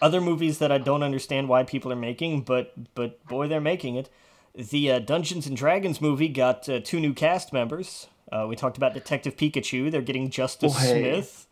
[0.01, 3.95] Other movies that I don't understand why people are making, but but boy, they're making
[3.95, 4.09] it.
[4.55, 8.07] The uh, Dungeons and Dragons movie got uh, two new cast members.
[8.32, 9.91] Uh, we talked about Detective Pikachu.
[9.91, 11.13] They're getting Justice hey.
[11.13, 11.47] Smith.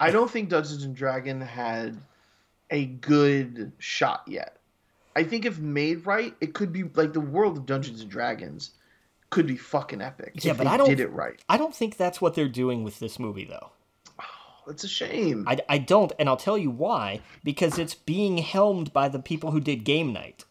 [0.00, 1.98] I don't think Dungeons and Dragon had
[2.70, 4.58] a good shot yet.
[5.16, 8.70] I think if made right, it could be like the world of Dungeons and Dragons
[9.30, 10.32] could be fucking epic.
[10.36, 11.40] Yeah, if but they I don't- did it right.
[11.48, 13.70] I don't think that's what they're doing with this movie, though.
[14.20, 14.24] Oh,
[14.70, 15.44] It's a shame.
[15.46, 17.20] I, I don't, and I'll tell you why.
[17.44, 20.44] Because it's being helmed by the people who did Game Night.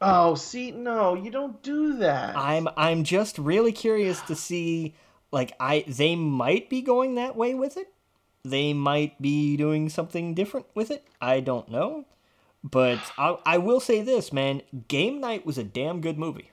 [0.00, 2.36] oh, see, no, you don't do that.
[2.36, 4.94] I'm I'm just really curious to see,
[5.30, 7.88] like I they might be going that way with it.
[8.44, 11.06] They might be doing something different with it.
[11.20, 12.06] I don't know,
[12.64, 14.62] but I I will say this, man.
[14.88, 16.50] Game Night was a damn good movie.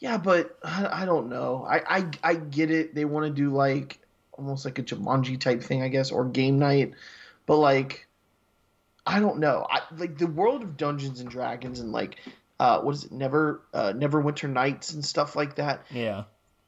[0.00, 1.66] Yeah, but I, I don't know.
[1.68, 2.94] I, I I get it.
[2.94, 3.98] They want to do like
[4.32, 6.94] almost like a Jumanji type thing, I guess, or game night.
[7.46, 8.08] But like,
[9.06, 9.66] I don't know.
[9.68, 12.16] I like the world of Dungeons and Dragons and like,
[12.58, 13.12] uh, what is it?
[13.12, 15.84] Never, uh, Neverwinter Nights and stuff like that.
[15.90, 16.24] Yeah,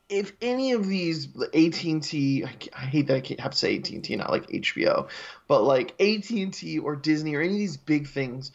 [0.08, 3.76] If any of these AT and T, I hate that I can't have to say
[3.78, 5.08] AT and T, not like HBO,
[5.48, 8.52] but like AT and T or Disney or any of these big things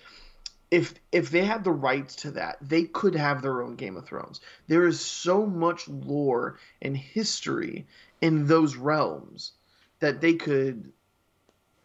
[0.69, 4.05] if if they had the rights to that, they could have their own Game of
[4.05, 4.41] Thrones.
[4.67, 7.87] There is so much lore and history
[8.21, 9.53] in those realms
[9.99, 10.91] that they could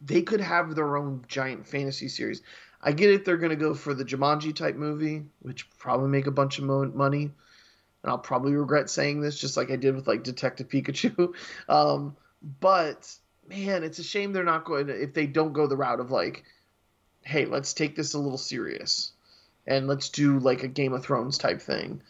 [0.01, 2.43] they could have their own giant fantasy series.
[2.83, 6.27] I get it; they're going to go for the Jumanji type movie, which probably make
[6.27, 9.95] a bunch of mo- money, and I'll probably regret saying this, just like I did
[9.95, 11.35] with like Detective Pikachu.
[11.69, 12.17] Um,
[12.61, 13.15] but
[13.49, 16.11] man, it's a shame they're not going to if they don't go the route of
[16.11, 16.43] like
[17.23, 19.13] hey, let's take this a little serious
[19.67, 22.03] and let's do like a Game of Thrones type thing.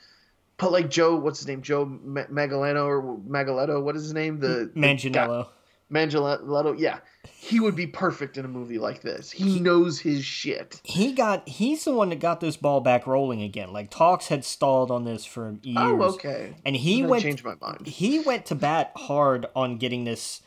[0.56, 1.62] But like Joe, what's his name?
[1.62, 3.82] Joe Megalano or Magaletto?
[3.82, 4.38] What is his name?
[4.38, 5.48] The the Manganiello.
[5.92, 6.78] Manganiello.
[6.78, 6.98] Yeah,
[7.28, 9.30] he would be perfect in a movie like this.
[9.30, 10.80] He knows his shit.
[10.84, 13.72] He got he's the one that got this ball back rolling again.
[13.72, 15.78] Like talks had stalled on this for years.
[15.80, 16.54] Oh, okay.
[16.64, 17.86] And he went changed my mind.
[17.86, 20.42] he went to bat hard on getting this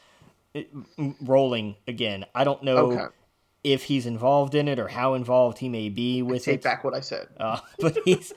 [0.56, 0.62] uh,
[1.22, 2.26] rolling again.
[2.34, 3.06] I don't know Okay.
[3.74, 6.46] If he's involved in it or how involved he may be with it.
[6.46, 6.64] Take it.
[6.64, 7.28] back what I said.
[7.40, 8.32] Uh, but he's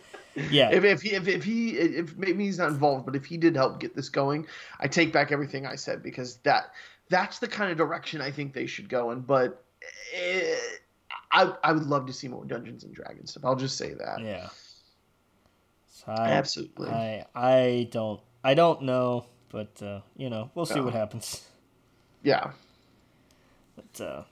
[0.51, 0.71] yeah.
[0.71, 3.55] If, if he if, if he if maybe he's not involved, but if he did
[3.57, 4.47] help get this going,
[4.81, 6.73] I take back everything I said because that
[7.11, 9.21] that's the kind of direction I think they should go in.
[9.21, 9.65] But
[10.15, 10.55] eh,
[11.33, 13.45] I I would love to see more Dungeons and Dragons stuff.
[13.45, 14.21] I'll just say that.
[14.21, 14.49] yeah.
[15.91, 16.89] So I, Absolutely.
[16.89, 20.85] I I don't I don't know, but uh, you know we'll see Yeah.
[20.85, 21.45] what happens.
[22.23, 22.53] yeah.
[23.77, 24.23] But, uh,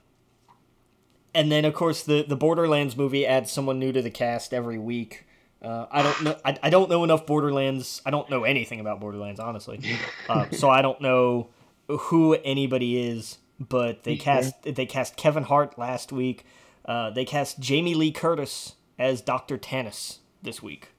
[1.37, 4.79] and then of course the the Borderlands movie adds someone new to the cast every
[4.79, 5.25] week.
[5.61, 6.39] Uh, I don't know.
[6.43, 8.01] I, I don't know enough Borderlands.
[8.05, 9.79] I don't know anything about Borderlands, honestly.
[10.29, 11.47] Uh, so I don't know
[11.87, 13.37] who anybody is.
[13.59, 16.45] But they cast they cast Kevin Hart last week.
[16.83, 20.89] Uh, they cast Jamie Lee Curtis as Doctor Tannis this week.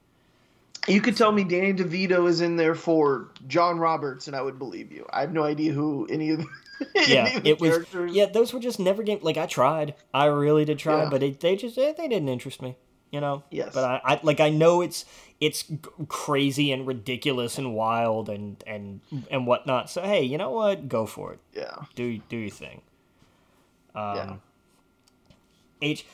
[0.87, 4.57] You could tell me Danny DeVito is in there for John Roberts, and I would
[4.57, 5.05] believe you.
[5.11, 6.39] I have no idea who any of,
[6.95, 7.71] any Yeah, of it was.
[7.71, 8.13] characters.
[8.13, 9.19] Yeah, those were just never game.
[9.21, 11.09] Like I tried, I really did try, Yeah.
[11.09, 12.75] but it, they just they didn't interest me.
[13.11, 13.43] You know.
[13.49, 13.71] Yes.
[13.73, 15.03] But I, I like I know it's
[15.41, 15.65] it's
[16.07, 19.01] crazy and ridiculous and wild and and
[19.31, 19.89] and whatnot.
[19.89, 20.87] So hey, you know what?
[20.87, 21.39] Go for it.
[21.53, 21.75] Yeah.
[21.95, 22.81] Do do your thing.
[23.95, 24.35] Um, Yeah.
[25.81, 26.05] H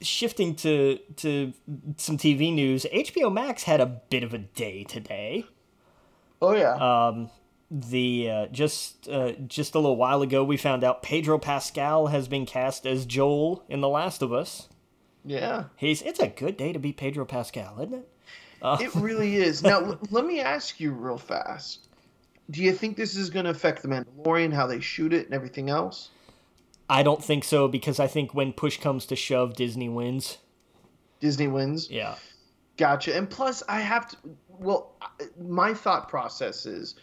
[0.00, 1.52] shifting to to
[1.96, 2.86] some TV news.
[2.92, 5.44] HBO Max had a bit of a day today.
[6.40, 6.74] Oh yeah.
[7.08, 7.30] Um,
[7.70, 12.28] the uh, just uh, just a little while ago we found out Pedro Pascal has
[12.28, 14.68] been cast as Joel in The Last of Us.
[15.24, 15.64] Yeah.
[15.76, 18.08] He's it's a good day to be Pedro Pascal, isn't it?
[18.62, 19.62] It really is.
[19.62, 21.88] Now, l- let me ask you real fast.
[22.50, 25.34] Do you think this is going to affect The Mandalorian, how they shoot it, and
[25.34, 26.08] everything else?
[26.88, 30.38] I don't think so because I think when push comes to shove, Disney wins.
[31.20, 31.90] Disney wins?
[31.90, 32.14] Yeah.
[32.76, 33.14] Gotcha.
[33.16, 34.16] And plus, I have to.
[34.48, 34.94] Well,
[35.40, 36.94] my thought process is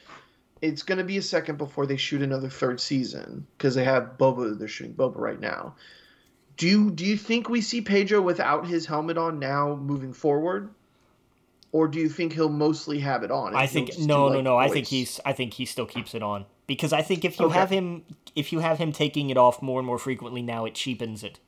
[0.62, 4.18] it's going to be a second before they shoot another third season because they have
[4.18, 4.58] Boba.
[4.58, 5.76] They're shooting Boba right now.
[6.58, 10.70] Do you, do you think we see Pedro without his helmet on now moving forward?
[11.74, 13.54] Or do you think he'll mostly have it on?
[13.54, 14.56] I think just do, no, no, no.
[14.56, 17.48] I think he's I think he still keeps it on because I think if you
[17.48, 17.60] Okay.
[17.60, 18.04] have him
[18.36, 21.40] if you have him taking it off more and more frequently now, it cheapens it.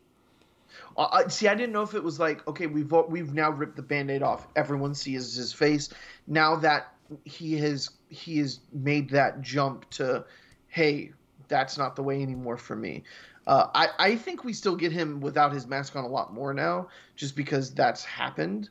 [0.95, 3.75] Uh, I- see, I didn't know if it was like, okay, we've we've now ripped
[3.75, 4.47] the band-aid off.
[4.55, 5.89] Everyone sees his face.
[6.27, 6.93] Now that
[7.23, 10.25] he has he has made that jump to,
[10.67, 11.11] hey,
[11.47, 13.03] that's not the way anymore for me.
[13.45, 16.53] Uh, I I think we still get him without his mask on a lot more
[16.53, 18.69] now, just because that's happened.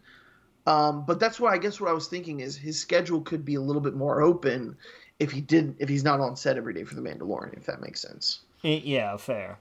[0.67, 3.55] Um, but that's why I guess what I was thinking is his schedule could be
[3.55, 4.77] a little bit more open
[5.19, 7.81] if he did if he's not on set every day for the Mandalorian, if that
[7.81, 8.41] makes sense.
[8.63, 9.59] Yeah, fair.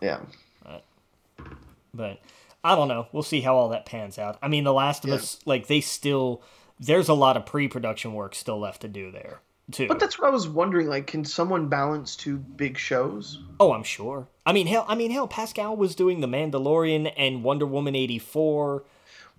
[0.00, 0.20] Yeah.
[1.92, 2.20] But
[2.64, 3.06] I don't know.
[3.12, 4.38] We'll see how all that pans out.
[4.42, 5.16] I mean, The Last of Yeah.
[5.16, 6.42] Us, like they still,
[6.80, 9.86] there's a lot of pre-production work still left to do there too.
[9.86, 10.88] But that's what I was wondering.
[10.88, 13.38] Like, can someone balance two big shows?
[13.60, 14.26] oh, I'm sure.
[14.44, 18.18] I mean, hell, I mean, hell, Pascal was doing The Mandalorian and Wonder Woman eighty
[18.18, 18.84] four.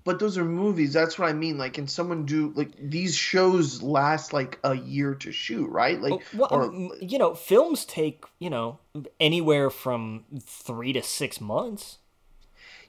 [0.05, 0.93] But those are movies.
[0.93, 1.57] That's what I mean.
[1.57, 5.99] Like, can someone do like these shows last like a year to shoot, right?
[5.99, 8.77] Like, Well, or um, you know, films take you know
[9.19, 11.97] anywhere from three to six months.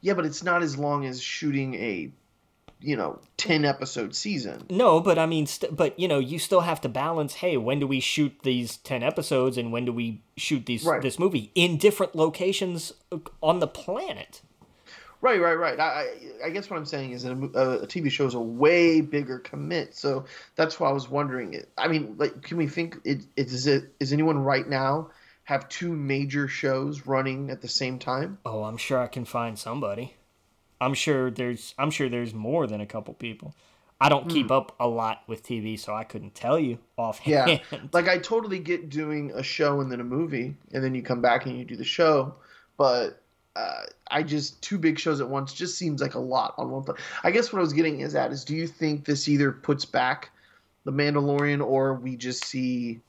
[0.02, 2.12] yeah, but it's not as long as shooting a,
[2.82, 4.66] you know, ten episode season.
[4.68, 7.36] No, but I mean, st- but you know, you still have to balance.
[7.36, 11.00] Hey, when do we shoot these ten episodes, and when do we shoot these Right.
[11.00, 14.42] this movie in different locations uh, on the planet?
[15.20, 15.80] Right, right, right.
[15.80, 18.26] I, I, I guess what I'm saying is that a, uh, a, a TV show
[18.26, 19.94] is a way bigger commit.
[19.94, 21.62] So that's why I was wondering.
[21.78, 22.96] I mean, like, can we think?
[23.04, 25.10] It, it, is it is anyone right now
[25.44, 28.38] have two major shows running at the same time?
[28.44, 30.16] Oh, I'm sure I can find somebody.
[30.80, 33.54] I'm sure there's I'm sure there's more than a couple people.
[33.98, 34.52] I don't keep hmm.
[34.52, 37.62] up a lot with TV, so I couldn't tell you offhand.
[37.72, 41.02] Yeah, like I totally get doing a show and then a movie, and then you
[41.02, 42.34] come back and you do the show,
[42.76, 43.22] but
[43.56, 46.84] uh, I just two big shows at once just seems like a lot on one.
[47.24, 49.84] I guess what I was getting is at is, do you think this either puts
[49.84, 50.30] back
[50.84, 53.00] the Mandalorian or we just see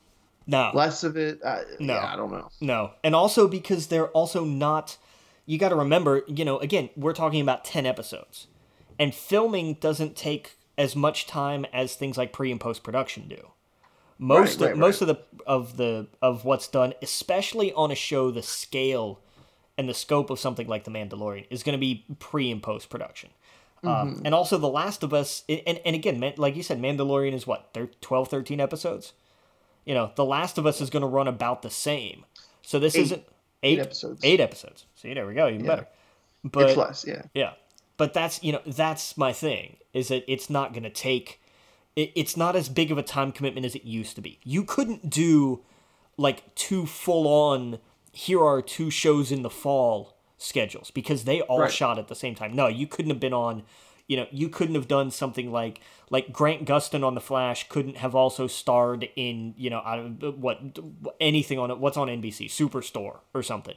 [0.47, 1.39] no, less of it?
[1.43, 1.95] Uh, No.
[1.95, 2.49] yeah, I don't know.
[2.61, 4.97] no, and also because they're also not.
[5.45, 8.47] You got to remember, you know, again, we're talking about ten episodes,
[8.99, 13.51] and filming doesn't take as much time as things like pre and post production do.
[14.19, 17.95] Most Right, of, right, most of the of the of what's done, especially on a
[17.95, 19.21] show the scale
[19.77, 22.89] and the scope of something like The Mandalorian is going to be pre and post
[22.89, 23.29] production.
[23.83, 27.33] Um, and also The Last of Us and, and again Man- like you said Mandalorian
[27.33, 29.13] is what thir- 12 13 episodes.
[29.85, 32.25] You know, The Last of Us is going to run about the same.
[32.63, 33.01] So this Eight.
[33.01, 33.23] isn't
[33.63, 34.21] eight, episodes.
[34.23, 34.85] Eight episodes.
[34.95, 35.87] See, there we go, even better.
[36.43, 37.23] But it's less, yeah.
[37.33, 37.53] yeah,
[37.97, 41.41] but that's you know that's my thing is that it's not going to take.
[41.95, 44.39] It, it's not as big of a time commitment as it used to be.
[44.43, 45.61] You couldn't do
[46.17, 47.79] like two full on.
[48.17, 51.71] Here are two shows in the fall schedules because they all Right.
[51.71, 52.55] shot at the same time.
[52.55, 53.63] No, you couldn't have been on.
[54.07, 57.97] You know, you couldn't have done something like like Grant Gustin on the Flash couldn't
[57.97, 60.59] have also starred in you know I what
[61.19, 61.77] anything on it.
[61.77, 63.75] What's on NBC Superstore or something.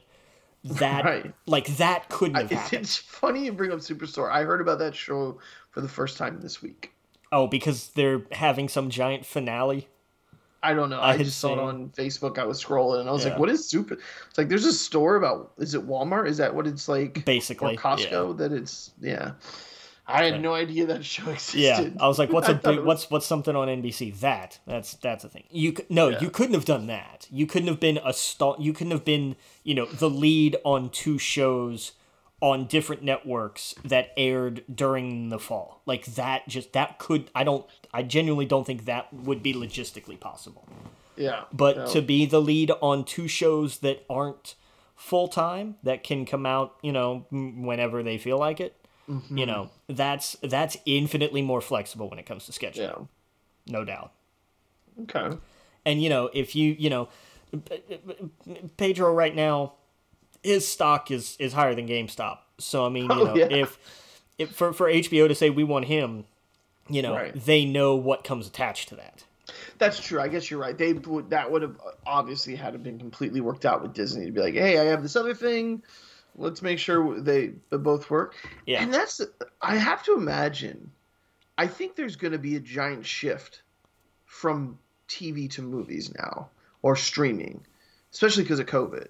[0.63, 1.33] That Right.
[1.45, 2.81] like that couldn't have It's, happened.
[2.81, 4.31] it's funny you bring up Superstore.
[4.31, 5.37] I heard about that show
[5.69, 6.93] for the first time this week.
[7.31, 9.87] Oh, because they're having some giant finale.
[10.63, 10.99] I don't know.
[10.99, 12.37] I I, just saw it on Facebook.
[12.37, 13.31] I was scrolling and I was Yeah.
[13.31, 15.51] like, "What is super?" It's like there's a store about.
[15.57, 16.27] Is it Walmart?
[16.27, 17.25] Is that what it's like?
[17.25, 18.37] Basically, or Costco?
[18.37, 19.31] That it's yeah.
[20.07, 21.59] I had no idea that show existed.
[21.59, 24.93] Yeah, I was like, "What's a big, was- what's what's something on NBC?" That that's
[24.95, 25.45] that's a thing.
[25.49, 26.19] You no, Yeah.
[26.21, 27.27] you couldn't have done that.
[27.31, 28.55] You couldn't have been a star.
[28.59, 31.93] You couldn't have been you know the lead on two shows
[32.41, 35.81] on different networks that aired during the fall.
[35.85, 37.29] Like that, just that could.
[37.33, 37.65] I don't.
[37.93, 40.67] I genuinely don't think that would be logistically possible.
[41.15, 41.43] yeah.
[41.53, 41.85] But no.
[41.87, 44.55] to be the lead on two shows that aren't
[44.95, 48.75] full time, that can come out, you know, whenever they feel like it,
[49.09, 49.37] Mm-hmm.
[49.37, 53.07] you know, that's that's infinitely more flexible when it comes to scheduling,
[53.65, 53.73] yeah.
[53.73, 54.13] no doubt.
[55.01, 55.35] Okay.
[55.85, 57.09] And you know, if you, you know,
[58.77, 59.73] Pedro right now,
[60.43, 62.39] his stock is is higher than GameStop.
[62.57, 63.47] So I mean, you Oh, know, yeah.
[63.49, 63.77] if
[64.37, 66.25] if for for HBO to say we want him,
[66.89, 67.33] you know, Right.
[67.45, 69.23] they know what comes attached to that.
[69.77, 70.21] That's true.
[70.21, 70.77] I guess you're right.
[70.77, 71.75] They would that would have
[72.05, 75.01] obviously had to been completely worked out with Disney to be like, hey, I have
[75.03, 75.83] this other thing.
[76.37, 78.35] Let's make sure they, they both work.
[78.65, 78.81] Yeah.
[78.81, 79.19] And that's
[79.61, 80.91] I have to imagine.
[81.57, 83.61] I think there's going to be a giant shift
[84.25, 84.79] from
[85.09, 86.49] TV to movies now
[86.81, 87.65] or streaming,
[88.13, 89.09] especially because of COVID.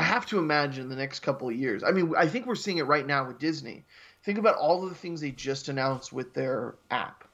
[0.00, 1.82] I have to imagine the next couple of years.
[1.84, 3.84] I mean, I think we're seeing it right now with Disney.
[4.22, 7.24] Think about all of the things they just announced with their app.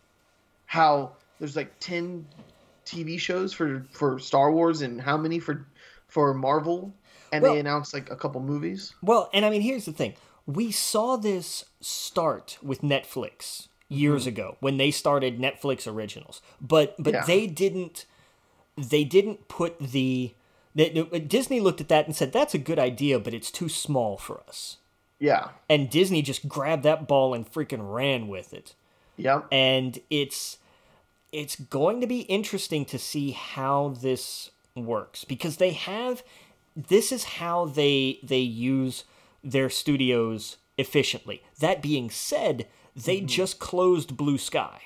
[0.66, 2.26] How there's like 10
[2.84, 5.66] TV shows for for Star Wars and how many for
[6.08, 6.92] for Marvel
[7.32, 8.94] and Well- they announced like a couple movies.
[9.02, 10.14] Well, and I mean, here's the thing:
[10.46, 14.28] we saw this start with Netflix years Mm-hmm.
[14.28, 17.24] ago when they started Netflix originals, but but Yeah.
[17.26, 18.06] they didn't
[18.76, 20.34] they didn't put the
[20.76, 24.42] Disney looked at that and said that's a good idea, but it's too small for
[24.46, 24.76] us.
[25.18, 25.48] Yeah.
[25.70, 28.74] And Disney just grabbed that ball and freaking ran with it.
[29.18, 29.46] Yep.
[29.50, 30.58] and it's
[31.32, 36.22] it's going to be interesting to see how this works because they have
[36.76, 39.04] this is how they they use
[39.42, 44.80] their studios efficiently that being said they just closed blue sky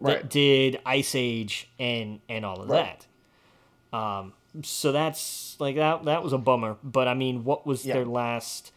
[0.00, 0.30] that Right.
[0.30, 3.04] did ice age and and all of Right.
[3.92, 7.84] that um so that's like that that was a bummer but i mean what was
[7.86, 7.94] Yeah.
[7.94, 8.72] their last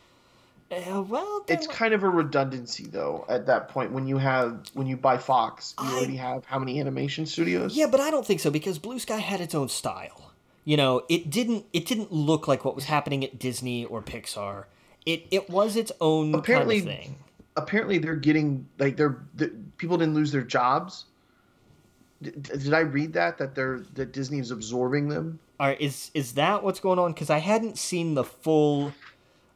[0.72, 4.88] uh, well It's kind of a redundancy though at that point when you have when
[4.88, 7.76] you buy Fox, you I- already have how many animation studios?
[7.76, 10.32] Yeah, but I don't think so because Blue Sky had its own style.
[10.64, 14.66] You know, it didn't it didn't look like what was happening at Disney or Pixar.
[15.06, 17.16] It it was its own Apparently- kind of thing.
[17.56, 21.06] Apparently they're getting like they're the, people didn't lose their jobs.
[22.24, 25.40] Did, I read that that they're that Disney is absorbing them?
[25.60, 27.14] All right, is is that what's going on?
[27.14, 28.94] Because I hadn't seen the full.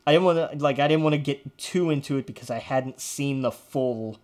[0.05, 2.59] I didn't want to like I didn't want to get too into it because I
[2.59, 4.17] hadn't seen the full.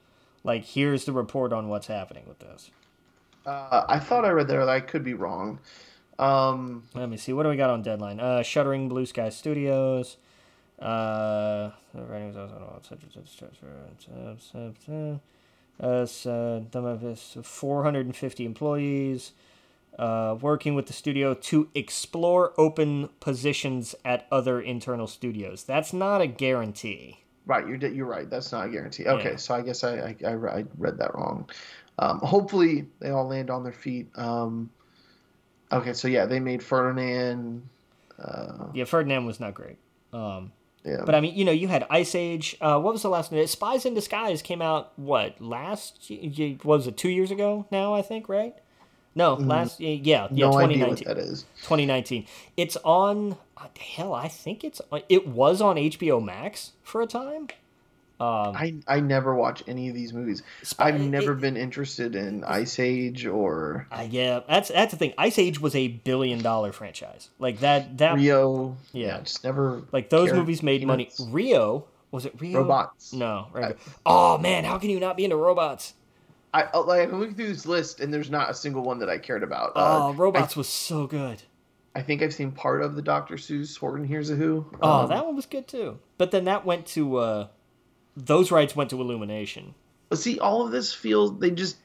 [0.43, 2.69] Like here's the report on what's happening with this.
[3.45, 4.67] Uh, I thought I read there.
[4.67, 5.59] I could be wrong.
[6.19, 7.33] Um, Let me see.
[7.33, 8.19] What do we got on deadline?
[8.19, 10.17] Uh, Shuttering Blue Sky Studios.
[10.79, 11.71] Uh,
[15.79, 19.31] Uh, so, some of his 450 employees
[19.99, 25.63] uh, working with the studio to explore open positions at other internal studios.
[25.63, 27.19] That's not a guarantee.
[27.45, 28.29] right, you're you're right.
[28.29, 29.05] That's not a guarantee.
[29.05, 29.35] Okay, Yeah.
[29.35, 31.49] so I guess I I, I, I read that wrong.
[31.99, 34.07] Um, hopefully they all land on their feet.
[34.15, 34.69] Um,
[35.71, 37.67] okay, so yeah, they made Ferdinand.
[38.17, 39.77] Uh, Yeah, Ferdinand was not great.
[40.11, 40.51] Um,
[40.83, 42.57] yeah, But I mean, you know, you had Ice Age.
[42.59, 43.45] Uh, what was the last one?
[43.47, 46.11] Spies in Disguise came out what last?
[46.11, 46.97] What was it?
[46.97, 48.27] Two years ago now, I think.
[48.27, 48.55] Right?
[49.15, 49.79] No, last.
[49.79, 50.23] Yeah, yeah.
[50.25, 50.35] Mm-hmm.
[50.35, 51.07] no idea 2019.
[51.07, 51.43] what that is.
[51.61, 52.25] 2019.
[52.57, 53.37] It's on.
[53.57, 54.81] uh, Hell, I think it's.
[55.07, 57.47] It was on HBO Max for a time.
[58.23, 60.43] Um, I I never watch any of these movies.
[60.61, 64.97] Spy- I've never it- been interested in Ice Age or uh, yeah, that's that's the
[64.97, 65.13] thing.
[65.17, 67.29] Ice Age was a billion dollar franchise.
[67.39, 67.97] Like that.
[67.97, 68.77] That Rio.
[68.91, 69.19] Yeah.
[69.21, 71.09] just never like those movies made money.
[71.29, 72.59] Rio was it Rio?
[72.61, 73.11] Robots.
[73.13, 73.47] No.
[73.51, 73.75] Right.
[74.05, 75.93] oh man, how can you not be into robots?
[76.53, 79.17] I like I'm looking through this list and there's not a single one that I
[79.17, 79.71] cared about.
[79.75, 81.41] Oh, Uh, robots was so good.
[81.95, 83.35] I think I've seen part of the Dr.
[83.35, 84.65] Seuss Horton Hears a Who.
[84.81, 85.99] Oh, Um, that one was good too.
[86.17, 87.47] But then that went to uh
[88.15, 89.73] those rights went to Illumination.
[90.09, 91.77] But see, all of this feels they just.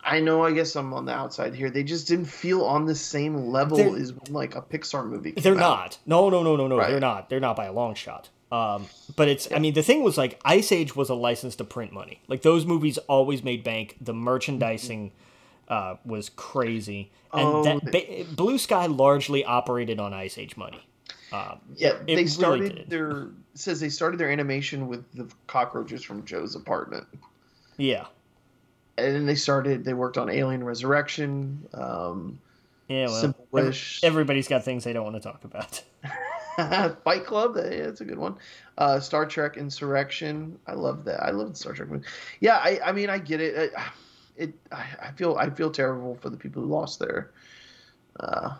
[0.00, 0.42] I know.
[0.44, 1.70] I guess I'm on the outside here.
[1.70, 5.32] They just didn't feel on the same level They're- as when, like a Pixar movie.
[5.32, 5.58] came They're out.
[5.58, 5.98] not.
[6.06, 6.78] No, no, no, no, no.
[6.78, 6.90] Right.
[6.90, 7.28] They're not.
[7.28, 8.28] They're not by a long shot.
[8.52, 8.86] Um,
[9.16, 9.50] but it's.
[9.52, 12.20] I mean, the thing was like Ice Age was a license to print money.
[12.28, 13.96] Like those movies always made bank.
[14.00, 15.12] The merchandising
[15.68, 20.86] uh, was crazy, and Oh, that ba- Blue Sky largely operated on Ice Age money.
[21.32, 26.54] Um, Yeah, they started their says they started their animation with the cockroaches from Joe's
[26.54, 27.06] apartment,
[27.76, 28.06] yeah,
[28.96, 29.84] and then they started.
[29.84, 32.38] They worked on Alien Resurrection, um,
[32.88, 33.06] yeah.
[33.06, 35.82] Well, Simple Wish, everybody's got things they don't want to talk about.
[37.04, 37.54] Fight Club.
[37.54, 38.36] that- Yeah, that's a good one.
[38.78, 40.58] Uh, Star Trek Insurrection.
[40.66, 41.22] I love that.
[41.22, 42.06] I love the Star Trek movie.
[42.40, 43.72] Yeah, I, I mean, I get it.
[43.76, 43.90] I,
[44.36, 44.54] it.
[44.72, 47.30] I, I feel I feel terrible for the people who lost their,
[48.20, 48.54] uh,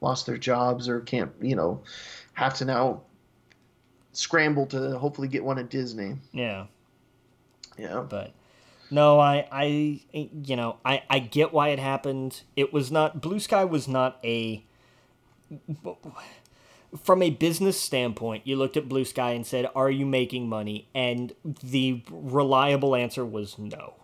[0.00, 1.82] lost their jobs or can't you know,
[2.34, 3.02] have to now
[4.12, 6.16] scramble to hopefully get one at Disney.
[6.32, 6.66] Yeah.
[7.78, 8.00] Yeah.
[8.08, 8.32] but
[8.90, 13.38] no i i you know i i get why it happened it was not blue
[13.38, 14.64] sky was not a
[17.02, 20.88] from a business standpoint you looked at blue sky and said are you making money
[20.94, 21.32] and
[21.62, 23.94] the reliable answer was no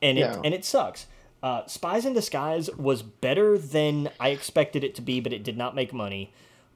[0.00, 0.40] and it Yeah.
[0.42, 1.06] and it sucks
[1.42, 5.56] uh, spies in disguise was better than i expected it to be but it did
[5.56, 6.32] not make money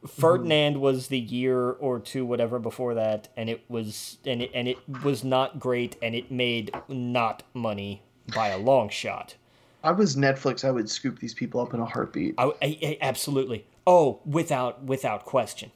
[0.06, 4.66] Ferdinand was the year or two whatever before that and it was and it and
[4.66, 8.02] it was not great and it made not money
[8.34, 9.36] by a long shot.
[9.84, 12.34] I was Netflix, I would scoop these people up in a heartbeat.
[12.36, 12.52] I, I,
[12.82, 13.64] I- absolutely.
[13.86, 15.70] Oh, without without question.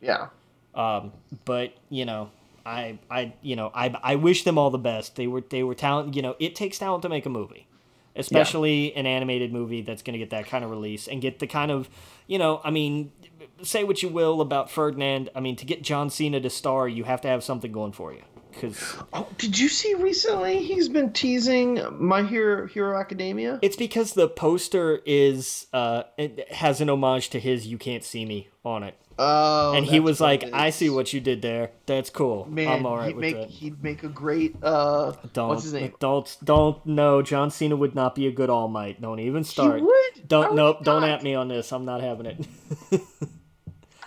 [0.00, 0.28] Yeah.
[0.74, 1.12] Um,
[1.44, 2.30] but you know,
[2.64, 5.16] I I you know I I wish them all the best.
[5.16, 6.14] They were they were talent.
[6.16, 7.66] You know, it takes talent to make a movie,
[8.18, 11.46] especially an animated movie that's going to get that kind of release and get the
[11.46, 11.88] kind of
[12.26, 12.60] you know.
[12.62, 13.12] I mean,
[13.62, 15.30] say what you will about Ferdinand.
[15.34, 18.12] I mean, to get John Cena to star, you have to have something going for
[18.12, 18.22] you.
[18.50, 23.58] Because Oh, did you see recently he's been teasing My Hero Hero Academia?
[23.62, 28.24] it's because the poster is uh it has an homage to his "You Can't See
[28.24, 31.72] Me" on it, Oh, and he was like, "I see what you did there.
[31.86, 32.46] That's cool.
[32.46, 35.64] Man, I'm all right he'd with make it." he'd make a great uh Don't what's
[35.64, 35.92] his name?
[35.98, 37.20] don't don't no.
[37.22, 39.00] John Cena would not be a good All Might.
[39.00, 39.78] Don't even start.
[39.80, 40.28] He would.
[40.28, 40.84] Don't nope.
[40.84, 41.72] Don't at me on this.
[41.72, 42.46] I'm not having it.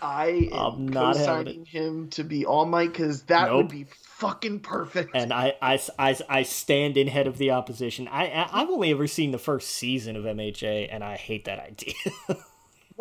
[0.03, 3.57] I am I'm not having co-signing him to be All Might because that Nope.
[3.57, 3.85] would be
[4.17, 5.11] fucking perfect.
[5.13, 8.07] and I, I, I, I stand in head of the opposition.
[8.07, 11.59] I, I I've only ever seen the first season of MHA, and I hate that
[11.59, 11.93] idea.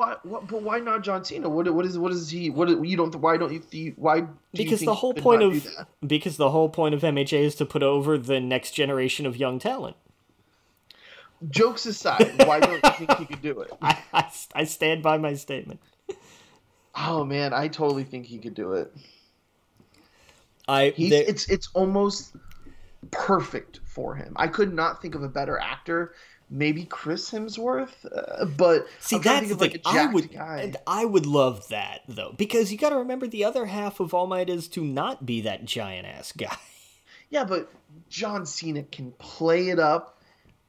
[0.01, 0.16] why?
[0.22, 0.46] What?
[0.48, 1.48] But why not John Cena?
[1.51, 1.72] What?
[1.72, 1.98] What is?
[1.98, 2.48] What is he?
[2.48, 2.68] What?
[2.84, 3.14] You don't?
[3.16, 3.92] Why don't you?
[3.96, 4.20] why?
[4.22, 5.68] Do because the whole point of
[6.05, 9.59] because the whole point of MHA is to put over the next generation of young
[9.59, 9.96] talent.
[11.51, 13.70] jokes aside, why don't you think he could do it?
[13.82, 15.80] I, I, I stand by my statement.
[16.94, 18.94] Oh man, I totally think he could do it.
[20.66, 22.34] I it's it's almost
[23.11, 24.32] perfect for him.
[24.36, 26.14] I could not think of a better actor.
[26.53, 30.62] Maybe Chris Hemsworth, uh, but See, I'm that's of like a I would, guy.
[30.62, 34.12] and I would love that though, because you got to remember the other half of
[34.12, 36.57] All Might is to not be that giant ass guy.
[37.32, 37.70] Yeah, but
[38.09, 40.20] John Cena can play it up,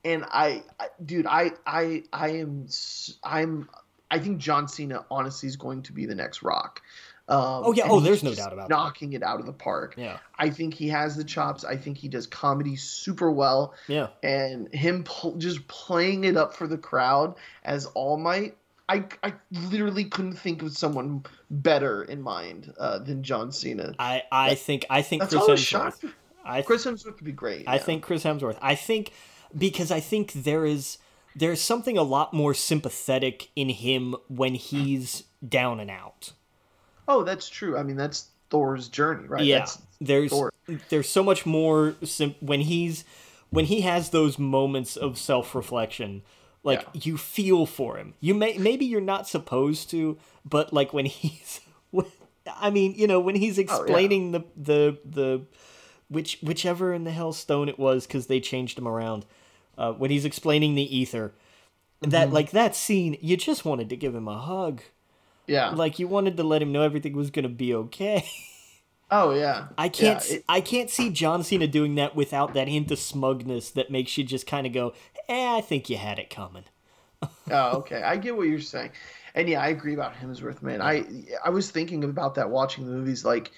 [0.05, 2.67] and I, I dude, I, I, I am,
[3.23, 3.67] I'm
[4.11, 6.81] I think John Cena honestly is going to be the next Rock.
[7.31, 7.85] Um, Oh, yeah.
[7.87, 8.75] Oh, there's no doubt about that.
[8.75, 9.95] knocking it out of the park.
[9.97, 11.63] Yeah, I think he has the chops.
[11.63, 14.07] I think he does comedy super well, yeah.
[14.21, 18.57] and him pl- just playing it up for the crowd as All Might.
[18.89, 23.93] I, I literally couldn't think of someone better in mind uh, than John Cena.
[23.97, 26.11] I, I think I think Chris all I was Hemsworth.
[26.43, 27.67] I Chris Hemsworth would be great.
[27.67, 27.81] I yeah.
[27.81, 28.57] think Chris Hemsworth.
[28.61, 29.13] I think
[29.57, 30.97] because I think there is
[31.35, 36.33] there's something a lot more sympathetic in him when he's down and out.
[37.11, 37.77] Oh, that's true.
[37.77, 39.43] I mean, that's Thor's journey, right?
[39.43, 40.51] yeah, That's, there's Thor.
[40.89, 43.03] there's so much more sim- when he's
[43.49, 46.21] when he has those moments of self reflection.
[46.63, 47.01] Like Yeah.
[47.03, 48.13] you feel for him.
[48.19, 51.59] You may maybe you're not supposed to, but like when he's,
[52.47, 55.41] I mean, you know, when he's explaining the the the
[56.07, 59.25] which whichever in the hell stone it was because they changed him around.
[59.77, 61.33] Uh, when he's explaining the ether,
[62.01, 62.33] that Mm-hmm.
[62.35, 64.81] like that scene, you just wanted to give him a hug.
[65.47, 65.69] Yeah.
[65.69, 68.25] Like you wanted to let him know everything was gonna be okay.
[69.11, 69.67] oh, yeah.
[69.77, 70.23] I can't.
[70.29, 73.91] Yeah, s I can't see John Cena doing that without that hint of smugness that
[73.91, 74.93] makes you just kind of go,
[75.27, 76.65] "Eh, I think you had it coming."
[77.51, 78.01] oh, okay.
[78.01, 78.91] I get what you're saying,
[79.35, 80.81] and yeah, I agree about Hemsworth, man.
[80.81, 81.05] I
[81.43, 83.25] I was thinking about that watching the movies.
[83.25, 83.51] Like,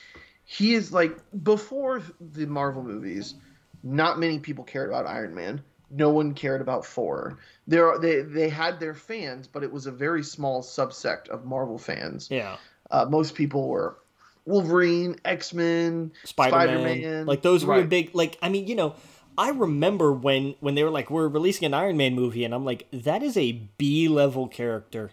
[0.44, 3.36] he is like before the Marvel movies,
[3.84, 5.64] not many people cared about Iron Man.
[5.96, 7.38] No one cared about Thor.
[7.68, 11.46] There, are, they they had their fans, but it was a very small subsect of
[11.46, 12.28] Marvel fans.
[12.32, 12.58] Yeah,
[12.92, 13.98] Uh, most people were
[14.46, 16.68] Wolverine, X Men, Spider Man.
[16.80, 17.26] Spider-Man.
[17.26, 17.90] Like those were Right.
[17.90, 18.12] big.
[18.14, 18.96] Like I mean, you know,
[19.38, 22.66] I remember when when they were like, "We're releasing an Iron Man movie," and I'm
[22.66, 25.12] like, "That is a B level character."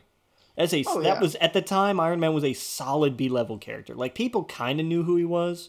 [0.57, 1.21] As a Oh, that yeah.
[1.21, 3.95] was at the time, Iron Man was a solid B level character.
[3.95, 5.69] Like people kind of knew who he was.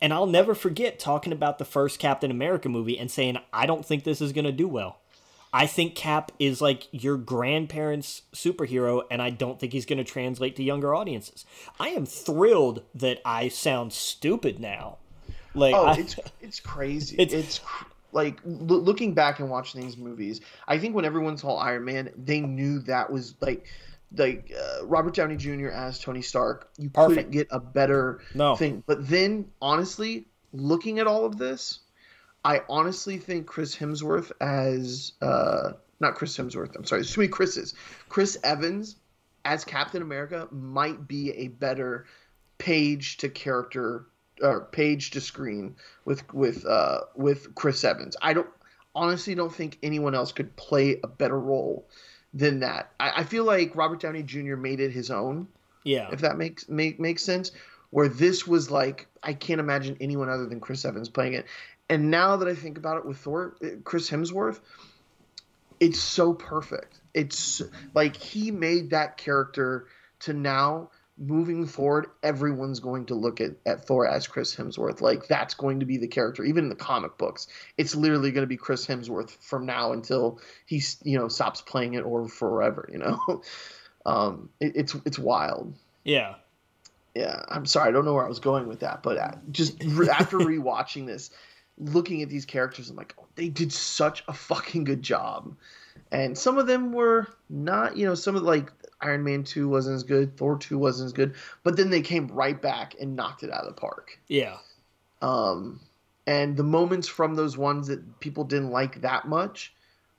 [0.00, 3.84] And I'll never forget talking about the first Captain America movie and saying, I don't
[3.84, 4.98] think this is going to do well.
[5.52, 10.04] I think Cap is like your grandparents' superhero, and I don't think he's going to
[10.04, 11.46] translate to younger audiences.
[11.80, 14.98] I am thrilled that I sound stupid now.
[15.54, 17.16] Like, Oh, I, it's it's crazy.
[17.18, 20.40] It's- It's, cr- like loo- looking back and watching these movies.
[20.68, 23.66] I think when everyone saw Iron Man, they knew that was like
[24.16, 25.68] like uh, Robert Downey Jr.
[25.68, 26.70] as Tony Stark.
[26.78, 27.16] You Perfect.
[27.16, 28.56] couldn't get a better No.
[28.56, 28.82] thing.
[28.86, 31.80] But then, honestly, looking at all of this,
[32.44, 36.76] I honestly think Chris Hemsworth as uh, not Chris Hemsworth.
[36.76, 37.74] I'm sorry, there's too many Chris's.
[38.08, 38.96] Chris Evans
[39.44, 42.06] as Captain America might be a better
[42.58, 44.06] page to character
[44.42, 48.16] or page to screen with with uh with Chris Evans.
[48.20, 48.48] I don't
[48.94, 51.88] honestly don't think anyone else could play a better role
[52.36, 52.92] than that.
[53.00, 54.56] I, I feel like Robert Downey Jr.
[54.56, 55.48] made it his own,
[55.84, 56.10] yeah.
[56.12, 57.50] if that makes make makes sense.
[57.90, 61.46] Where this was like I can't imagine anyone other than Chris Evans playing it.
[61.88, 64.58] And now that I think about it with Thor, uh, Chris Hemsworth,
[65.80, 67.00] it's so perfect.
[67.14, 67.62] It's
[67.94, 69.86] like he made that character
[70.20, 75.00] to now moving forward, everyone's going to look at, at Thor as Chris Hemsworth.
[75.00, 77.48] Like that's going to be the character, even in the comic books.
[77.78, 81.94] It's literally going to be Chris Hemsworth from now until he, you know, stops playing
[81.94, 82.88] it or forever.
[82.92, 83.42] You know,
[84.06, 85.74] um, it, it's it's wild.
[86.04, 86.36] Yeah.
[87.14, 89.82] Yeah, I'm sorry, I don't know where I was going with that, but uh, just
[89.82, 91.30] re- after rewatching this,
[91.78, 95.56] looking at these characters, I'm like, oh, they did such a fucking good job.
[96.12, 98.70] And some of them were not, you know, some of like
[99.06, 102.26] Iron Man 2 wasn't as good, Thor 2 wasn't as good, but then they came
[102.28, 104.18] right back and knocked it out of the park.
[104.26, 104.56] Yeah.
[105.22, 105.80] Um,
[106.26, 109.72] and the moments from those ones that people didn't like that much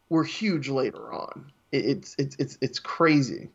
[0.10, 1.52] were huge later on.
[1.72, 3.50] It, it's it's it's it's crazy.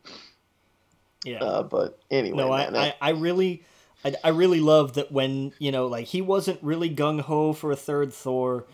[1.25, 1.43] Yeah.
[1.43, 3.63] Uh, but anyway, no, man, I, I, I really,
[4.05, 7.71] I, I really love that when you know, like he wasn't really gung ho for
[7.71, 8.67] a third Thor,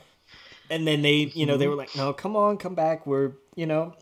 [0.69, 3.07] and then they, you know, they were like, no, come on, come back.
[3.07, 3.95] We're, you know,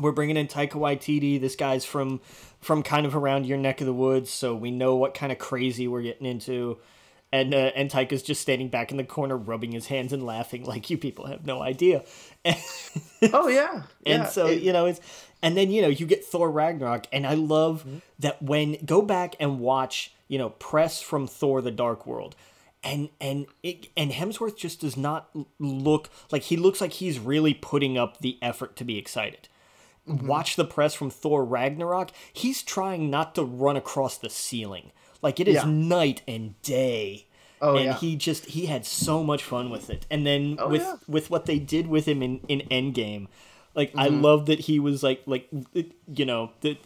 [0.00, 1.40] we're bringing in Taika Waititi.
[1.40, 2.20] This guy's from,
[2.60, 5.38] from kind of around your neck of the woods, so we know what kind of
[5.38, 6.78] crazy we're getting into.
[7.32, 10.64] And uh, and Taika's just standing back in the corner, rubbing his hands and laughing
[10.64, 12.02] like you people have no idea.
[13.32, 15.00] oh yeah, and yeah, so it- you know it's
[15.42, 17.98] and then you know you get thor ragnarok and i love Mm-hmm.
[18.18, 22.34] that when go back and watch you know press from thor the dark world
[22.82, 27.54] and and it, and hemsworth just does not look like he looks like he's really
[27.54, 29.48] putting up the effort to be excited
[30.10, 30.26] Mm-hmm.
[30.26, 34.92] watch the press from thor ragnarok he's trying not to run across the ceiling
[35.22, 35.64] like it is Yeah.
[35.66, 37.26] night and day
[37.62, 37.94] Oh, and yeah.
[37.98, 40.96] he just he had so much fun with it and then Oh, with yeah.
[41.06, 43.28] with what they did with him in in endgame
[43.74, 44.20] like i Mm-hmm.
[44.22, 45.48] love that he was like like
[46.14, 46.76] you know the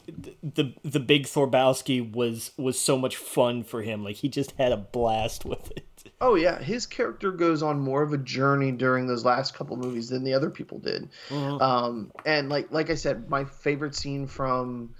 [0.42, 4.72] the the big thorbowski was was so much fun for him like he just had
[4.72, 5.86] a blast with it
[6.20, 10.10] Oh yeah, his character goes on more of a journey during those last couple movies
[10.10, 11.08] than the other people did.
[11.30, 11.60] Mm-hmm.
[11.62, 14.94] Um, and like like I said, my favorite scene from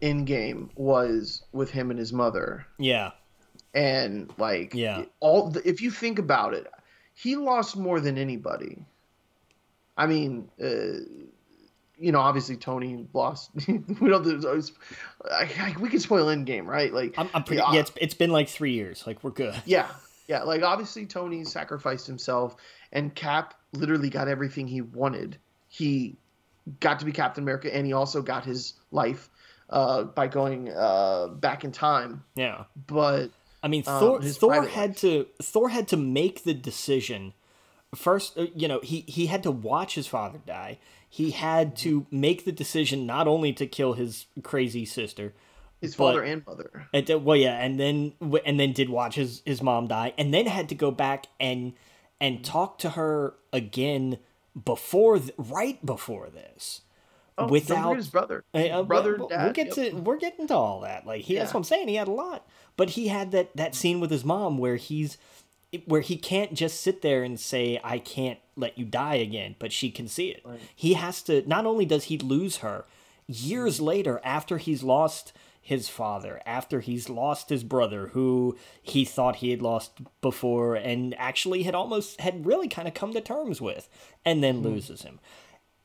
[0.00, 2.66] Endgame was with him and his mother.
[2.78, 3.10] yeah
[3.74, 5.04] And like Yeah.
[5.20, 6.66] all the, if you think about it,
[7.14, 8.78] he lost more than anybody.
[9.96, 10.98] I mean, uh,
[11.96, 13.50] you know, obviously Tony lost.
[13.68, 14.24] we don't.
[14.24, 14.72] there's-
[15.30, 16.92] I, I, we can spoil Endgame, right?
[16.92, 17.72] Like i'm, I'm pretty Yeah.
[17.72, 19.88] yeah it's, it's been like three years like we're good yeah,
[20.28, 20.42] yeah.
[20.42, 22.56] Like obviously Tony sacrificed himself,
[22.92, 25.38] and Cap literally got everything he wanted.
[25.68, 26.16] He
[26.80, 29.30] got to be Captain America, and he also got his life
[29.70, 32.24] uh, by going uh, back in time.
[32.34, 33.28] yeah But
[33.62, 34.20] I mean, Um, Thor.
[34.20, 34.98] his Thor had life.
[35.00, 35.26] to.
[35.42, 37.32] Thor had to make the decision.
[37.94, 40.78] First, uh, you know, he he had to watch his father die.
[41.08, 45.32] He had to make the decision not only to kill his crazy sister,
[45.80, 46.88] his But- father and mother.
[46.92, 48.12] and well, yeah, and then
[48.44, 51.72] and then did watch his his mom die, and then had to go back and
[52.20, 54.18] and talk to her again
[54.64, 56.82] before th- right before this.
[57.36, 59.42] Oh, without- his brother, Hey, uh, brother, we'll, dad.
[59.42, 59.90] we'll get yep.
[59.92, 61.04] to we're getting to all that.
[61.04, 61.88] Like he, that's what I'm saying.
[61.88, 62.46] He had a lot,
[62.76, 65.18] but he had that that scene with his mom where he's
[65.86, 69.72] where he can't just sit there and say I can't let you die again, but
[69.72, 70.44] she can see it.
[70.74, 71.46] He has to.
[71.48, 72.84] Not only does he lose her,
[73.26, 79.36] years later after he's lost his father, after he's lost his brother, who he thought
[79.36, 83.60] he had lost before, and actually had almost had really kind of come to terms
[83.60, 83.88] with,
[84.24, 84.64] and then hmm.
[84.64, 85.20] loses him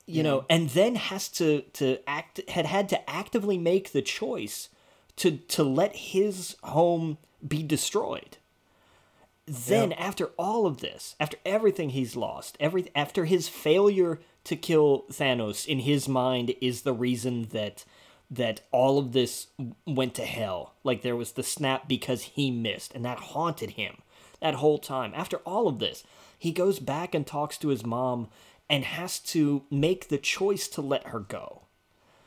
[0.10, 4.70] you know and then has to to act had had to actively make the choice
[5.16, 7.18] to to let his home
[7.48, 8.38] be destroyed
[9.50, 15.06] then after all of this after everything he's lost every after his failure to kill
[15.12, 17.86] Thanos in his mind is the reason that
[18.32, 19.48] that all of this
[19.88, 20.76] went to hell.
[20.84, 23.98] Like there was the snap because he missed and that haunted him
[24.40, 25.14] that whole time.
[25.16, 26.04] After all of this
[26.38, 28.30] he goes back and talks to his mom
[28.70, 31.64] and has to make the choice to let her go.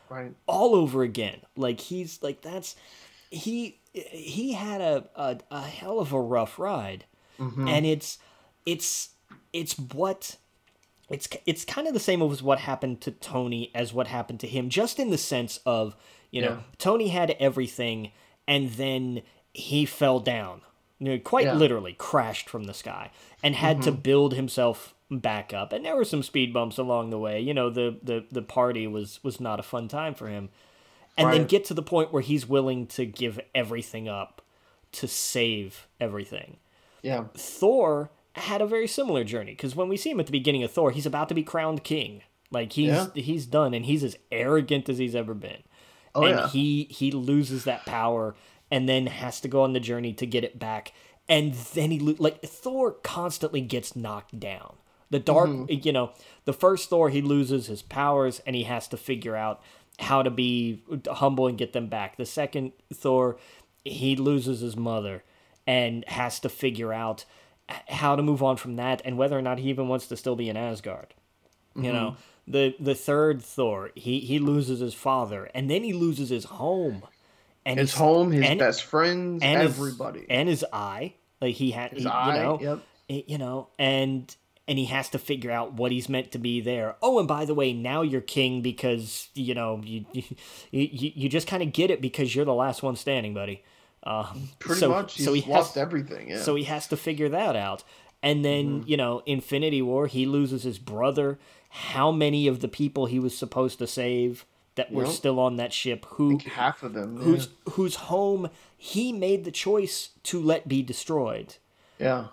[0.08, 0.34] Right.
[0.46, 1.40] all over again.
[1.56, 2.76] Like he's like that's
[3.30, 7.06] he he had a a, a hell of a rough ride,
[7.42, 7.68] Mm-hmm.
[7.68, 8.18] and it's
[8.66, 9.10] it's
[9.52, 10.36] it's what
[11.10, 14.46] it's it's kind of the same as what happened to Tony as what happened to
[14.46, 15.96] him, just in the sense of
[16.30, 16.60] you know Yeah.
[16.78, 18.12] Tony had everything
[18.46, 20.62] and then he fell down,
[20.98, 21.54] you know, quite Yeah.
[21.54, 23.10] literally crashed from the sky
[23.42, 24.00] and had to mm-hmm.
[24.00, 25.72] build himself back up.
[25.72, 27.40] And there were some speed bumps along the way.
[27.40, 30.48] You know, the the the party was was not a fun time for him.
[31.18, 34.40] And then get to the point where he's willing to give everything up
[34.92, 36.56] to save everything.
[37.02, 37.24] Yeah.
[37.34, 40.70] Thor had a very similar journey because when we see him at the beginning of
[40.70, 42.22] Thor, he's about to be crowned king.
[42.50, 43.06] Like he's Yeah.
[43.14, 45.62] he's done, and he's as arrogant as he's ever been.
[46.14, 46.48] Oh, and yeah.
[46.48, 48.34] he he loses that power,
[48.70, 50.92] and then has to go on the journey to get it back.
[51.28, 54.76] And then he lo- like Thor constantly gets knocked down.
[55.10, 55.80] The dark, Mm-hmm.
[55.86, 56.12] you know,
[56.44, 59.60] the first Thor he loses his powers, and he has to figure out
[59.98, 62.16] how to be humble and get them back.
[62.16, 63.36] The second Thor,
[63.84, 65.22] he loses his mother
[65.66, 67.24] and has to figure out
[67.88, 70.36] how to move on from that and whether or not he even wants to still
[70.36, 71.14] be in Asgard.
[71.74, 71.84] Mm-hmm.
[71.84, 72.16] You know,
[72.46, 77.02] the the third Thor, he he loses his father and then he loses his home.
[77.64, 81.14] And his home, his and, best friends, and everybody, his, and his eye.
[81.40, 83.24] Like he had, his he, eye, you know, yep.
[83.28, 84.34] you know, and
[84.66, 86.96] and he has to figure out what he's meant to be there.
[87.02, 90.28] Oh, and by the way, now you're king because you know you, you,
[90.70, 93.62] you just kind of get it because you're the last one standing, buddy.
[94.04, 95.14] Um, Pretty so, much.
[95.14, 96.30] He's so he lost has, everything.
[96.30, 96.40] Yeah.
[96.40, 97.84] So he has to figure that out.
[98.22, 98.88] And then mm-hmm.
[98.88, 101.38] you know, Infinity War, he loses his brother.
[101.68, 105.12] How many of the people he was supposed to save that were yep.
[105.12, 106.04] still on that ship?
[106.10, 107.16] Who half of them?
[107.16, 107.22] Yeah.
[107.22, 111.56] Whose whose home he made the choice to let be destroyed.
[111.98, 112.26] Yeah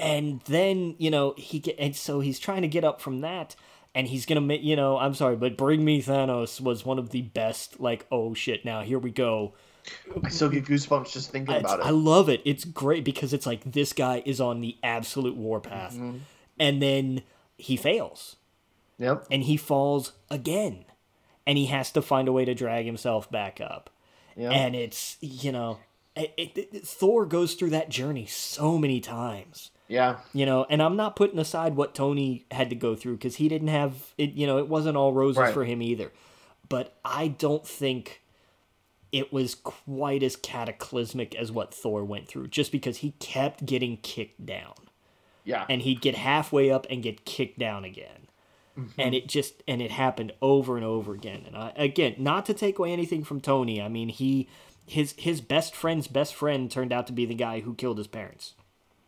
[0.00, 3.54] and then you know he get and so he's trying to get up from that
[3.94, 7.10] and he's gonna make you know i'm sorry but bring me thanos was one of
[7.10, 9.52] the best like oh shit now here we go
[10.24, 13.32] i still get goosebumps just thinking it's, about it i love it it's great because
[13.32, 16.18] it's like this guy is on the absolute warpath mm-hmm.
[16.58, 17.22] and then
[17.56, 18.36] he fails
[18.98, 20.84] yep and he falls again
[21.46, 23.90] and he has to find a way to drag himself back up
[24.36, 24.52] yep.
[24.52, 25.78] and it's you know
[26.16, 30.18] it, it, it, thor goes through that journey so many times yeah.
[30.32, 33.48] You know, and I'm not putting aside what Tony had to go through because he
[33.48, 35.52] didn't have it, you know, it wasn't all roses right.
[35.52, 36.12] for him either.
[36.68, 38.22] But I don't think
[39.12, 43.96] it was quite as cataclysmic as what Thor went through just because he kept getting
[43.98, 44.74] kicked down.
[45.44, 45.64] Yeah.
[45.68, 48.28] And he'd get halfway up and get kicked down again.
[48.78, 49.00] Mm-hmm.
[49.00, 51.42] And it just and it happened over and over again.
[51.46, 53.82] And I again, not to take away anything from Tony.
[53.82, 54.48] I mean, he
[54.86, 58.06] his his best friend's best friend turned out to be the guy who killed his
[58.06, 58.54] parents.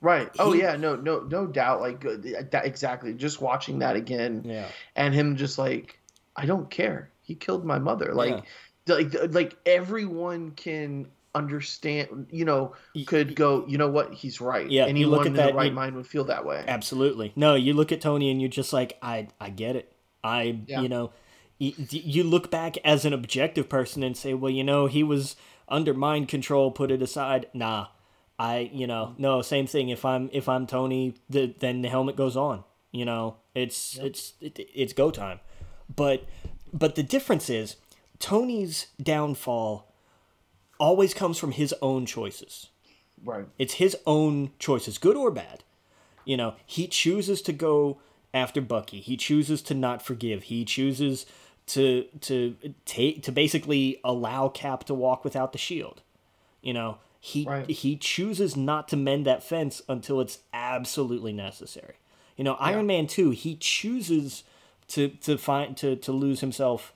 [0.01, 0.31] Right.
[0.39, 0.77] Oh yeah.
[0.77, 0.97] No.
[0.97, 1.21] No.
[1.21, 1.81] No doubt.
[1.81, 2.63] Like that.
[2.65, 3.15] Exactly.
[3.15, 4.43] Just watching that again.
[4.45, 4.67] Yeah.
[4.97, 6.01] And him just like,
[6.35, 7.11] I don't care.
[7.21, 8.13] He killed my mother.
[8.13, 8.43] Like, yeah.
[8.87, 12.27] Like, like everyone can understand.
[12.31, 12.75] You know,
[13.07, 13.65] could go.
[13.67, 14.15] You know what?
[14.15, 14.71] He's right.
[14.71, 14.87] Yeah.
[14.87, 16.65] Anyone look at in that, the right you, mind would feel that way.
[16.67, 17.33] Absolutely.
[17.37, 17.55] No.
[17.55, 19.29] You look at Tony and you're just like, I.
[19.41, 19.93] I get it.
[20.23, 20.61] I.
[20.67, 20.81] Yeah.
[20.81, 21.13] You know.
[21.59, 25.37] You, you look back as an objective person and say, well, you know, he was
[25.69, 26.73] under mind control.
[26.73, 27.47] Put it aside.
[27.55, 27.87] Nah
[28.43, 29.89] I you know no same thing.
[29.89, 32.65] If I'm if I'm Tony, the, then the helmet goes on.
[32.91, 34.07] You know it's yep.
[34.07, 35.39] it's it, it's go time.
[35.95, 36.27] But
[36.73, 37.77] but the difference is
[38.23, 39.93] Tony's downfall
[40.79, 42.69] always comes from his own choices.
[43.23, 43.47] Right.
[43.59, 45.65] It's his own choices, good or bad.
[46.25, 47.99] You know, he chooses to go
[48.33, 49.01] after Bucky.
[49.01, 50.45] He chooses to not forgive.
[50.45, 51.27] He chooses
[51.67, 56.01] to to take to basically allow Cap to walk without the shield.
[56.61, 57.69] You know, he right.
[57.69, 61.95] he chooses not to mend that fence until it's absolutely necessary.
[62.37, 62.87] You know, Iron.
[62.87, 64.45] Man 2, he chooses
[64.89, 66.93] to to find to to lose himself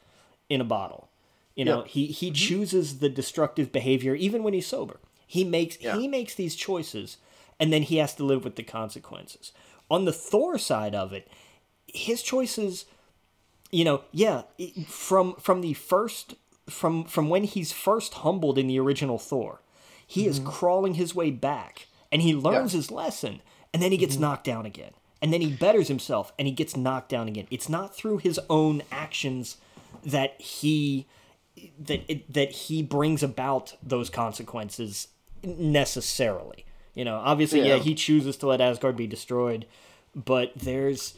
[0.48, 1.08] in a bottle.
[1.56, 2.34] You know, he he mm-hmm.
[2.34, 5.00] chooses the destructive behavior even when he's sober.
[5.26, 5.96] He makes yeah.
[5.96, 7.16] he makes these choices
[7.58, 9.52] and then he has to live with the consequences.
[9.90, 11.28] On the Thor side of it,
[11.86, 12.84] his choices
[13.72, 14.42] you know, yeah,
[14.86, 16.34] from from the first
[16.68, 19.60] from from when he's first humbled in the original Thor
[20.06, 20.30] he mm-hmm.
[20.30, 22.78] is crawling his way back and he learns yeah.
[22.78, 23.42] his lesson
[23.74, 24.22] and then he gets mm-hmm.
[24.22, 24.92] knocked down again.
[25.20, 27.46] And then he betters himself and he gets knocked down again.
[27.50, 29.56] It's not through his own actions
[30.04, 31.06] that he
[31.78, 35.08] that it, that he brings about those consequences
[35.42, 36.64] necessarily.
[36.94, 37.76] You know, obviously, yeah.
[37.76, 39.66] yeah, he chooses to let Asgard be destroyed,
[40.14, 41.14] but there's,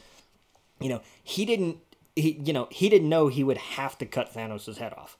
[0.79, 1.77] you know, he didn't,
[2.15, 5.17] he, you know, he didn't know he would have to cut Thanos' head off.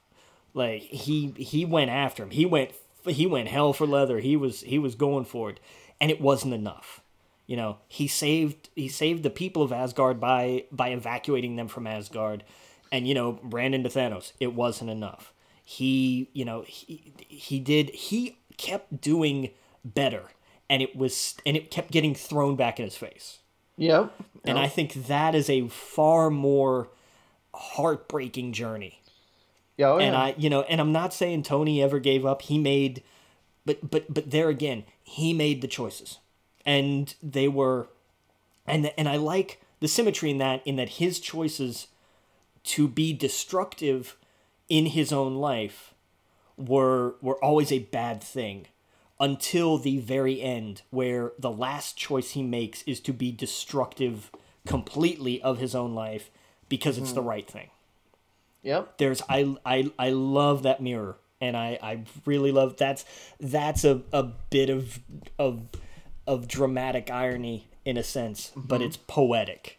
[0.52, 2.30] Like he he went after him.
[2.30, 2.72] He went
[3.06, 4.18] he went hell for leather.
[4.18, 5.60] He was he was going for it,
[6.00, 7.00] and it wasn't enough.
[7.46, 11.86] You know, he saved he saved the people of Asgard by by evacuating them from
[11.86, 12.44] Asgard,
[12.92, 14.32] and you know ran into Thanos.
[14.40, 15.32] It wasn't enough.
[15.64, 19.50] He you know he he did he kept doing
[19.84, 20.24] better,
[20.68, 23.38] and it was and it kept getting thrown back in his face.
[23.76, 24.12] Yep.
[24.18, 24.26] yep.
[24.44, 26.90] And I think that is a far more
[27.54, 29.00] heartbreaking journey
[29.80, 30.14] yeah, oh, and.
[30.14, 32.42] I, you know, and I'm not saying Tony ever gave up.
[32.42, 33.02] He made,
[33.64, 36.18] but but but there again, he made the choices,
[36.66, 37.88] and they were,
[38.66, 41.86] and and I like the symmetry in that in that his choices
[42.64, 44.16] to be destructive
[44.68, 45.94] in his own life
[46.56, 48.66] were were always a bad thing
[49.18, 54.30] until the very end where the last choice he makes is to be destructive
[54.66, 56.30] completely of his own life
[56.68, 57.16] because it's mm.
[57.16, 57.68] the right thing.
[58.62, 58.98] Yep.
[58.98, 63.04] There's I I I love that mirror and I I really love that's
[63.38, 65.00] that's a, a bit of
[65.38, 65.62] of
[66.26, 68.62] of dramatic irony in a sense, mm-hmm.
[68.62, 69.78] but it's poetic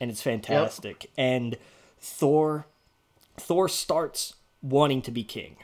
[0.00, 1.04] and it's fantastic.
[1.04, 1.10] Yep.
[1.16, 1.56] And
[2.02, 2.66] Thor
[3.38, 5.56] Thor starts wanting to be king,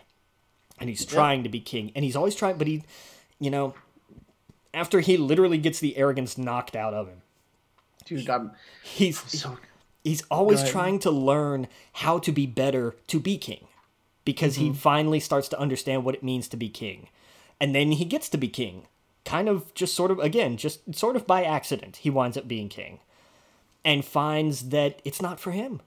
[0.79, 2.85] and he's trying to be king, and he's always trying, but he,
[3.39, 3.75] you know,
[4.73, 7.23] after he literally gets the arrogance knocked out of him,
[8.05, 8.53] Dude, I'm
[8.83, 9.59] he's so
[10.03, 13.67] he's always trying to learn how to be better to be king.
[14.25, 14.75] Because he mm-hmm.
[14.75, 17.09] finally starts to understand what it means to be king.
[17.59, 18.83] And then he gets to be king.
[19.25, 22.69] Kind of just sort of again just sort of by accident he winds up being
[22.69, 23.01] king.
[23.85, 25.81] And finds that it's not for him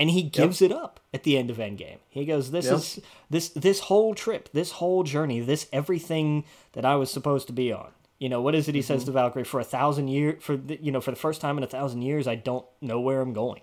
[0.00, 2.74] and he gives it up at the end of endgame he goes this Yep.
[2.74, 7.52] is this this whole trip this whole journey this everything that i was supposed to
[7.52, 10.42] be on you know what is it he says to valkyrie for a thousand years
[10.42, 12.98] for the, you know for the first time in a thousand years i don't know
[13.00, 13.60] where i'm going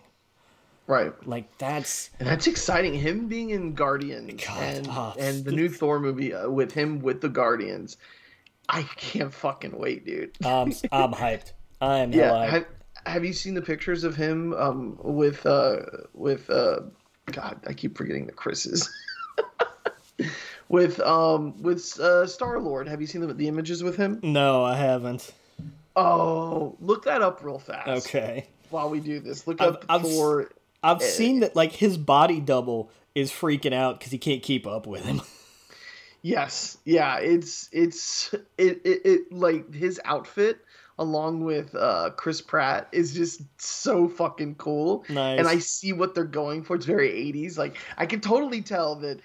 [0.86, 1.12] right.
[1.28, 2.94] like that's And that's exciting.
[2.94, 7.02] Him being in Guardians God, and ah, and the new Thor movie uh, with him
[7.02, 7.98] with the Guardians.
[8.70, 10.32] I can't fucking wait, dude.
[10.46, 11.52] I'm I'm hyped.
[11.82, 12.50] I am yeah.
[12.50, 12.66] hyped.
[13.08, 15.78] Have, you seen the pictures of him um, with uh,
[16.14, 16.82] with uh,
[17.32, 17.60] God?
[17.66, 18.90] I keep forgetting the Chris's.
[20.70, 22.88] with um with uh, Star Lord.
[22.88, 24.20] Have you seen the, the images with him?
[24.24, 25.32] No, I haven't.
[25.96, 28.08] Oh, look that up real fast.
[28.08, 28.48] Okay.
[28.70, 30.50] While we do this, look I've- up I've Thor.
[30.84, 34.86] I've seen that like his body double is freaking out because he can't keep up
[34.88, 35.22] with him.
[36.24, 40.58] Yes, yeah, it's it's it, it it like his outfit
[41.00, 45.06] along with uh Chris Pratt is just so fucking cool.
[45.10, 45.40] Nice.
[45.40, 46.76] And I see what they're going for.
[46.76, 47.58] It's very 80s.
[47.58, 49.20] Like I can totally tell that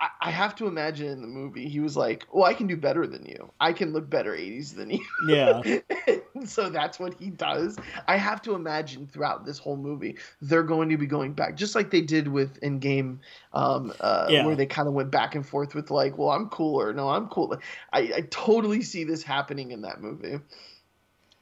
[0.00, 2.76] I, I have to imagine in the movie he was like, "Well, I can do
[2.76, 3.52] better than you.
[3.60, 5.60] I can look better 80s than you." yeah.
[6.46, 7.76] so that's what he does.
[8.08, 11.74] I have to imagine throughout this whole movie they're going to be going back, just
[11.74, 13.18] like they did with Endgame,
[13.52, 14.46] um, uh, Yeah.
[14.46, 16.94] where they kind of went back and forth with like, "Well, I'm cooler.
[16.94, 17.58] No, I'm cooler."
[17.92, 20.40] I, I totally see this happening in that movie.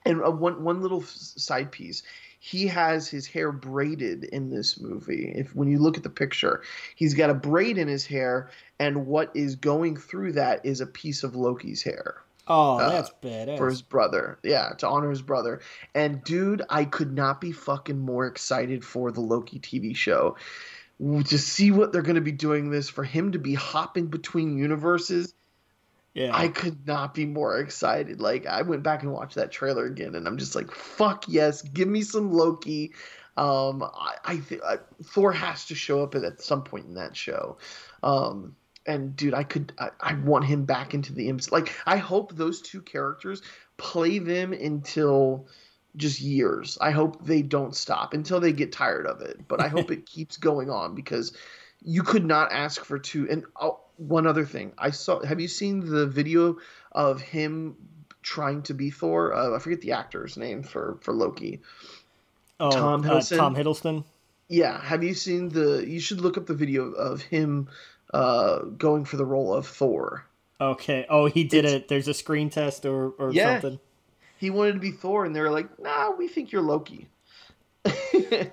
[0.05, 2.03] And uh, one one little side piece,
[2.39, 5.33] he has his hair braided in this movie.
[5.35, 6.63] If when you look at the picture,
[6.95, 10.87] he's got a braid in his hair, and what is going through that is a
[10.87, 12.17] piece of Loki's hair
[12.47, 13.57] Oh, that's badass.
[13.57, 14.39] for his brother.
[14.43, 15.61] Yeah, to honor his brother.
[15.95, 20.37] And dude, I could not be fucking more excited for the Loki TV show.
[21.01, 24.59] To see what they're going to be doing this for him to be hopping between
[24.59, 25.35] universes,
[26.15, 26.31] yeah.
[26.33, 28.21] I could not be more excited.
[28.21, 31.63] Like I went back and watched that trailer again, and I'm just like, "Fuck yes,
[31.63, 32.93] give me some Loki."
[33.37, 37.59] Um, I, I Thor has to show up at, at some point in that show.
[38.05, 38.55] Um,
[38.87, 41.51] and dude, I could, I, I want him back into the MC.
[41.51, 43.43] Like I hope those two characters
[43.77, 45.49] play them until
[45.97, 46.79] just years.
[46.81, 49.49] I hope they don't stop until they get tired of it.
[49.49, 51.37] But I hope it keeps going on because
[51.85, 53.29] you could not ask for two.
[53.31, 55.23] And oh, one other thing, I saw.
[55.25, 56.57] Have you seen the video
[56.93, 57.77] of him
[58.23, 59.35] trying to be Thor?
[59.35, 61.61] Uh, I forget the actor's name for for Loki.
[62.61, 63.37] oh, Tom uh, Hiddleston?
[63.37, 64.05] Tom Hiddleston.
[64.49, 65.85] Yeah, have you seen the?
[65.87, 67.69] You should look up the video of him
[68.13, 70.27] uh, going for the role of Thor.
[70.61, 71.05] Okay.
[71.09, 71.89] Oh, he did it.
[71.89, 73.61] There's a screen test or or Yeah.
[73.61, 73.79] something.
[74.39, 77.09] He wanted to be Thor, and they were like, "Nah, we think you're Loki."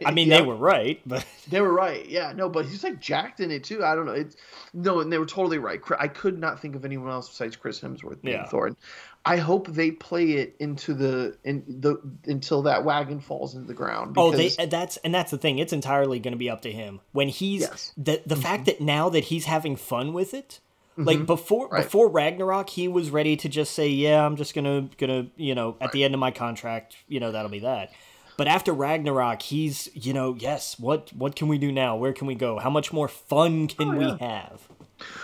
[0.06, 0.40] I mean, Yeah.
[0.40, 2.08] they were right, but They were right.
[2.08, 3.84] Yeah, no, but he's like jacked in it too.
[3.84, 4.14] I don't know.
[4.14, 4.36] It's
[4.74, 5.80] no, and they were totally right.
[6.00, 8.46] I could not think of anyone else besides Chris Hemsworth being Yeah.
[8.48, 8.76] Thor.
[9.24, 13.74] I hope they play it into the in the until that wagon falls into the
[13.76, 14.16] ground.
[14.18, 15.60] oh, they and that's and that's the thing.
[15.60, 17.92] It's entirely going to be up to him when he's Yes.
[17.92, 18.04] Mm-hmm.
[18.04, 20.60] the the fact that now that he's having fun with it.
[20.98, 21.84] Like before Right.
[21.84, 25.78] before Ragnarok, he was ready to just say, "Yeah, I'm just gonna gonna you know
[25.82, 27.92] at the end of my contract, you know that'll be that."
[28.38, 31.96] But after Ragnarok, he's you know yes, what what can we do now?
[31.96, 32.60] Where can we go?
[32.60, 34.62] How much more fun can Oh, we have?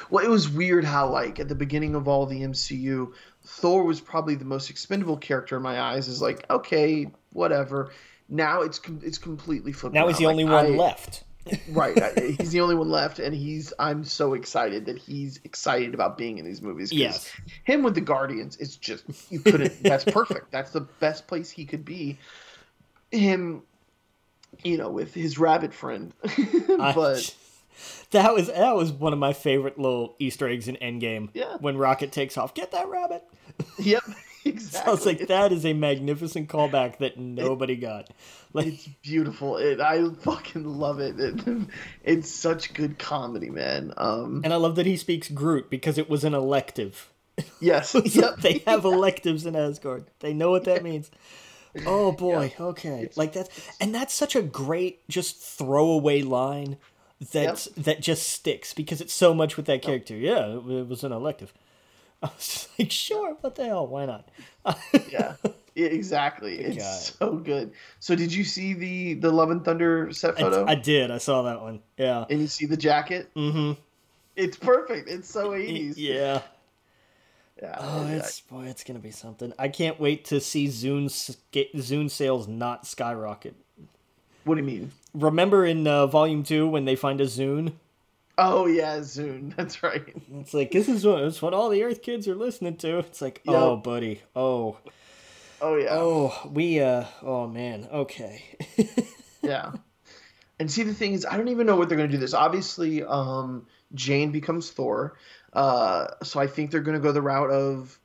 [0.10, 3.14] Well, it was weird how like at the beginning of all the MCU,
[3.46, 6.08] Thor was probably the most expendable character in my eyes.
[6.08, 7.92] Is like okay, whatever.
[8.30, 9.94] Now it's com- it's completely flipped.
[9.94, 10.32] Now he's the around.
[10.34, 11.24] only one I- left.
[11.70, 11.98] right.
[12.02, 13.72] I- he's the only one left, and he's.
[13.80, 16.92] I'm so excited that he's excited about being in these movies.
[16.92, 17.32] Yes.
[17.64, 19.82] Him with the Guardians, it's just you couldn't.
[19.82, 20.52] that's perfect.
[20.52, 22.18] That's the best place he could be.
[23.12, 23.64] Him,
[24.64, 27.36] you know, with his rabbit friend, I- but
[28.12, 31.30] that was that was one of my favorite little Easter eggs in Endgame.
[31.34, 31.58] Yeah.
[31.60, 33.24] When Rocket takes off, get that rabbit.
[33.80, 34.04] yep,
[34.46, 34.90] exactly.
[34.92, 38.10] I was like, that is a magnificent callback that nobody got.
[38.54, 39.58] Like, It's beautiful.
[39.58, 41.20] It, I fucking love it.
[41.20, 41.68] it.
[42.04, 43.94] It's such good comedy, man.
[43.98, 47.10] Um, and I love that he speaks Groot because it was an elective.
[47.62, 48.38] yes, So yep.
[48.38, 50.06] they have electives in Asgard.
[50.20, 51.10] They know what that means.
[51.86, 53.10] Oh boy, okay.
[53.16, 53.50] Like that's
[53.80, 56.78] and that's such a great just throwaway line
[57.32, 60.16] that that just sticks because it's so much with that character.
[60.16, 61.54] Yeah, it, was an elective.
[62.24, 63.86] I was just like, sure, what the hell?
[63.88, 64.28] Why not?
[65.12, 65.36] yeah,
[65.76, 66.60] Yeah, exactly.
[66.66, 67.74] It's so good.
[68.00, 70.66] So did you see the the Love and Thunder set photo?
[70.66, 71.12] I, I did.
[71.12, 71.82] I saw that one.
[71.98, 72.26] Yeah.
[72.30, 73.30] and you see the jacket?
[73.36, 73.80] Mm-hmm.
[74.36, 75.10] It's perfect.
[75.10, 75.96] It's so 80s.
[75.98, 76.42] Yeah.
[77.62, 77.76] Yeah.
[77.80, 79.54] Oh, it's boy, it's gonna be something.
[79.58, 81.06] I can't wait to see Zune
[81.52, 83.56] Zune sales not skyrocket.
[84.44, 84.92] What do you mean?
[85.14, 87.74] Remember in uh, Volume Two when they find a Zune?
[88.38, 89.54] Oh yeah, Zune.
[89.56, 90.06] That's right.
[90.40, 93.00] It's like this is what it's what all the Earth kids are listening to.
[93.00, 94.78] It's like, oh, buddy, oh,
[95.60, 95.88] Oh yeah.
[95.92, 98.44] oh, we, uh, oh man, okay.
[99.42, 99.72] Yeah.
[100.60, 102.20] And see, the thing is, I don't even know what they're going to do.
[102.20, 105.16] This obviously, um, Jane becomes Thor,
[105.58, 108.00] uh, so I think they're going to go the route of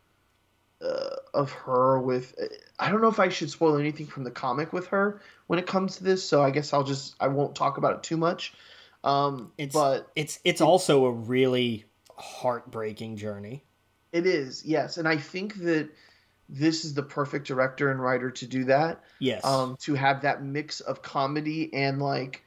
[0.80, 2.34] uh, of her with.
[2.78, 5.66] I don't know if I should spoil anything from the comic with her when it
[5.66, 8.54] comes to this, so I guess I'll just I won't talk about it too much.
[9.04, 11.84] Um, It's but it's it's also a really
[12.16, 13.64] heartbreaking journey.
[14.12, 15.90] it is yes, and I think that
[16.48, 19.02] this is the perfect director and writer to do that.
[19.18, 19.44] Yes.
[19.44, 22.42] um, to have that mix of comedy and like,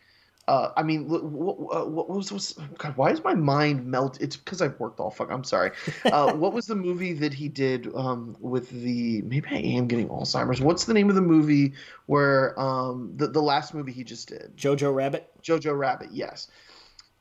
[0.48, 2.96] uh, I mean, what, what, what was, was God?
[2.98, 4.22] Why is my mind melt?
[4.22, 5.32] It's because I've worked all fuck.
[5.32, 5.72] I'm sorry.
[6.06, 9.24] Uh, what was the movie that he did um, with the?
[9.24, 10.62] Maybe I am getting Alzheimer's.
[10.62, 11.74] What's the name of the movie
[12.06, 14.56] where um, the the last movie he just did?
[14.56, 15.32] Jojo Rabbit.
[15.42, 16.10] Jojo Rabbit.
[16.12, 16.48] Yes.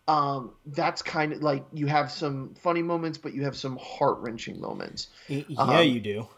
[0.06, 4.18] Um, that's kind of like you have some funny moments, but you have some heart
[4.18, 5.08] wrenching moments.
[5.28, 6.28] Yeah, Um, you do.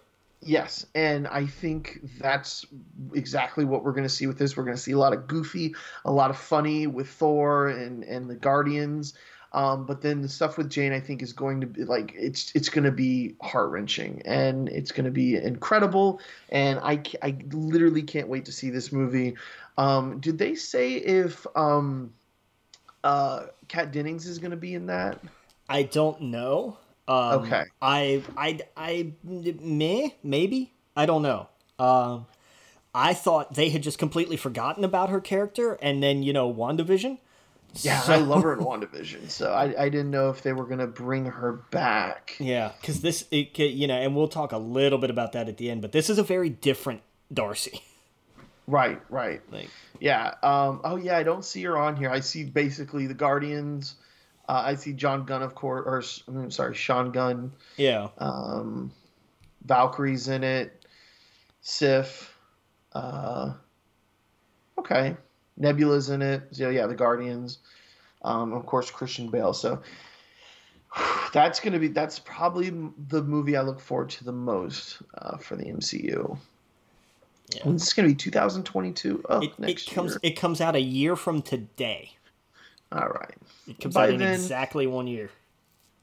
[0.43, 2.67] Yes, and I think that's
[3.15, 4.57] exactly what we're going to see with this.
[4.57, 8.05] We're going to see a lot of goofy, a lot of funny with Thor and
[8.05, 9.15] and the Guardians.
[9.53, 12.53] Um, but then the stuff with Jane, I think, is going to be like it's
[12.55, 16.21] it's going to be heart wrenching and it's going to be incredible.
[16.51, 19.35] And I I literally can't wait to see this movie.
[19.79, 22.13] Um, did they say if um,
[23.03, 25.21] uh, Kat Dennings is going to be in that?
[25.69, 26.79] I don't know.
[27.09, 27.65] Um, Okay.
[27.81, 31.49] I I I meh maybe I don't know.
[31.79, 32.27] Um,
[32.95, 37.19] I thought they had just completely forgotten about her character, and then you know WandaVision.
[37.83, 40.65] Yeah, So- I love her in WandaVision, so I, I didn't know if they were
[40.65, 42.35] gonna bring her back.
[42.39, 45.59] Yeah, because this it, you know, and we'll talk a little bit about that at
[45.59, 45.83] the end.
[45.83, 47.03] But this is a very different
[47.33, 47.83] Darcy.
[48.67, 49.43] Right, right.
[49.53, 49.69] Like
[50.01, 50.35] Yeah.
[50.43, 50.81] Um.
[50.83, 52.11] Oh yeah, I don't see her on here.
[52.11, 53.95] I see basically the Guardians.
[54.49, 57.53] Uh, I see John Gunn, of course, or I'm sorry, Sean Gunn.
[57.77, 58.93] yeah, Um,
[59.65, 60.85] Valkyrie's in it.
[61.61, 62.33] Sif.
[62.93, 63.55] Uh,
[64.79, 65.17] okay.
[65.57, 66.43] Nebula's in it.
[66.53, 67.59] So yeah, the Guardians.
[68.23, 69.53] Um, of course, Christian Bale.
[69.53, 69.81] So
[71.33, 72.71] that's gonna be that's probably
[73.09, 76.39] the movie I look forward to the most uh, for the MCU.
[77.55, 77.63] Yeah.
[77.65, 78.15] When's this gonna be?
[78.15, 79.25] 2022.
[79.29, 80.21] Oh, it, it comes year.
[80.23, 82.16] it comes out a year from today.
[82.93, 83.35] All right.
[83.67, 85.31] It comes By out in then- exactly one year.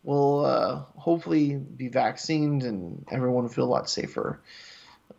[0.03, 4.41] We'll uh, hopefully be vaccinated and everyone will feel a lot safer.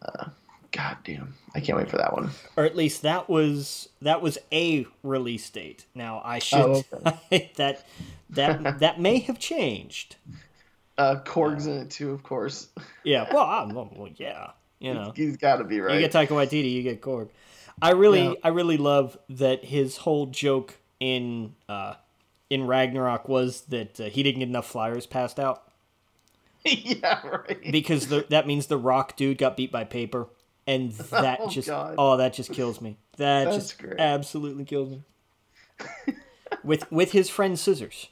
[0.02, 0.26] Uh,
[0.72, 2.30] God damn, I can't wait for that one.
[2.56, 5.86] or at least that was that was a release date.
[5.94, 6.84] Now I should Oh,
[7.56, 7.86] that
[8.30, 10.16] that that may have changed.
[10.98, 12.68] Uh, Korg's in it too, of course.
[13.04, 14.50] Yeah, well, I'm, well yeah,
[14.80, 15.94] you know, He's got to be right.
[15.94, 17.30] you get Taika Waititi, you get Korg.
[17.80, 18.34] I really, Yeah.
[18.44, 20.74] I really love that his whole joke
[21.04, 21.94] in uh,
[22.48, 25.70] in Ragnarok was that uh, he didn't get enough flyers passed out
[26.64, 27.70] yeah, right.
[27.70, 30.28] because the, that means the Rock dude got beat by paper,
[30.66, 31.94] and that Oh, just God.
[31.98, 32.96] oh that just kills me.
[33.18, 34.00] That That's just great.
[34.00, 35.02] absolutely kills me.
[36.64, 38.08] with with his friend Scissors.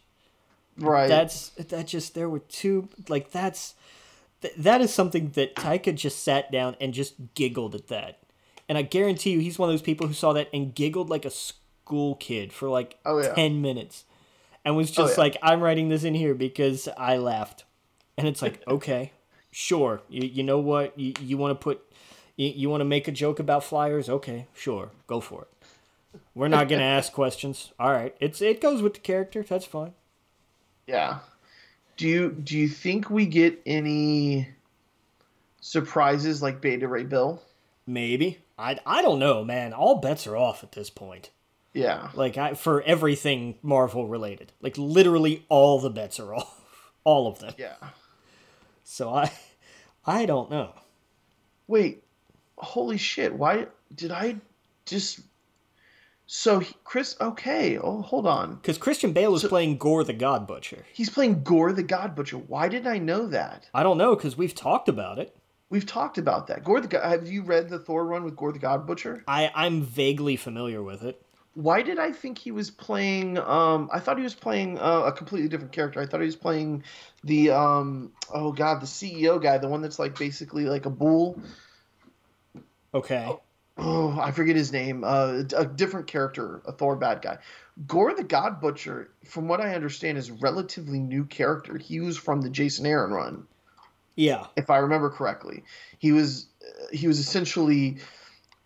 [0.78, 1.08] right.
[1.08, 3.74] That's that just there were two like that's
[4.42, 8.18] th- that is something that Taika just sat down and just giggled at that.
[8.68, 11.24] And I guarantee you he's one of those people who saw that and giggled like
[11.24, 11.30] a
[11.84, 13.34] school kid for like Oh, yeah.
[13.34, 14.04] 10 minutes
[14.64, 15.22] and was oh, just yeah.
[15.24, 17.64] like I'm writing this in here because I laughed.
[18.16, 19.12] And it's like, okay,
[19.50, 20.02] sure.
[20.08, 20.98] You you know what?
[20.98, 21.82] You you want to put
[22.36, 24.08] you, you want to make a joke about flyers?
[24.08, 24.90] Okay, sure.
[25.06, 26.20] Go for it.
[26.34, 27.72] We're not going to ask questions.
[27.80, 28.14] All right.
[28.20, 29.42] It's it goes with the character.
[29.42, 29.92] That's fine.
[30.86, 31.18] yeah.
[31.96, 34.48] Do you do you think we get any
[35.60, 37.42] surprises like Beta Ray Bill?
[37.86, 38.38] Maybe.
[38.58, 39.72] I, I don't know, man.
[39.72, 41.30] All bets are off at this point.
[41.74, 42.10] Yeah.
[42.14, 44.52] Like I for everything Marvel related.
[44.60, 46.60] Like literally all the bets are off.
[47.04, 47.54] All of them.
[47.58, 47.76] Yeah.
[48.84, 49.32] So I
[50.06, 50.72] I don't know.
[51.66, 52.04] Wait.
[52.58, 53.32] Holy shit.
[53.34, 54.36] Why did I
[54.86, 55.20] just
[56.26, 57.78] So he- Chris okay.
[57.78, 58.58] Oh, hold on.
[58.62, 60.84] Cuz Christian Bale is So- playing Gorr the God Butcher.
[60.92, 62.36] He's playing Gorr the God Butcher.
[62.38, 63.68] Why didn't I know that?
[63.74, 65.34] I don't know cuz we've talked about it.
[65.70, 66.64] We've talked about that.
[66.64, 67.02] Gorr the God.
[67.04, 69.24] Have you read the Thor run with Gorr the God Butcher?
[69.26, 71.21] I I'm vaguely familiar with it.
[71.54, 73.36] Why did I think he was playing?
[73.38, 76.00] Um, I thought he was playing uh, a completely different character.
[76.00, 76.84] I thought he was playing
[77.24, 81.40] the um, oh god, the CEO guy, the one that's like basically like a bull.
[82.94, 83.30] Okay.
[83.78, 85.02] Oh, I forget his name.
[85.02, 87.38] Uh, a different character, a Thor bad guy.
[87.86, 91.78] Gorr the God Butcher, from what I understand, is a relatively new character.
[91.78, 93.46] He was from the Jason Aaron run,
[94.14, 94.46] Yeah.
[94.56, 95.64] if I remember correctly.
[95.98, 96.46] He was
[96.92, 97.98] he was essentially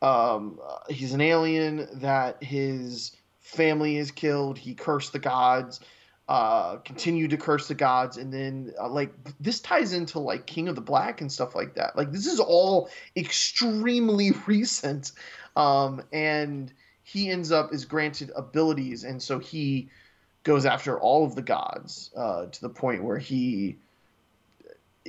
[0.03, 4.59] um, uh, he's an alien that his family is killed.
[4.59, 5.81] He cursed the gods,
[6.29, 10.69] uh, continued to curse the gods, and then uh, like this ties into like King
[10.69, 11.97] of the Black and stuff like that.
[11.97, 15.13] Like this is all extremely recent,
[15.55, 19.89] um, and he ends up is granted abilities, and so he
[20.43, 23.79] goes after all of the gods uh, to the point where he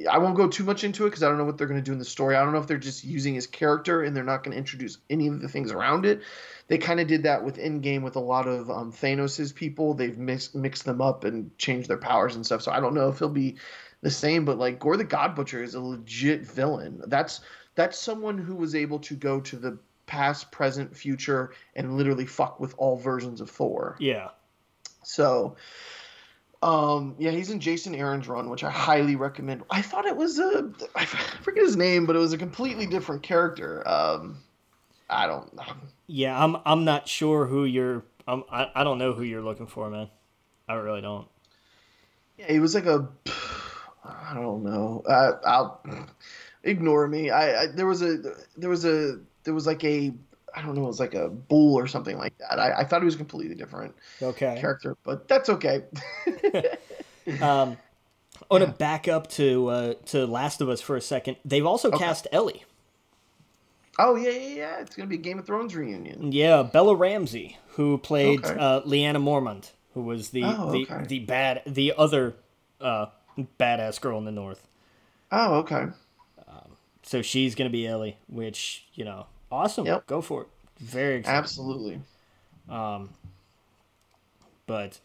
[0.10, 1.86] I won't go too much into it because I don't know what they're going to
[1.86, 2.36] do in the story.
[2.36, 4.98] I don't know if they're just using his character and they're not going to introduce
[5.10, 6.22] any of the things around it.
[6.68, 9.94] They kind of did that with Endgame with a lot of um, Thanos' people.
[9.94, 12.62] They've mixed, mixed them up and changed their powers and stuff.
[12.62, 13.56] So I don't know if he'll be
[14.02, 14.46] the same.
[14.46, 17.02] But like Gorr the God Butcher is a legit villain.
[17.08, 17.42] That's
[17.76, 22.60] that's someone who was able to go to the past, present, future, and literally fuck
[22.60, 23.96] with all versions of Thor.
[24.00, 24.30] Yeah.
[25.04, 25.56] So,
[26.62, 29.64] um, yeah, he's in Jason Aaron's run, which I highly recommend.
[29.70, 33.24] I thought it was a, I forget his name, but it was a completely different
[33.24, 33.88] character.
[33.88, 34.40] Um,
[35.10, 35.64] I don't know.
[36.08, 39.68] Yeah, I'm I'm not sure who you're I'm, I I don't know who you're looking
[39.68, 40.10] for, man.
[40.68, 41.28] I really don't.
[42.38, 43.08] Yeah, he was like a,
[44.04, 45.04] I don't know.
[45.08, 45.82] Uh, I'll
[46.64, 47.30] ignore me.
[47.30, 48.18] I, I there was a
[48.58, 50.14] there was a there was like a
[50.56, 50.84] I don't know.
[50.84, 52.60] It was like a bull or something like that.
[52.60, 54.58] I, I thought he was a completely different Okay.
[54.60, 55.84] character, but that's okay.
[57.42, 57.78] Um
[58.50, 61.38] I want to back up to uh, to Last of Us for a second.
[61.44, 62.64] They've also cast Ellie.
[64.00, 64.80] oh yeah, yeah, yeah.
[64.80, 66.32] It's gonna be a Game of Thrones reunion.
[66.32, 68.56] Yeah, Bella Ramsey, who played Okay.
[68.58, 71.04] uh, Lyanna Mormont, who was the Oh, the, okay.
[71.08, 72.36] the bad the other
[72.80, 73.08] uh,
[73.60, 74.66] badass girl in the North.
[75.32, 75.88] Oh, okay.
[76.48, 79.86] Um, So she's gonna be Ellie, which you know, awesome.
[79.86, 80.08] Yep.
[80.08, 80.48] Go for it.
[80.80, 81.38] Very excited.
[81.38, 82.02] Absolutely.
[84.68, 85.00] But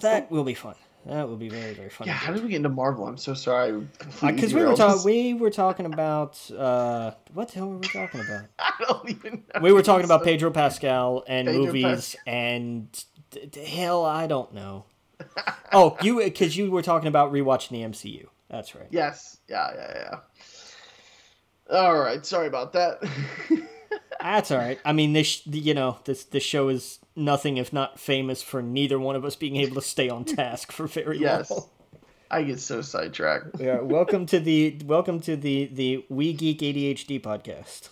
[0.00, 0.74] that will be fun.
[1.06, 2.06] That will be very very fun.
[2.06, 3.06] Yeah, how did we get into Marvel?
[3.06, 3.72] I'm so sorry.
[4.22, 7.88] Because Uh, we were talking, we were talking about uh, what the hell were we
[7.88, 8.44] talking about?
[8.58, 9.60] I don't even know.
[9.62, 12.20] We were talking about Pedro Pascal and Pedro movies Pascal.
[12.26, 14.84] and d- d- hell, I don't know.
[15.72, 18.26] oh, you because you were talking about rewatching the MCU.
[18.50, 18.86] That's right.
[18.90, 19.38] Yes.
[19.48, 20.18] Yeah, yeah, yeah.
[21.70, 22.24] All right.
[22.26, 22.98] Sorry about that.
[24.20, 24.78] That's all right.
[24.84, 28.98] I mean, this you know this this show is nothing if not famous for neither
[28.98, 31.50] one of us being able to stay on task for very yes.
[31.50, 31.68] long.
[32.30, 33.48] I get so sidetracked.
[33.60, 37.88] Yeah, welcome to the welcome to the the We Geek ADHD podcast.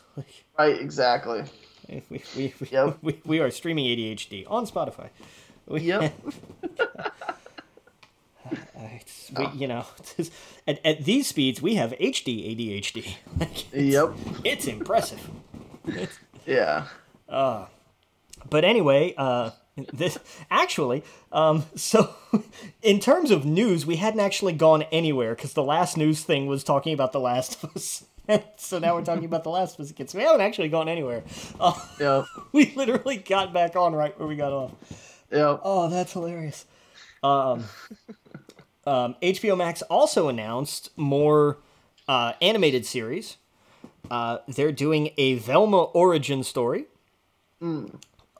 [0.59, 0.80] Right.
[0.80, 1.44] Exactly.
[1.88, 2.98] We, we, we, Yep.
[3.00, 5.09] we, we are streaming ADHD on Spotify.
[5.66, 6.12] We, Yep.
[8.52, 9.84] It's- we, you know,
[10.18, 10.30] it's-
[10.66, 13.14] at, at these speeds, we have HD ADHD.
[13.40, 14.10] Like, yep.
[14.44, 15.20] it's impressive.
[16.46, 16.86] Yeah.
[17.28, 19.50] But anyway, uh,
[19.92, 20.18] this
[20.50, 22.14] actually, um, so
[22.82, 26.64] in terms of news, we hadn't actually gone anywhere because the last news thing was
[26.64, 28.04] talking about The Last of Us.
[28.56, 30.08] so now we're talking about The Last of Us again.
[30.08, 31.22] So we haven't actually gone anywhere.
[31.60, 32.24] Uh, Yep.
[32.52, 34.72] we literally got back on right where we got off.
[35.30, 35.60] Yep.
[35.62, 36.64] Oh, that's hilarious.
[37.22, 37.64] Um,
[38.89, 41.59] um, HBO Max also announced more
[42.09, 43.36] uh, animated series.
[44.10, 46.86] Uh, they're doing a Velma origin story.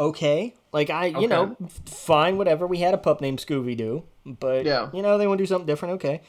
[0.01, 1.57] Okay, like I, you know,
[1.87, 2.67] fine, whatever.
[2.67, 4.91] We had a pup named Scooby Doo, but Yeah.
[4.93, 5.95] you know they want to do something different.
[5.95, 6.21] Okay,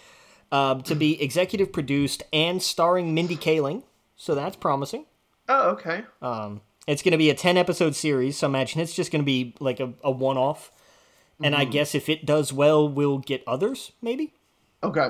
[0.52, 3.84] um, to be executive produced and starring Mindy Kaling,
[4.16, 5.06] so that's promising.
[5.48, 6.04] Oh, okay.
[6.22, 9.26] Um, it's going to be a 10 episode series, so imagine it's just going to
[9.26, 10.72] be like a, a one off.
[11.42, 14.34] And I guess if it does well, we'll get others, maybe.
[14.84, 15.08] Okay.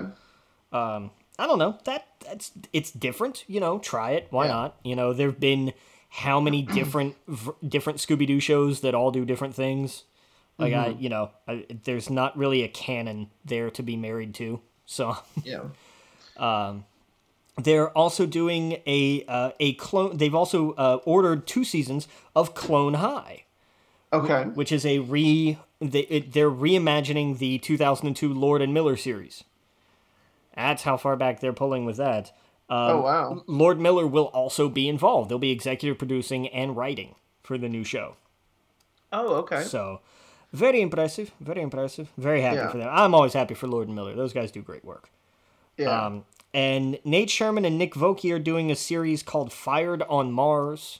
[0.72, 1.78] I don't know.
[1.86, 3.80] That that's it's different, you know.
[3.80, 4.28] Try it.
[4.30, 4.52] Why Yeah.
[4.52, 4.76] not?
[4.84, 5.74] You know, there've been
[6.10, 10.04] how many different v- different Scooby Doo shows that all do different things.
[10.58, 14.60] Like I, you know, I, there's not really a canon there to be married to.
[14.86, 15.64] So Yeah.
[16.38, 16.84] um,
[17.56, 20.18] They're also doing a uh, a clone.
[20.18, 23.46] They've also uh, ordered two seasons of Clone High,
[24.12, 24.44] Okay.
[24.54, 25.58] which is a re.
[25.82, 29.44] They, it, they're reimagining the 2002 Lord and Miller series.
[30.56, 32.28] That's how far back they're pulling with that.
[32.70, 33.44] Um, Oh wow.
[33.48, 35.30] Lord Miller will also be involved.
[35.30, 38.16] They'll be executive producing and writing for the new show.
[39.12, 39.64] Oh, okay.
[39.64, 40.02] So,
[40.54, 41.32] very impressive.
[41.40, 42.10] Very impressive.
[42.18, 42.70] Very happy Yeah.
[42.70, 42.90] for them.
[42.92, 44.16] I'm always happy for Lord and Miller.
[44.16, 45.10] Those guys do great work.
[45.78, 46.06] Yeah.
[46.06, 51.00] Um, and Nate Sherman and Nick Vokey are doing a series called Fired on Mars,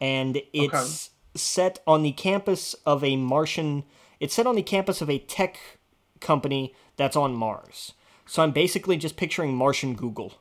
[0.00, 3.84] and it's set on the campus of a Martian.
[4.20, 5.58] It's set on the campus of a tech
[6.20, 7.92] company that's on Mars.
[8.26, 10.34] So I'm basically just picturing Martian Google.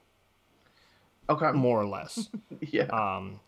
[1.30, 1.52] Okay.
[1.52, 2.30] more or less.
[2.72, 2.84] Yeah.
[2.86, 3.40] Um,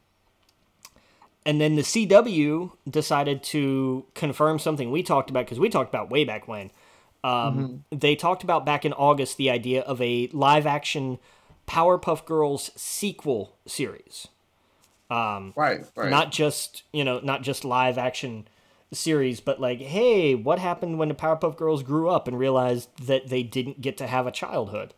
[1.45, 6.10] and then the CW decided to confirm something we talked about because we talked about
[6.10, 6.72] way back when.
[7.24, 11.20] Um, They talked about back in August the idea of a live action
[11.68, 14.28] Powerpuff Girls sequel series.
[15.10, 15.86] Um, right.
[15.95, 16.10] Right.
[16.10, 18.48] Not just, you know, not just live action
[18.94, 23.28] series, but like, hey, what happened when the Powerpuff Girls grew up and realized that
[23.28, 24.94] they didn't get to have a childhood?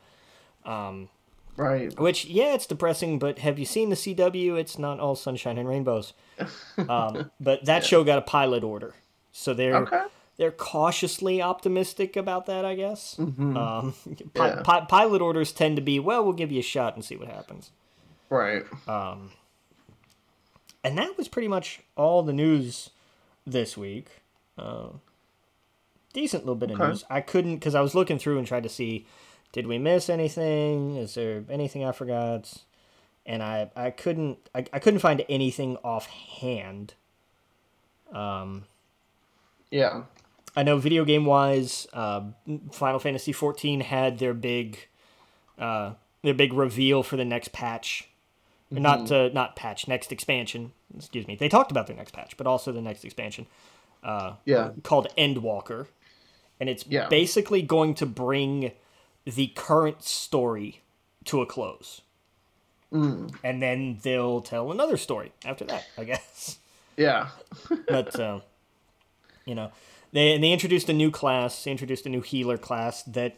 [1.58, 2.00] right.
[2.00, 4.58] Which, yeah, it's depressing, but have you seen the CW?
[4.60, 6.14] It's not all sunshine and rainbows.
[6.88, 8.94] Um, but that show got a pilot order,
[9.34, 10.04] so they're Okay.
[10.38, 13.20] they're cautiously optimistic about that, I guess.
[13.20, 13.94] Um,
[14.34, 14.62] pi- Yeah.
[14.64, 17.28] pi- pilot orders tend to be, well, we'll give you a shot and see what
[17.28, 17.72] happens.
[18.30, 18.64] Right.
[18.88, 19.32] Um,
[20.84, 22.92] And that was pretty much all the news
[23.52, 24.08] this week.
[24.58, 24.90] Uh,
[26.14, 27.04] decent little bit of news.
[27.10, 29.06] I couldn't because I was looking through and tried to see,
[29.52, 30.96] did we miss anything?
[30.96, 32.54] Is there anything I forgot?
[33.26, 36.94] And I I couldn't I, I couldn't find anything offhand.
[38.12, 38.66] Um.
[39.72, 40.04] Yeah.
[40.56, 42.22] I know video game wise, uh,
[42.72, 44.88] Final Fantasy XIV had their big,
[45.60, 45.94] uh,
[46.24, 48.10] their big reveal for the next patch,
[48.72, 50.72] not uh, not patch, next expansion.
[50.98, 51.36] Excuse me.
[51.36, 53.46] They talked about their next patch, but also the next expansion
[54.04, 54.72] Yeah.
[54.84, 55.88] called Endwalker,
[56.60, 57.08] and it's Yeah.
[57.10, 58.72] basically going to bring
[59.26, 60.82] the current story
[61.26, 62.02] to a close,
[62.92, 66.58] and then they'll tell another story after that, I guess.
[66.98, 67.30] Yeah.
[67.88, 68.40] but uh,
[69.46, 69.72] you know
[70.12, 73.36] they and they introduced a new class they introduced a new healer class that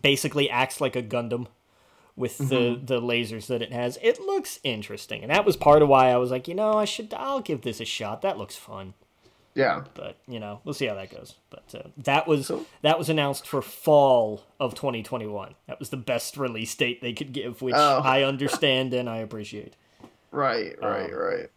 [0.00, 1.46] basically acts like a gundam
[2.20, 5.88] with the the lasers that it has it looks interesting and that was part of
[5.88, 8.54] why i was like you know i should i'll give this a shot that looks
[8.56, 8.94] fun
[9.54, 9.84] Yeah.
[9.94, 12.66] but you know we'll see how that goes but uh, that was Cool.
[12.82, 17.32] that was announced for fall of 2021 that was the best release date they could
[17.32, 18.02] give which Oh.
[18.04, 19.74] i understand and i appreciate
[20.32, 20.76] Right.
[20.80, 21.12] Um, Right.
[21.12, 21.50] right.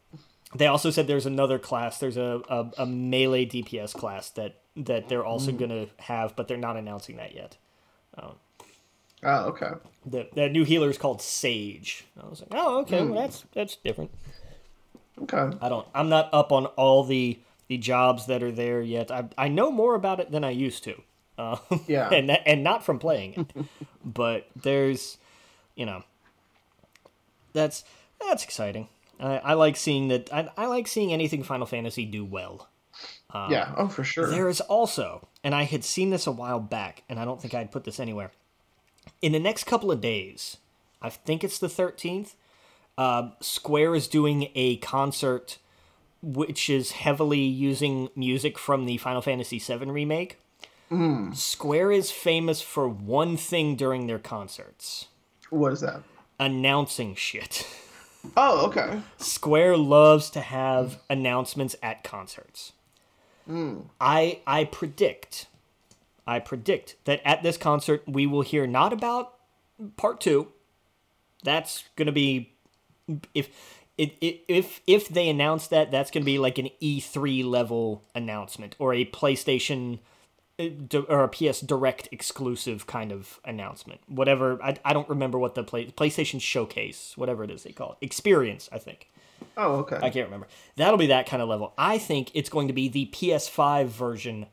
[0.56, 1.99] they also said there's another class.
[1.99, 5.60] There's a, a, a melee DPS class that that they're also Mm.
[5.60, 7.57] gonna have, but they're not announcing that yet.
[9.23, 9.71] Oh, okay.
[10.05, 12.05] The the new healer is called Sage.
[12.21, 13.11] I was like, oh, okay, Mm.
[13.11, 14.11] well, that's that's different.
[15.21, 15.57] Okay.
[15.61, 15.87] I don't.
[15.95, 19.11] I'm not up on all the the jobs that are there yet.
[19.11, 21.01] I I know more about it than I used to.
[21.37, 22.09] Uh, Yeah.
[22.09, 23.65] and that, and not from playing it,
[24.05, 25.17] but there's,
[25.75, 26.03] you know,
[27.53, 27.83] that's
[28.27, 28.87] that's exciting.
[29.19, 30.33] I, I like seeing that.
[30.33, 32.67] I, I like seeing anything Final Fantasy do well.
[33.49, 33.73] yeah.
[33.77, 34.27] Oh, for sure.
[34.29, 37.53] There is also, and I had seen this a while back, and I don't think
[37.53, 38.31] I'd put this anywhere.
[39.21, 40.57] In the next couple of days,
[41.01, 42.35] I think it's the 13th,
[42.97, 45.57] uh, Square is doing a concert
[46.21, 50.39] which is heavily using music from the Final Fantasy VII remake.
[51.34, 55.07] Square is famous for one thing during their concerts
[55.49, 56.03] What is that?
[56.39, 57.67] announcing shit.
[58.38, 59.01] Oh, okay.
[59.17, 62.71] Square loves to have announcements at concerts.
[63.99, 65.47] I I predict,
[66.25, 69.33] I predict that at this concert we will hear not about
[69.97, 70.49] part two.
[71.43, 72.53] That's gonna be
[73.33, 73.49] if
[73.97, 78.75] it, it if if they announce that that's gonna be like an E3 level announcement
[78.79, 79.99] or a PlayStation
[80.59, 80.67] uh,
[81.09, 84.01] or a PS Direct exclusive kind of announcement.
[84.07, 87.97] Whatever I, I don't remember what the play, PlayStation Showcase, whatever it is they call
[87.99, 88.69] it, experience.
[88.71, 89.09] I think
[89.57, 89.97] Oh, okay.
[89.97, 90.47] I can't remember.
[90.75, 91.73] That'll be that kind of level.
[91.77, 94.47] I think it's going to be the PS5 version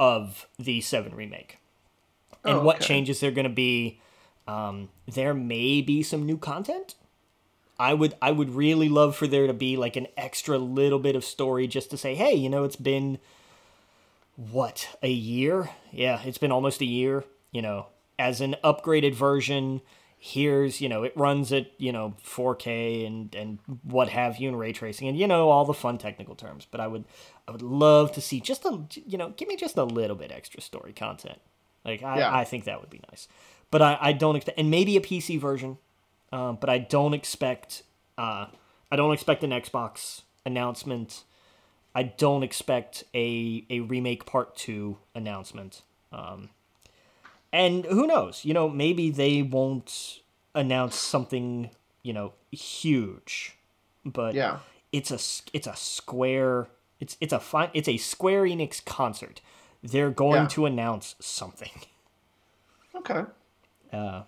[0.00, 1.58] of the Seven remake,
[2.44, 2.86] and Oh, what okay.
[2.86, 4.00] changes there going to be.
[4.46, 6.96] Um, there may be some new content.
[7.78, 11.16] I would I would really love for there to be like an extra little bit
[11.16, 13.18] of story just to say, hey, you know, it's been
[14.36, 15.70] what a year?
[15.92, 17.24] Yeah, it's been almost a year.
[17.52, 17.86] You know,
[18.18, 19.80] as an upgraded version,
[20.26, 24.58] here's you know it runs at you know 4K and and what have you and
[24.58, 26.66] ray tracing and you know all the fun technical terms.
[26.70, 27.04] But I would
[27.46, 30.32] I would love to see just a you know give me just a little bit
[30.32, 31.40] extra story content.
[31.84, 32.34] Like I, Yeah.
[32.34, 33.28] I think that would be nice.
[33.70, 35.76] But I, I don't expect and maybe a PC version.
[36.32, 37.82] Um, but I don't expect
[38.16, 38.46] uh,
[38.90, 41.24] I don't expect an Xbox announcement.
[41.94, 45.82] I don't expect a a remake part two announcement.
[46.12, 46.48] Um,
[47.54, 48.44] and who knows?
[48.44, 50.20] You know, maybe they won't
[50.54, 51.70] announce something
[52.02, 53.56] you know huge,
[54.04, 54.58] but Yeah.
[54.92, 55.18] it's a
[55.56, 56.68] it's a Square
[57.00, 59.40] it's it's a fine it's a Square Enix concert.
[59.82, 60.48] They're going Yeah.
[60.48, 61.70] to announce something,
[62.96, 63.24] Okay.
[63.92, 64.22] Uh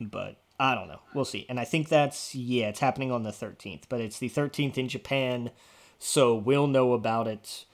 [0.00, 1.00] but I don't know.
[1.14, 1.46] We'll see.
[1.48, 4.88] And I think that's yeah, it's happening on the thirteenth, but it's the thirteenth in
[4.88, 5.50] Japan,
[5.98, 7.64] so we'll know about it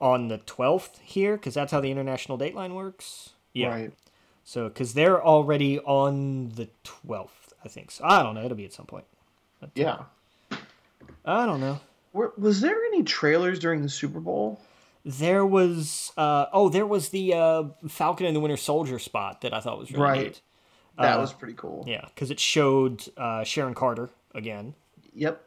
[0.00, 3.30] on the twelfth here because that's how the international dateline works.
[3.52, 3.68] Yeah.
[3.68, 3.92] Right.
[4.44, 8.02] So, because they're already on the 12th, I think so.
[8.04, 8.42] I don't know.
[8.44, 9.04] It'll be at some point.
[9.60, 10.56] But, uh, Yeah.
[11.24, 11.80] I don't know.
[12.14, 14.60] Were, was there any trailers during the Super Bowl?
[15.04, 19.52] There was uh, oh, there was the uh, Falcon and the Winter Soldier spot that
[19.52, 20.22] I thought was really Right.
[20.28, 20.40] neat.
[20.98, 21.84] That Uh, was pretty cool.
[21.86, 24.74] Yeah, because it showed uh, Sharon Carter again.
[25.14, 25.42] Yep.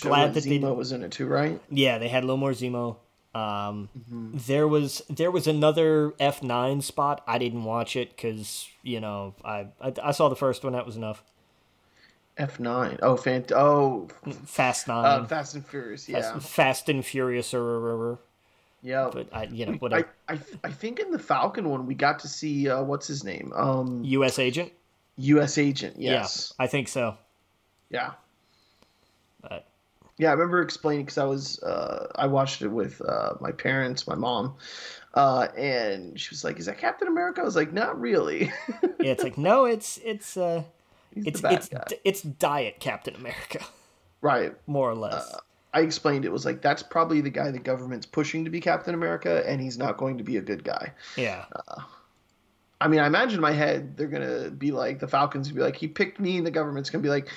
[0.00, 1.60] Glad that they Zemo was in it too, right?
[1.70, 2.96] Yeah, they had a little more Zemo.
[3.34, 4.38] Um, Mm-hmm.
[4.46, 7.22] There was there was another F nine spot.
[7.26, 10.72] I didn't watch it because you know I, I I saw the first one.
[10.74, 11.24] That was enough.
[12.36, 12.98] F nine.
[13.02, 13.52] Oh, fant.
[13.52, 14.08] Oh,
[14.44, 16.08] Fast nine, uh, Fast and Furious.
[16.08, 16.20] Yeah.
[16.20, 18.18] Fast, Fast and Furious or,
[18.82, 19.10] yeah.
[19.12, 20.08] but I you know I, whatever.
[20.28, 23.52] I I think in the Falcon one we got to see uh, what's his name?
[23.54, 24.38] Um, U.S.
[24.38, 24.72] agent.
[25.16, 25.58] U.S.
[25.58, 25.96] Agent.
[25.96, 26.52] Yes.
[26.58, 27.16] Yeah, I think so.
[27.90, 28.12] Yeah.
[29.40, 29.66] But
[30.18, 34.06] Yeah, I remember explaining because I was uh, I watched it with uh, my parents,
[34.06, 34.54] my mom,
[35.14, 38.52] uh, and she was like, "Is that Captain America?" I was like, "Not really."
[39.00, 40.62] yeah, it's like no, it's it's uh,
[41.14, 43.60] He's it's it's it's Diet Captain America,
[44.20, 44.54] right.
[44.66, 45.32] more or less.
[45.32, 45.38] Uh,
[45.72, 48.94] I explained it was like that's probably the guy the government's pushing to be Captain
[48.94, 50.92] America, and he's not going to be a good guy.
[51.16, 51.44] yeah,
[52.80, 55.62] I mean, I imagine in my head they're gonna be like the Falcons would be
[55.62, 57.30] like, he picked me, and the government's gonna be like, "Mm,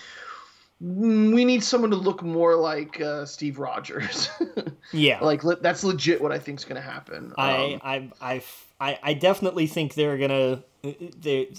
[0.79, 4.29] we need someone to look more like uh, Steve Rogers.
[4.91, 5.19] yeah.
[5.21, 7.33] like le- that's legit what I think's gonna happen.
[7.37, 8.43] I, Um, I, I,
[8.79, 11.51] I, I definitely think they're gonna, they,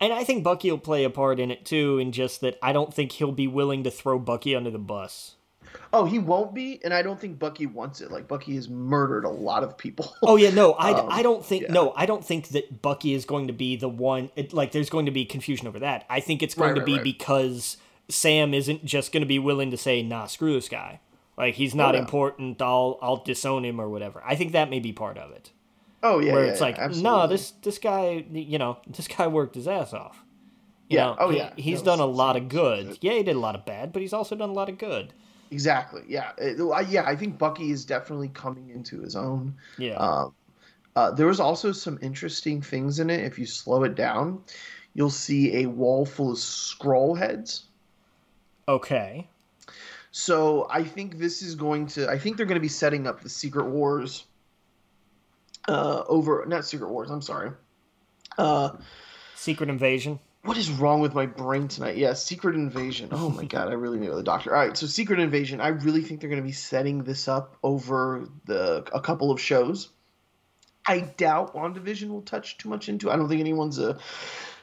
[0.00, 1.98] and I think Bucky will play a part in it too.
[1.98, 5.36] In just that, I don't think he'll be willing to throw Bucky under the bus.
[5.92, 8.10] oh, he won't be, and I don't think Bucky wants it.
[8.10, 10.14] Like Bucky has murdered a lot of people.
[10.22, 11.72] Oh yeah, no, I, Um, I don't think yeah.
[11.72, 14.30] no, I don't think that Bucky is going to be the one.
[14.34, 16.06] It, like, there's going to be confusion over that.
[16.08, 17.04] I think it's going Right, to right, be right.
[17.04, 17.76] because
[18.08, 21.00] Sam isn't just going to be willing to say, "Nah, screw this guy."
[21.38, 22.02] Like he's not Oh, yeah.
[22.02, 22.60] important.
[22.60, 24.22] I'll I'll disown him or whatever.
[24.24, 25.50] I think that may be part of it.
[26.02, 29.26] oh yeah, where yeah, it's yeah, like, no, this this guy, you know, this guy
[29.28, 30.22] worked his ass off.
[30.88, 31.52] You Yeah, know, oh, he- yeah.
[31.56, 32.98] he's No, done a lot of it's- good.
[33.00, 35.14] Yeah, he did a lot of bad, but he's also done a lot of good.
[35.50, 36.02] exactly.
[36.08, 37.04] Yeah, It- I- yeah.
[37.06, 39.54] I think Bucky is definitely coming into his own.
[39.78, 39.94] Yeah.
[39.96, 40.34] Um,
[40.96, 43.20] uh, there was also some interesting things in it.
[43.24, 44.42] If you slow it down,
[44.94, 47.64] you'll see a wall full of Skrull heads.
[48.68, 49.28] Okay.
[50.10, 52.08] So I think this is going to.
[52.08, 54.24] I think they're going to be setting up the Secret Wars.
[55.68, 57.10] Uh, over not Secret Wars.
[57.10, 57.52] I'm sorry.
[58.36, 58.70] Uh,
[59.36, 60.18] Secret Invasion.
[60.42, 61.96] what is wrong with my brain tonight?
[61.96, 63.08] Yeah, Secret Invasion.
[63.12, 64.54] Oh my god, I really need to the doctor.
[64.54, 65.60] All right, so Secret Invasion.
[65.60, 69.40] I really think they're going to be setting this up over the a couple of
[69.40, 69.88] shows.
[70.86, 73.10] I doubt WandaVision will touch too much into.
[73.10, 73.98] I don't think anyone's a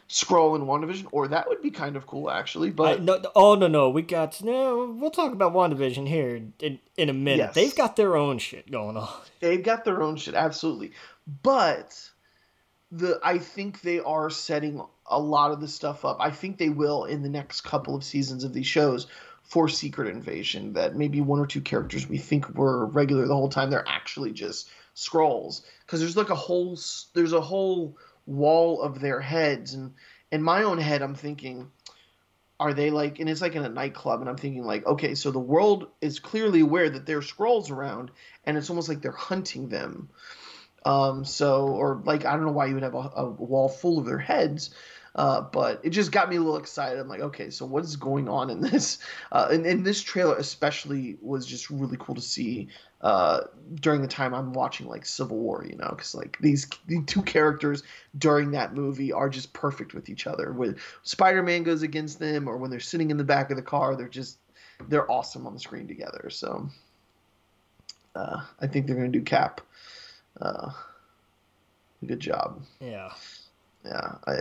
[0.10, 2.69] Skrull in WandaVision, or that would be kind of cool actually.
[2.69, 4.95] I, But no, oh no, no, we got no.
[4.99, 7.38] We'll talk about WandaVision here in in a minute.
[7.38, 7.56] Yes.
[7.56, 9.10] They've got their own shit going on.
[9.40, 10.94] they've got their own shit, absolutely.
[11.44, 12.10] But
[12.91, 16.18] the I think they are setting a lot of the stuff up.
[16.19, 19.06] I think they will in the next couple of seasons of these shows
[19.44, 20.73] for Secret Invasion.
[20.73, 24.31] That maybe one or two characters we think were regular the whole time they're actually
[24.31, 26.80] just Skrulls because there's like a whole
[27.14, 27.95] there's a whole
[28.30, 29.93] wall of their heads and
[30.31, 31.72] in my own head I'm thinking
[32.60, 35.31] are they like and it's like in a nightclub and i'm thinking like okay so
[35.31, 38.11] the world is clearly aware that there's Skrulls around
[38.43, 40.10] and it's almost like they're hunting them
[40.85, 43.97] um so or like i don't know why you would have a, a wall full
[43.97, 44.72] of their heads
[45.15, 46.99] uh, but it just got me a little excited.
[46.99, 48.99] I'm like, okay, so what is going on in this?
[49.31, 52.69] Uh, and, and this trailer especially was just really cool to see
[53.01, 53.41] uh,
[53.76, 57.21] during the time I'm watching like Civil War, you know, because like these the two
[57.21, 57.84] characters
[58.17, 60.51] during that movie are just perfect with each other.
[60.51, 63.95] When Spider-Man goes against them, or when they're sitting in the back of the car,
[63.95, 64.38] they're just
[64.88, 66.30] they're awesome on the screen together.
[66.30, 66.69] So
[68.15, 69.61] uh, I think they're gonna do Cap.
[70.41, 70.71] Uh,
[72.05, 72.63] good job.
[72.81, 73.11] Yeah.
[73.85, 74.39] Yeah, I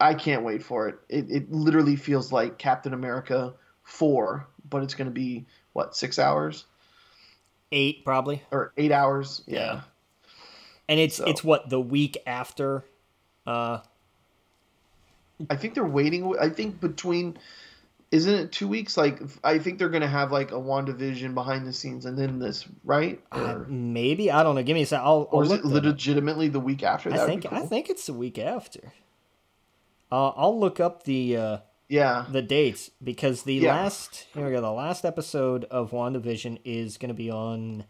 [0.00, 0.98] I can't wait for it.
[1.10, 3.52] It it literally feels like Captain America
[3.82, 5.44] four, but it's gonna be
[5.74, 6.64] what six hours
[7.70, 8.42] Eight probably.
[8.50, 9.42] or eight hours?
[9.46, 9.58] Yeah.
[9.58, 9.80] Yeah.
[10.88, 12.84] And it's So- it's what the week after.
[13.46, 13.80] Uh,
[15.50, 16.34] I think they're waiting.
[16.40, 17.38] I think between,
[18.10, 18.96] isn't it two weeks?
[18.96, 22.66] Like I think they're gonna have like a WandaVision behind the scenes, and then this,
[22.84, 23.20] right?
[23.32, 24.62] uh, Or, maybe I don't know.
[24.62, 25.00] Give me a sec.
[25.00, 25.72] I'll, I'll or is look it up.
[25.84, 27.10] legitimately the week after?
[27.10, 27.56] That I think cool.
[27.58, 28.92] I think it's the week after.
[30.10, 31.58] Uh, I'll look up the uh,
[31.88, 32.26] Yeah.
[32.30, 33.74] the dates because the Yeah.
[33.74, 34.60] last here we go.
[34.60, 37.84] The last episode of WandaVision is going to be on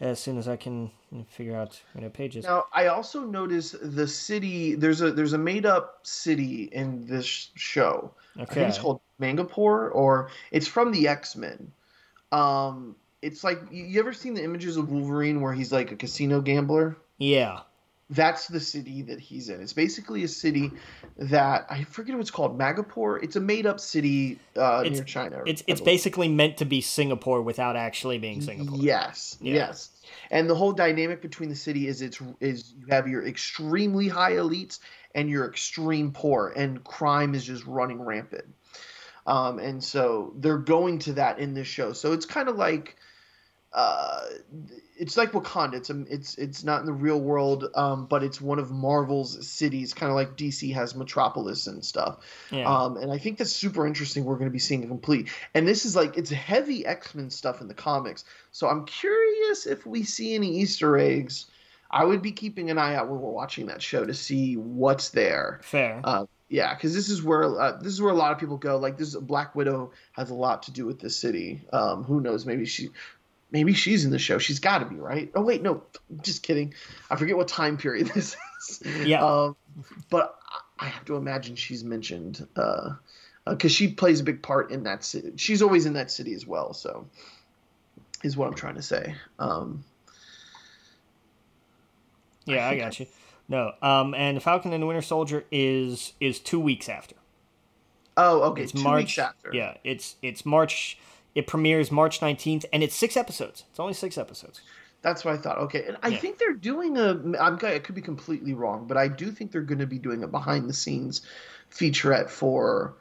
[0.00, 0.90] as soon as I can
[1.30, 2.44] figure out you know pages.
[2.44, 4.74] Now I also noticed the city.
[4.74, 8.12] There's a there's a made up city in this show.
[8.38, 8.64] Okay.
[8.66, 11.72] it's called Madripoor, or it's from the X Men.
[12.30, 16.40] Um, it's like you ever seen the images of Wolverine where he's like a casino
[16.40, 16.96] gambler?
[17.16, 17.60] Yeah.
[18.10, 19.60] That's the city that he's in.
[19.60, 20.70] It's basically a city
[21.18, 23.22] that I forget what it's called, Madripoor.
[23.22, 25.42] It's a made-up city uh, It's- near China.
[25.44, 28.78] It's it's basically meant to be Singapore without actually being Singapore.
[28.80, 29.54] Yes, Yeah.
[29.54, 29.90] yes.
[30.30, 34.32] And the whole dynamic between the city is it's is you have your extremely high
[34.32, 34.78] elites
[35.14, 38.44] and your extreme poor, and crime is just running rampant.
[39.26, 41.92] Um, and so they're going to that in this show.
[41.92, 42.96] So it's kind of like,
[43.72, 44.22] uh,
[44.96, 45.74] it's like Wakanda.
[45.74, 49.46] It's a, it's it's not in the real world, um, but it's one of Marvel's
[49.46, 52.18] cities, kind of like DC has Metropolis and stuff.
[52.50, 52.64] Yeah.
[52.64, 54.24] Um, and I think that's super interesting.
[54.24, 55.28] We're going to be seeing it complete.
[55.54, 58.24] And this is like, it's heavy X Men stuff in the comics.
[58.52, 61.46] So I'm curious if we see any Easter eggs.
[61.90, 65.08] I would be keeping an eye out when we're watching that show to see what's
[65.08, 65.60] there.
[65.62, 66.02] Fair.
[66.04, 68.78] Uh, yeah, because this is where uh, this is where a lot of people go.
[68.78, 71.62] Like this, Black Widow has a lot to do with this city.
[71.72, 72.46] Um, who knows?
[72.46, 72.88] Maybe she,
[73.50, 74.38] maybe she's in the show.
[74.38, 75.30] She's got to be right.
[75.34, 75.82] Oh wait, no,
[76.22, 76.74] just kidding.
[77.10, 78.82] I forget what time period this is.
[79.06, 79.24] Yeah.
[79.24, 79.56] Um,
[80.10, 82.94] but I- I have to imagine she's mentioned because
[83.46, 85.32] uh, uh she plays a big part in that city.
[85.34, 86.72] She's always in that city as well.
[86.72, 87.04] So,
[88.22, 89.16] is what I'm trying to say.
[89.40, 89.82] Um,
[92.44, 93.06] yeah, I think got you.
[93.48, 93.72] No.
[93.82, 97.16] Um, and Falcon and the Winter Soldier is is two weeks after.
[98.16, 99.02] oh, okay, It's two March.
[99.02, 99.50] weeks after.
[99.52, 100.98] Yeah, it's it's March.
[101.34, 103.64] It premieres March nineteenth, and it's six episodes.
[103.70, 104.60] It's only six episodes.
[105.02, 105.58] That's what I thought.
[105.58, 106.18] Okay, and I Yeah.
[106.18, 107.10] think they're doing a.
[107.40, 107.58] I'm.
[107.62, 110.28] I could be completely wrong, but I do think they're going to be doing a
[110.28, 111.22] behind the scenes
[111.70, 112.94] featurette for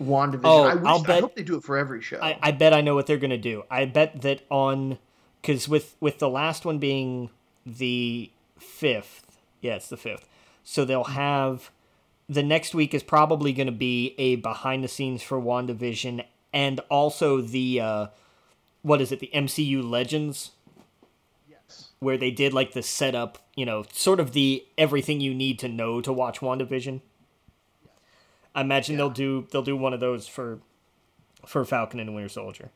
[0.00, 0.40] WandaVision.
[0.44, 2.18] Oh, I wish, I'll I bet- hope they do it for every show.
[2.22, 3.64] I, I bet I know what they're gonna do.
[3.70, 4.98] I bet that on
[5.40, 7.30] because with with the last one being
[7.66, 9.26] the fifth,
[9.60, 10.28] yeah, it's the fifth.
[10.64, 11.70] So they'll have
[12.28, 16.80] the next week is probably going to be a behind the scenes for WandaVision and
[16.88, 18.06] also the uh,
[18.82, 19.20] what is it?
[19.20, 20.52] The MCU Legends
[21.48, 21.90] yes.
[22.00, 25.68] where they did like the setup, you know, sort of the everything you need to
[25.68, 27.00] know to watch WandaVision.
[28.54, 30.60] I imagine they'll do they'll do one of those for
[31.46, 32.70] for Falcon and Winter Soldier.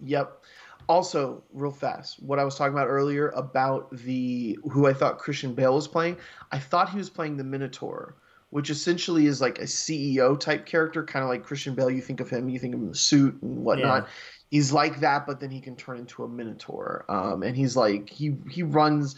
[0.00, 0.42] Yep.
[0.88, 5.54] Also, real fast, what I was talking about earlier about the who I thought Christian
[5.54, 6.16] Bale was playing,
[6.50, 8.16] I thought he was playing the Minotaur,
[8.50, 11.90] which essentially is like a CEO type character, kind of like Christian Bale.
[11.90, 14.08] You think of him, you think of him in the suit and whatnot.
[14.50, 17.04] He's like that, but then he can turn into a Minotaur.
[17.08, 19.14] Um, and he's like he he runs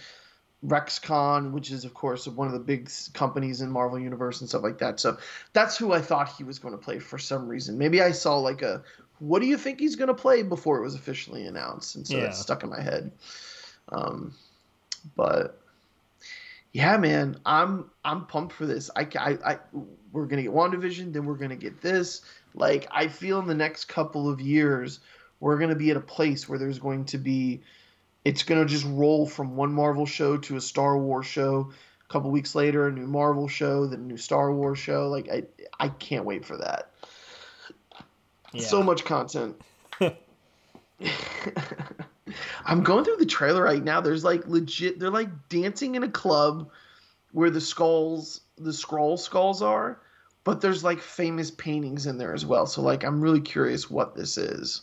[0.64, 4.62] Roxxon, which is of course one of the big companies in Marvel Universe and stuff
[4.62, 5.00] like that.
[5.00, 5.16] So
[5.54, 7.78] that's who I thought he was going to play for some reason.
[7.78, 8.82] Maybe I saw like a
[9.18, 12.16] what do you think he's going to play before it was officially announced, and so
[12.16, 12.24] Yeah.
[12.24, 13.12] that's stuck in my head.
[13.88, 14.34] Um,
[15.16, 15.61] but
[16.72, 18.90] yeah, man, I'm I'm pumped for this.
[18.96, 19.58] I, I, I
[20.12, 22.22] we're gonna get WandaVision, then we're gonna get this.
[22.54, 25.00] Like I feel in the next couple of years,
[25.40, 27.60] we're gonna be at a place where there's going to be,
[28.24, 31.70] it's gonna just roll from one Marvel show to a Star Wars show.
[32.08, 35.08] A couple weeks later, a new Marvel show, then a new Star Wars show.
[35.08, 35.44] Like I,
[35.78, 36.90] I can't wait for that.
[38.52, 38.66] Yeah.
[38.66, 39.60] So much content.
[42.64, 44.00] I'm going through the trailer right now.
[44.00, 44.98] There's like legit.
[44.98, 46.70] They're like dancing in a club
[47.32, 50.00] where the skulls, the Skrull skulls are,
[50.44, 52.66] but there's like famous paintings in there as well.
[52.66, 54.82] So like, I'm really curious what this is.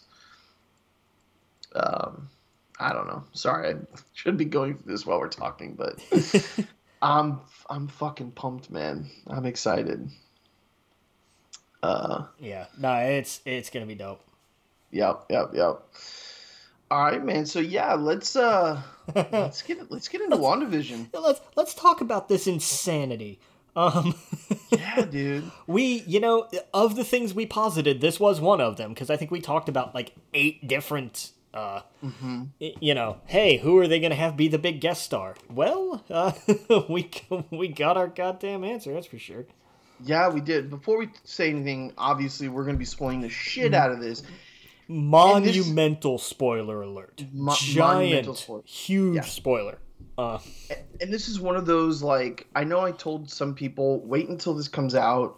[1.76, 2.30] Um,
[2.80, 3.24] I don't know.
[3.34, 3.76] Sorry, I
[4.14, 6.00] should be going through this while we're talking, but
[7.02, 7.40] I'm
[7.70, 9.10] I'm fucking pumped, man.
[9.28, 10.10] I'm excited.
[11.82, 14.22] Uh, Yeah, no, it's it's gonna be dope.
[14.92, 15.84] Yep, yep, yep.
[16.92, 17.46] All right, man.
[17.46, 18.82] So yeah, let's uh
[19.16, 21.08] let's get let's get into WandaVision.
[21.14, 23.40] Let's let's talk about this insanity.
[23.76, 24.16] Um,
[24.72, 25.52] Yeah, dude.
[25.68, 29.16] we, you know, of the things we posited, this was one of them because I
[29.18, 31.32] think we talked about like eight different.
[31.52, 31.82] Uh,
[32.62, 35.36] y- you know, hey, who are they gonna have be the big guest star?
[35.50, 36.32] Well, uh,
[36.90, 37.10] we
[37.52, 38.94] we got our goddamn answer.
[38.94, 39.46] That's for sure.
[40.04, 40.70] Yeah, we did.
[40.70, 44.22] Before we say anything, obviously we're gonna be spoiling the shit out of this.
[44.90, 47.24] Monumental spoiler alert.
[47.32, 48.62] Mo- Giant, spoiler.
[48.66, 49.22] huge Yeah.
[49.22, 49.78] spoiler.
[50.18, 50.40] Uh,
[51.00, 54.54] And this is one of those like I know I told some people wait until
[54.54, 55.38] this comes out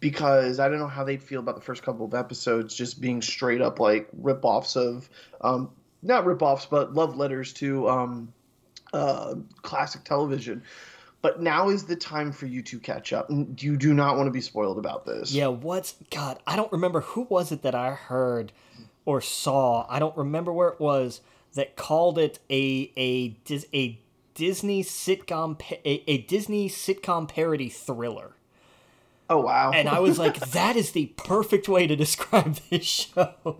[0.00, 3.20] because I don't know how they'd feel about the first couple of episodes just being
[3.22, 5.08] straight up like rip-offs of
[5.42, 5.70] um
[6.02, 8.32] not rip-offs but love letters to um
[8.92, 10.62] uh classic television.
[11.20, 13.28] But now is the time for you to catch up.
[13.28, 15.32] And You do not want to be spoiled about this.
[15.32, 16.38] Yeah, what's God?
[16.46, 18.52] I don't remember who was it that I heard
[19.04, 19.86] or saw.
[19.88, 21.20] I don't remember where it was
[21.54, 23.98] that called it a a Dis, a
[24.34, 28.34] Disney sitcom a, a Disney sitcom parody thriller.
[29.30, 29.72] Oh wow.
[29.72, 33.56] And I was like, that is the perfect way to describe this show.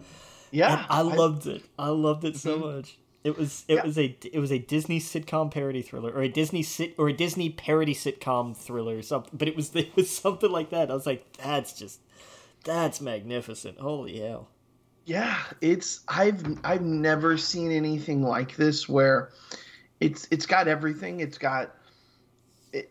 [0.51, 0.79] yeah.
[0.79, 1.65] And I loved it.
[1.79, 2.77] I loved it so mm-hmm.
[2.77, 2.99] much.
[3.25, 3.85] It was it Yeah.
[3.85, 7.13] was a it was a Disney sitcom parody thriller or a Disney sit or a
[7.13, 9.33] Disney parody sitcom thriller or something.
[9.37, 10.91] But it was it was something like that.
[10.91, 12.01] I was like, that's just
[12.65, 13.79] that's magnificent.
[13.79, 14.49] Holy hell!
[15.05, 19.31] Yeah, it's I've I've never seen anything like this where
[20.01, 21.19] it's it's got everything.
[21.21, 21.75] It's got
[22.73, 22.91] it.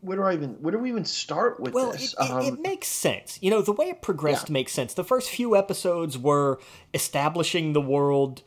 [0.00, 2.14] Where do I even where do we even start with Well, this?
[2.14, 3.38] it, it, it Um, makes sense.
[3.42, 4.54] You know, the way it progressed Yeah.
[4.54, 4.94] makes sense.
[4.94, 6.58] The first few episodes were
[6.94, 8.42] establishing the world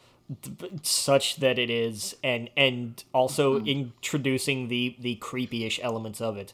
[0.82, 3.68] such that it is, and and also Mm-hmm.
[3.68, 6.54] introducing the the creepy-ish elements of it.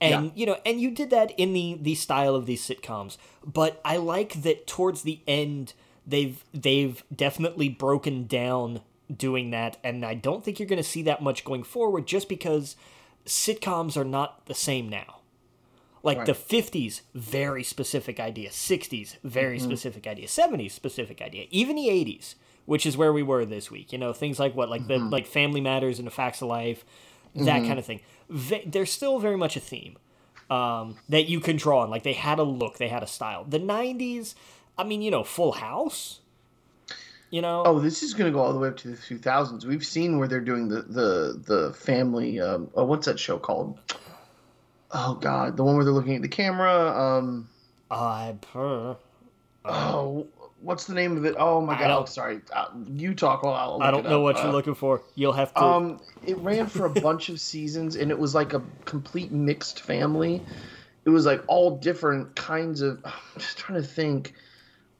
[0.00, 0.30] And Yeah.
[0.34, 3.16] you know, and you did that in the the style of these sitcoms.
[3.44, 5.72] But I like that towards the end
[6.06, 8.80] they've they've definitely broken down
[9.14, 12.28] doing that and I don't think you're going to see that much going forward just
[12.28, 12.76] because
[13.26, 15.16] sitcoms are not the same now.
[16.02, 18.50] Like the 50s, very specific idea.
[18.50, 20.26] 60s, very specific idea.
[20.28, 21.46] 70s, specific idea.
[21.50, 22.34] Even the 80s,
[22.68, 23.92] which is where we were this week.
[23.92, 26.84] You know, things like what, like the like Family Matters and the Facts of Life,
[27.34, 28.00] that kind of thing.
[28.28, 29.96] There's still very much a theme
[30.50, 31.88] um, that you can draw on.
[31.88, 33.44] Like they had a look, they had a style.
[33.44, 34.34] The 90s,
[34.76, 36.20] I mean, you know, Full House.
[37.30, 39.64] You know, oh, this is going to go all the way up to the 2000s.
[39.64, 42.38] We've seen where they're doing the the the family.
[42.38, 43.78] Um, oh, what's that show called?
[44.90, 46.72] Oh God, the one where they're looking at the camera.
[46.88, 47.48] Um,
[47.90, 48.96] I per.
[49.64, 50.26] oh,
[50.60, 51.36] what's the name of it?
[51.38, 52.40] Oh my God, oh, sorry.
[52.52, 53.42] Uh, you talk.
[53.42, 55.02] While I'll I don't know what Uh, you're looking for.
[55.14, 55.62] You'll have to.
[55.62, 59.80] Um, it ran for a bunch of seasons, and it was like a complete mixed
[59.80, 60.42] family.
[61.04, 63.00] It was like all different kinds of.
[63.04, 64.34] I'm just trying to think.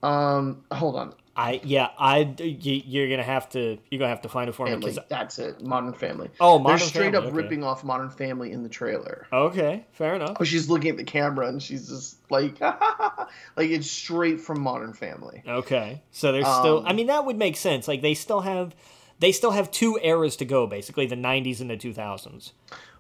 [0.02, 1.14] Um, hold on.
[1.38, 4.66] I yeah, I you, you're gonna have to you're gonna have to find it for
[4.66, 5.62] me because That's it.
[5.64, 6.30] Modern Family.
[6.40, 7.32] oh, Modern They're straight Family, up okay.
[7.36, 9.28] ripping off Modern Family in the trailer.
[9.32, 10.36] Okay, fair enough.
[10.40, 14.92] Oh, she's looking at the camera and she's just like, like it's straight from Modern
[14.92, 15.44] Family.
[15.46, 16.78] Okay, so there's still.
[16.80, 17.86] Um, I mean, that would make sense.
[17.86, 18.74] Like they still have,
[19.20, 20.66] they still have two eras to go.
[20.66, 22.50] Basically, the '90s and the 2000s.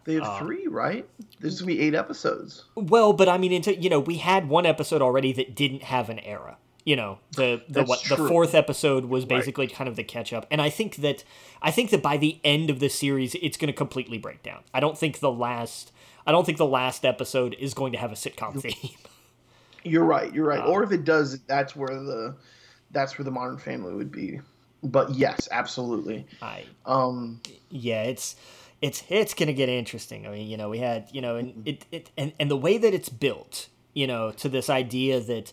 [0.04, 1.06] They have Uh, three, right?
[1.40, 2.64] There's gonna be eight episodes.
[2.76, 6.08] Well, but I mean, into you know, we had one episode already that didn't have
[6.08, 6.56] an era.
[6.84, 10.32] You know, the the That's what the fourth episode was basically kind of the catch
[10.32, 11.24] up, and I think that
[11.60, 14.60] I think that by the end of the series, it's going to completely break down.
[14.72, 15.92] I don't think the last.
[16.26, 18.96] I don't think the last episode is going to have a sitcom theme.
[19.84, 20.32] You're right.
[20.32, 20.60] You're right.
[20.60, 22.36] Uh, or if it does, that's where the
[22.90, 24.40] that's where the Modern Family would be.
[24.82, 26.26] But yes, absolutely.
[26.40, 27.40] I Um,
[27.70, 28.36] yeah, it's
[28.80, 30.26] it's it's gonna get interesting.
[30.26, 32.78] I mean, you know, we had you know, and it, it and and the way
[32.78, 35.52] that it's built, you know, to this idea that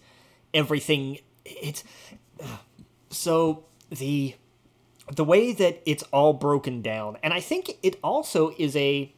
[0.56, 1.84] everything it's
[3.10, 4.36] so the
[5.14, 9.14] the way that it's all broken down, and I think it also is a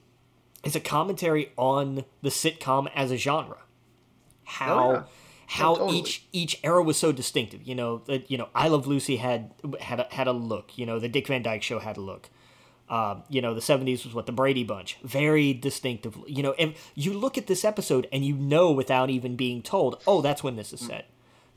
[0.63, 3.59] is a commentary on the sitcom as a genre.
[4.43, 5.03] How Oh, yeah.
[5.47, 5.99] how totally.
[5.99, 7.63] each each era was so distinctive.
[7.63, 10.77] You know that you know I Love Lucy had had a, had a look.
[10.77, 12.29] You know the Dick Van Dyke Show had a look.
[12.89, 16.17] Um, you know the '70s was what the Brady Bunch, very distinctive.
[16.27, 20.01] You know, and you look at this episode and you know without even being told,
[20.05, 21.09] oh, that's when this is set.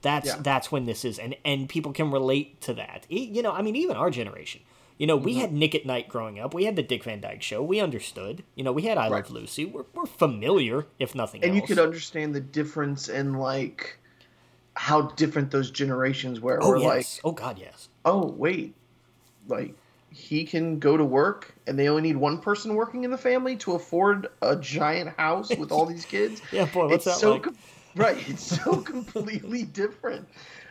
[0.02, 0.36] That's Yeah.
[0.40, 3.06] that's when this is, and and people can relate to that.
[3.09, 4.62] You know, I mean, even our generation.
[4.98, 5.24] You know, Mm-hmm.
[5.24, 6.52] we had Nick at Night growing up.
[6.52, 7.62] We had the Dick Van Dyke Show.
[7.62, 8.44] We understood.
[8.55, 9.64] You know, we had I Love Lucy.
[9.64, 11.48] We're, we're familiar, if nothing else.
[11.48, 11.68] and else.
[11.70, 13.98] you could understand the difference in like
[14.74, 16.59] how different those generations were.
[16.62, 17.20] oh Where like, yes.
[17.24, 17.89] oh God, yes.
[18.05, 18.74] oh wait,
[19.48, 19.74] like
[20.12, 23.56] he can go to work, and they only need one person working in the family
[23.56, 26.43] to afford a giant house with all these kids.
[26.52, 27.43] Yeah, boy, what's it's that so like?
[27.44, 27.56] com-
[27.97, 28.29] right.
[28.29, 30.29] It's so completely different.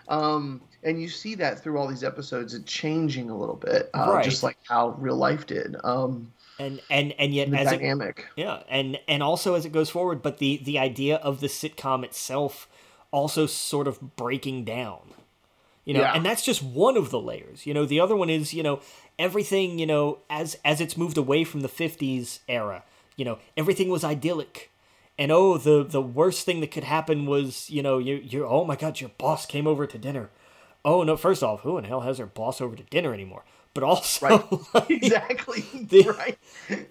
[0.07, 4.11] Um, and you see that through all these episodes, it changing a little bit, uh,
[4.13, 4.23] Right.
[4.23, 5.75] just like how real life did.
[5.83, 8.25] Um, and and and yet as it, dynamic.
[8.35, 12.03] yeah, and and also as it goes forward, but the the idea of the sitcom
[12.03, 12.67] itself
[13.11, 14.99] also sort of breaking down.
[15.85, 16.13] You know, Yeah.
[16.13, 17.65] and that's just one of the layers.
[17.65, 18.81] You know, the other one is, you know,
[19.17, 22.83] everything, you know, as as it's moved away from the 50s era,
[23.15, 24.69] you know, everything was idyllic.
[25.19, 28.63] And oh, the the worst thing that could happen was, you know, you you oh
[28.65, 30.29] my god, your boss came over to dinner.
[30.85, 33.43] Oh no, first off, who in hell has their boss over to dinner anymore?
[33.73, 34.89] But also Right.
[34.89, 35.61] exactly.
[35.73, 36.37] The- right.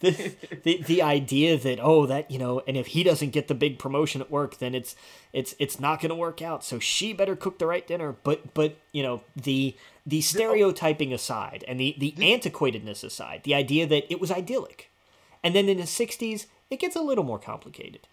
[0.00, 3.54] the, the the idea that oh that you know and if he doesn't get the
[3.54, 4.94] big promotion at work then it's
[5.32, 8.52] it's it's not going to work out so she better cook the right dinner but
[8.54, 9.74] but you know the
[10.06, 14.90] the stereotyping aside and the the antiquatedness aside the idea that it was idyllic
[15.42, 18.06] and then in the 60s it gets a little more complicated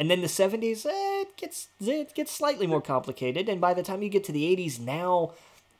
[0.00, 0.90] and then the 70s eh,
[1.22, 4.44] it gets it gets slightly more complicated and by the time you get to the
[4.56, 5.32] 80s now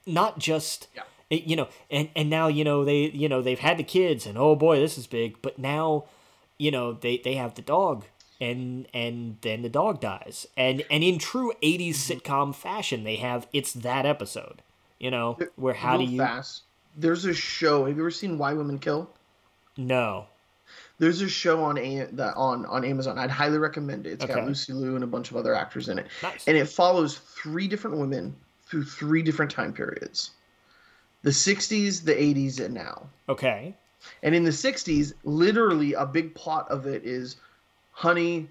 [0.06, 1.02] not just Yeah.
[1.30, 4.36] you know and and now you know they you know they've had the kids and
[4.38, 6.04] oh boy this is big but now
[6.58, 8.04] you know they they have the dog
[8.40, 12.12] and and then the dog dies and and in true 80s Mm-hmm.
[12.18, 14.62] sitcom fashion they have it's that episode
[14.98, 16.62] you know where how do you fast?
[16.96, 17.86] there's a show.
[17.86, 19.10] Have you ever seen Why Women Kill?
[19.76, 20.26] No.
[20.98, 23.18] There's a show on a that on on Amazon.
[23.18, 24.12] I'd highly recommend it.
[24.12, 24.34] It's Okay.
[24.34, 26.46] got Lucy Liu and a bunch of other actors in it, Nice.
[26.46, 28.34] and it follows three different women
[28.66, 30.30] through three different time periods:
[31.22, 33.08] the '60s, the '80s, and now.
[33.28, 33.74] Okay.
[34.22, 37.36] And in the 60s, literally a big plot of it is,
[37.92, 38.48] honey,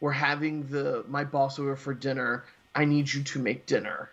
[0.00, 2.44] we're having the my boss over for dinner.
[2.74, 4.10] I need you to make dinner.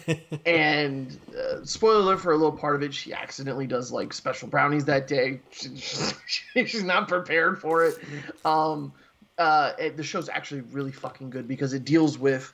[0.46, 4.48] and uh, spoiler alert for a little part of it, she accidentally does like special
[4.48, 5.40] brownies that day.
[5.50, 5.70] She,
[6.66, 7.96] she's not prepared for it.
[8.44, 8.92] Um,
[9.38, 12.52] uh, it- the show's actually really fucking good because it deals with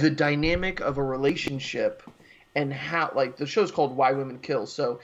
[0.00, 2.02] the dynamic of a relationship
[2.54, 4.66] and how like the show's called Why Women Kill.
[4.66, 5.00] So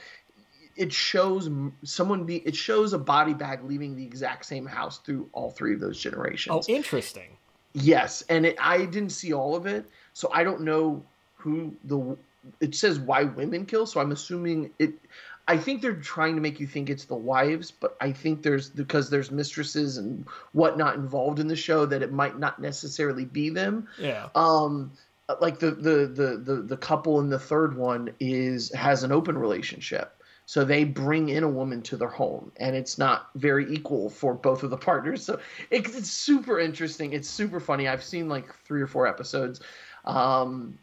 [0.75, 1.47] it shows
[1.83, 5.75] someone be it shows a body bag leaving the exact same house through all three
[5.75, 6.67] of those generations.
[6.67, 7.37] oh, interesting.
[7.73, 11.03] Yes, and it, I didn't see all of it, so I don't know
[11.35, 12.17] who the.
[12.59, 14.93] It says why women kill, so I'm assuming it.
[15.47, 18.69] I think they're trying to make you think it's the wives, but I think there's
[18.69, 23.49] because there's mistresses and whatnot involved in the show that it might not necessarily be
[23.49, 23.87] them.
[23.99, 24.29] Yeah.
[24.35, 24.91] Um,
[25.41, 29.37] like the the the the, the couple in the third one is has an open
[29.37, 30.21] relationship.
[30.45, 34.33] So they bring in a woman to their home, and it's not very equal for
[34.33, 35.25] both of the partners.
[35.25, 35.39] So
[35.69, 37.13] it, it's super interesting.
[37.13, 37.87] It's super funny.
[37.87, 39.61] I've seen like three or four episodes,
[40.05, 40.77] um,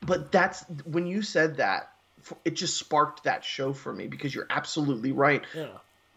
[0.00, 1.90] but that's when you said that,
[2.44, 5.66] it just sparked that show for me because you're absolutely right Yeah.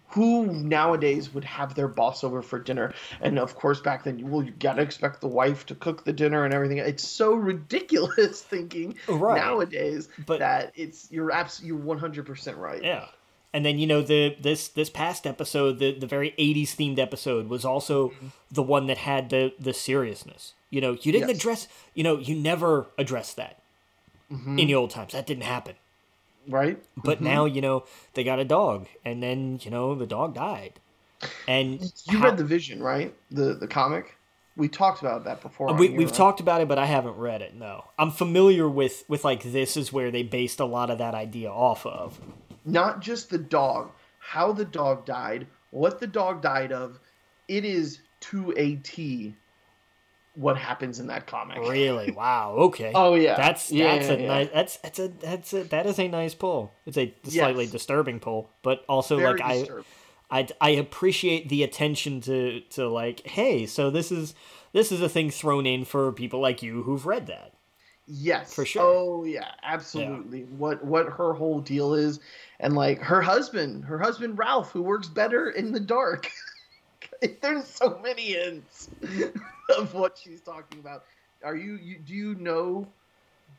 [0.10, 4.26] Who nowadays would have their boss over for dinner and of course back then you
[4.26, 8.42] well you gotta expect the wife to cook the dinner and everything it's so ridiculous
[8.42, 9.38] thinking Right.
[9.42, 13.06] nowadays But- that it's you're absolutely you're 100% right Yeah.
[13.54, 17.48] And then you know the this this past episode, the the very '80s themed episode,
[17.48, 18.12] was also
[18.52, 20.54] the one that had the the seriousness.
[20.70, 21.38] You know, you didn't Yes.
[21.38, 21.68] address.
[21.96, 23.62] You know, you never addressed that
[24.32, 24.60] Mm-hmm.
[24.60, 25.14] in the old times.
[25.14, 25.76] That didn't happen.
[26.48, 27.26] Right But mm-hmm.
[27.26, 30.80] now you know they got a dog, and then you know the dog died.
[31.48, 34.16] And you how- read the vision right the the comic
[34.56, 36.16] we talked about that before We, we've right?
[36.18, 37.54] talked about it, but I haven't read it.
[37.56, 41.14] No, I'm familiar with with like this is where they based a lot of that
[41.14, 42.20] idea off of.
[42.66, 47.00] not just the dog, how the dog died, what the dog died of.
[47.48, 49.36] It is to a T
[50.38, 51.58] what happens in that comic.
[51.58, 52.12] Really?
[52.16, 52.56] Wow.
[52.58, 52.92] Okay.
[52.94, 53.36] Oh yeah.
[53.36, 54.28] That's Yeah, that's yeah, a yeah.
[54.28, 56.72] nice that's that's a that's a that is a nice pull.
[56.86, 57.72] It's a slightly Yes.
[57.72, 59.86] disturbing pull, but also Very like I, disturbing.
[60.30, 64.36] I I appreciate the attention to to like hey, so this is
[64.74, 67.54] this is a thing thrown in for people like you who've read that.
[68.06, 68.54] Yes.
[68.54, 68.84] For sure.
[68.84, 70.44] Oh yeah, absolutely.
[70.44, 72.20] What what her whole deal is
[72.60, 76.32] and like her husband, her husband Ralph who works better in the dark.
[77.42, 78.90] There's so many hints
[79.78, 81.04] of what she's talking about.
[81.44, 82.88] Are you, you do you know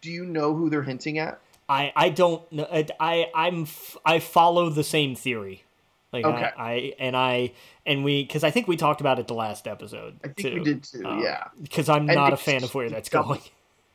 [0.01, 1.40] do you know who they're hinting at?
[1.68, 2.66] I I don't know
[3.01, 3.66] I, I'm
[4.05, 5.64] I follow the same theory.
[6.12, 6.51] Like Okay.
[6.56, 7.52] I, I and I
[7.85, 10.18] and we because I think we talked about it the last episode.
[10.24, 11.44] I think we did too, um, yeah.
[11.60, 13.40] Because I'm And not a fan of where that's double- going.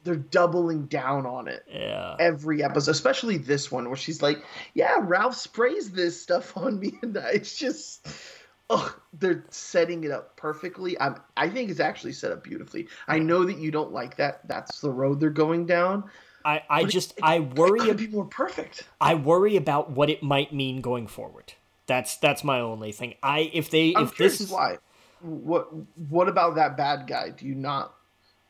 [0.06, 1.64] They're doubling down on it.
[1.72, 2.18] Yeah.
[2.20, 7.00] every episode, especially this one where she's like, "Yeah, Ralph sprays this stuff on me,"
[7.02, 8.06] and it's just,
[8.76, 11.00] oh, they're setting it up perfectly.
[11.00, 12.88] I'm, I think it's actually set up beautifully.
[13.08, 14.48] I know that you don't like that.
[14.48, 16.04] That's the road they're going down.
[16.46, 18.84] I, I But just it- I It worry could ab- be more perfect.
[19.00, 21.54] I worry about what it might mean going forward.
[21.86, 23.16] That's that's my only thing.
[23.22, 24.78] I if they I'm if this is why.
[25.22, 25.70] What
[26.10, 27.30] What about that bad guy?
[27.30, 27.94] Do you not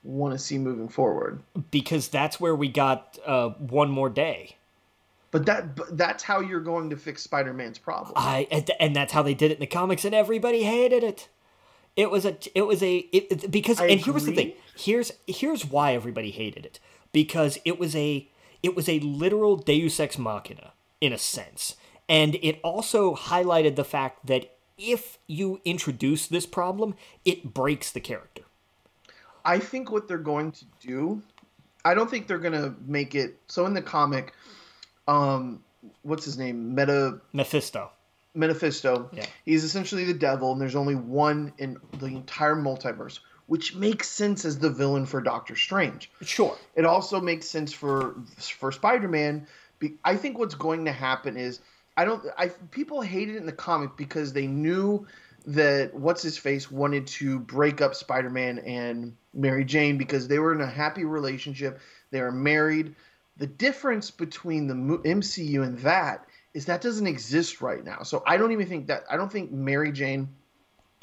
[0.04, 1.42] want to see moving forward?
[1.72, 4.56] because that's where we got uh, one more day.
[5.34, 8.14] But that but that's how you're going to fix Spider-Man's problem.
[8.16, 8.48] I
[8.80, 11.28] and, that's how they did it in the comics, and everybody hated it.
[11.96, 14.54] It was a it was a it, it- because I and here was the thing.
[14.78, 16.80] Here's here's why everybody hated it
[17.12, 18.30] because it was a
[18.62, 21.78] it was a literal Deus ex machina in a sense,
[22.08, 26.94] and it also highlighted the fact that if you introduce this problem,
[27.26, 28.44] it breaks the character.
[29.44, 31.24] I think what they're going to do,
[31.84, 33.40] I don't think they're gonna make it.
[33.48, 34.34] So in the comic,
[35.08, 35.64] um,
[36.02, 36.76] what's his name?
[36.76, 37.92] Meta Mephisto.
[38.36, 39.10] Metaphisto.
[39.14, 39.26] Yeah.
[39.46, 44.44] He's essentially the devil, and there's only one in the entire multiverse, which makes sense
[44.44, 46.10] as the villain for Doctor Strange.
[46.22, 46.58] Sure.
[46.76, 49.48] It also makes sense for for Spider-Man.
[50.04, 51.60] I think what's going to happen is
[51.96, 52.26] I don't.
[52.38, 55.06] I people hated it in the comic because they knew
[55.46, 60.54] that what's his face wanted to break up Spider-Man and Mary Jane because they were
[60.54, 61.80] in a happy relationship.
[62.12, 62.96] They were married.
[63.38, 68.04] The difference between the MCU and that is that doesn't exist right now.
[68.04, 70.30] So I don't even think that I don't think Mary Jane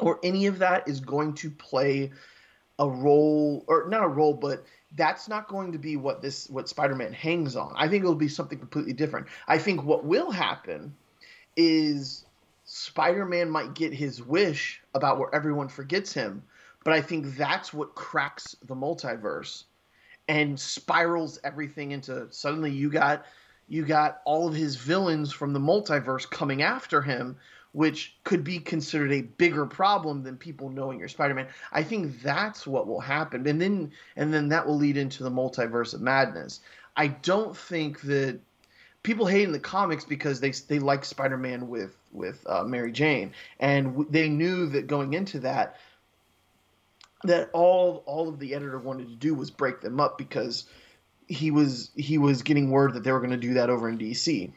[0.01, 2.12] or any of that is going to play
[2.78, 4.65] a role or not a role but
[4.97, 7.73] that's not going to be what this what Spider-Man hangs on.
[7.77, 9.27] I think it'll be something completely different.
[9.47, 10.94] I think what will happen
[11.57, 12.24] is
[12.65, 16.43] Spider-Man might get his wish about where everyone forgets him,
[16.85, 19.65] but I think that's what cracks the multiverse
[20.31, 23.27] and spirals everything into suddenly you got
[23.66, 27.36] you got all of his villains from the multiverse coming after him
[27.73, 31.48] which could be considered a bigger problem than people knowing you're Spider-Man.
[31.73, 35.31] I think that's what will happen, and then and then that will lead into the
[35.31, 36.61] multiverse of madness.
[36.97, 38.40] I don't think that
[39.02, 43.32] people hate in the comics because they they like Spider-Man with with uh, Mary Jane,
[43.61, 45.77] and w- they knew that going into that
[47.24, 50.64] that all all of the editor wanted to do was break them up because
[51.28, 53.98] he was he was getting word that they were going to do that over in
[53.98, 54.51] DC,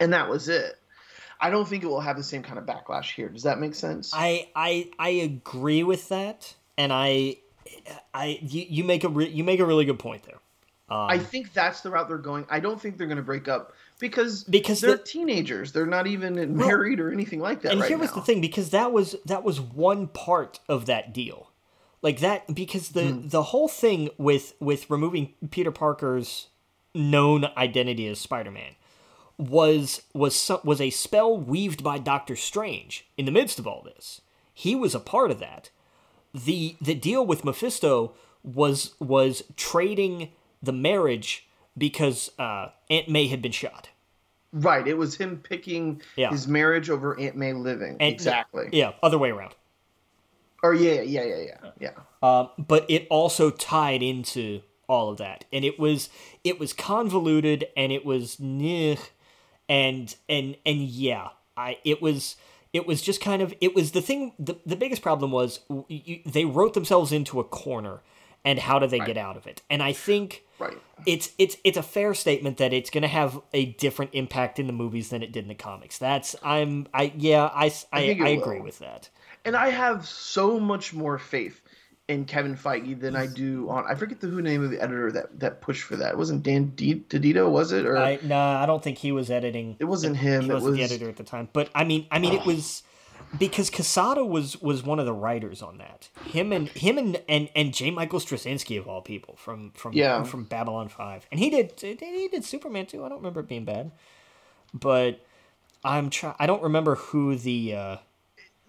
[0.00, 0.78] and that was it.
[1.38, 3.28] I don't think it will have the same kind of backlash here.
[3.28, 4.12] Does that make sense?
[4.14, 7.36] I I I agree with that, and I
[8.14, 10.38] I you, you make a re- you make a really good point there.
[10.88, 12.46] Um, I think that's the route they're going.
[12.48, 15.72] I don't think they're going to break up because because they're the, teenagers.
[15.72, 17.72] They're not even married well, or anything like that.
[17.72, 21.12] And right here was the thing because that was that was one part of that
[21.12, 21.50] deal,
[22.02, 23.30] like that because the mm.
[23.30, 26.48] the whole thing with with removing Peter Parker's
[26.94, 28.74] known identity as Spider Man
[29.38, 34.20] was was was a spell weaved by Doctor Strange in the midst of all this.
[34.52, 35.70] He was a part of that.
[36.32, 40.30] the The deal with Mephisto was was trading
[40.62, 41.46] the marriage
[41.76, 43.90] because uh, Aunt May had been shot.
[44.52, 44.86] Right.
[44.86, 46.30] It was him picking yeah.
[46.30, 47.96] his marriage over Aunt May living.
[48.00, 48.68] And, exactly.
[48.72, 48.92] Yeah.
[49.02, 49.54] Other way around.
[50.66, 51.90] Or yeah, yeah, yeah, yeah, yeah.
[52.22, 56.08] Um, but it also tied into all of that, and it was
[56.42, 58.96] it was convoluted, and it was neh,
[59.68, 62.36] and and and yeah, I it was
[62.72, 64.32] it was just kind of it was the thing.
[64.38, 68.02] The the biggest problem was you, they wrote themselves into a corner,
[68.44, 69.06] and how do they right.
[69.06, 69.62] get out of it?
[69.70, 70.76] And I think right.
[71.06, 74.66] it's it's it's a fair statement that it's going to have a different impact in
[74.66, 75.98] the movies than it did in the comics.
[75.98, 79.10] That's I'm I yeah I I, I, I agree with that.
[79.46, 81.62] And I have so much more faith
[82.08, 83.84] in Kevin Feige than I do on.
[83.88, 86.12] I forget the who name of the editor that that pushed for that.
[86.12, 87.04] It wasn't Dan D-
[87.48, 87.86] was it?
[87.86, 89.76] Or I, nah, I don't think he was editing.
[89.78, 90.42] It wasn't him.
[90.42, 90.78] He wasn't was...
[90.78, 91.48] the editor at the time.
[91.52, 92.82] But I mean, I mean, it was
[93.38, 96.08] because Quesada was was one of the writers on that.
[96.24, 97.90] Him and him and and, and J.
[97.90, 100.22] Michael Straczynski of all people from from yeah.
[100.24, 103.04] from Babylon Five, and he did he did Superman too.
[103.04, 103.90] I don't remember it being bad,
[104.74, 105.24] but
[105.84, 106.34] I'm try.
[106.38, 107.74] I don't remember who the.
[107.74, 107.96] Uh...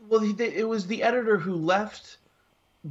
[0.10, 2.18] Well, he, it was the editor who left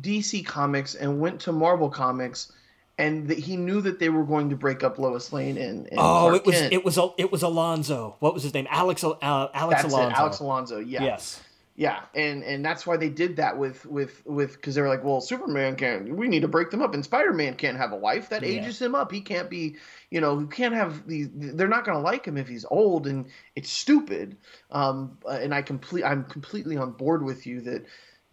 [0.01, 2.53] DC Comics and went to Marvel Comics,
[2.99, 5.99] and that he knew that they were going to break up Lois Lane and, and
[5.99, 6.73] oh, Clark it was Kent.
[6.73, 8.17] it was it was Alonso.
[8.21, 8.67] What was his name?
[8.71, 10.09] Alex uh, Alex that's Alonso.
[10.09, 10.79] It, Alex Alonso.
[10.79, 11.03] Yeah.
[11.05, 11.41] Yes.
[11.79, 15.05] Yeah, and and that's why they did that with with with because they were like,
[15.05, 16.09] well, Superman can't.
[16.09, 18.31] We need to break them up, and Spider Man can't have a wife.
[18.31, 18.87] That ages yeah.
[18.87, 19.13] him up.
[19.13, 19.77] He can't be,
[20.11, 21.29] you know, you can't have these.
[21.35, 24.39] They're not going to like him if he's old, and it's stupid.
[24.71, 26.03] Um, and I complete.
[26.03, 27.85] I'm completely on board with you that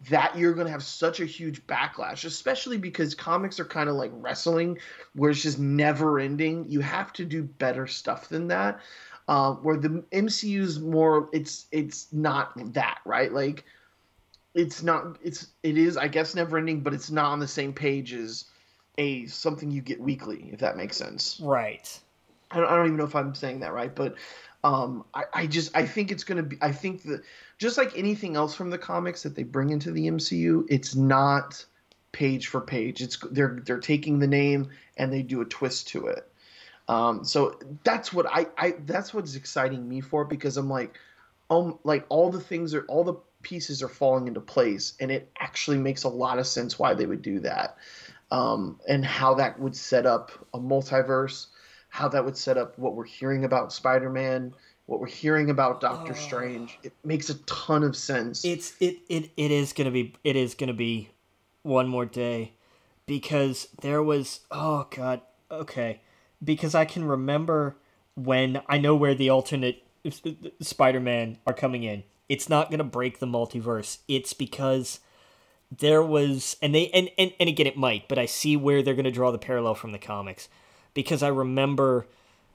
[0.08, 3.96] that you're going to have such a huge backlash, especially because comics are kind of
[3.96, 4.78] like wrestling,
[5.14, 6.64] where it's just never ending.
[6.70, 8.80] You have to do better stuff than that.
[9.26, 13.32] Uh, where the MCU's more, it's it's not that right.
[13.32, 13.64] Like
[14.54, 15.18] it's not.
[15.22, 18.44] It's it is I guess never ending, but it's not on the same page as
[18.98, 21.40] a something you get weekly, if that makes sense.
[21.42, 21.98] Right.
[22.50, 24.16] I don't, I don't even know if I'm saying that right, but
[24.62, 27.22] um, I, I just I think it's gonna be I think that
[27.58, 31.64] just like anything else from the comics that they bring into the MCU, it's not
[32.12, 33.02] page for page.
[33.02, 36.30] It's they're they're taking the name and they do a twist to it.
[36.88, 40.98] Um, so that's what I, I that's what's exciting me for because I'm like,
[41.50, 45.30] um, like all the things are all the pieces are falling into place and it
[45.38, 47.76] actually makes a lot of sense why they would do that,
[48.30, 51.46] um, and how that would set up a multiverse
[51.94, 54.52] how that would set up what we're hearing about Spider-Man,
[54.86, 56.16] what we're hearing about Doctor oh.
[56.16, 56.76] Strange.
[56.82, 58.44] It makes a ton of sense.
[58.44, 61.10] It's it it it is going to be it is going to be
[61.62, 62.54] one more day
[63.06, 65.20] because there was oh god,
[65.52, 66.00] okay.
[66.44, 67.76] Because I can remember
[68.14, 69.82] when I know where the alternate
[70.60, 72.04] Spider-Man are coming in.
[72.28, 73.98] It's not going to break the multiverse.
[74.08, 75.00] It's because
[75.78, 78.94] there was and they and, and and again it might, but I see where they're
[78.94, 80.48] going to draw the parallel from the comics
[80.94, 82.06] because I remember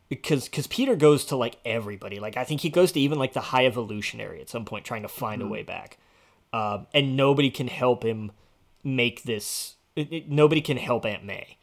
[0.09, 2.19] because because Peter goes to like everybody.
[2.19, 5.03] Like I think he goes to even like the High Evolutionary at some point, trying
[5.03, 5.49] to find mm-hmm.
[5.49, 5.97] a way back,
[6.51, 8.31] um, and nobody can help him
[8.83, 9.75] make this.
[9.95, 11.57] It, it, nobody can help Aunt May,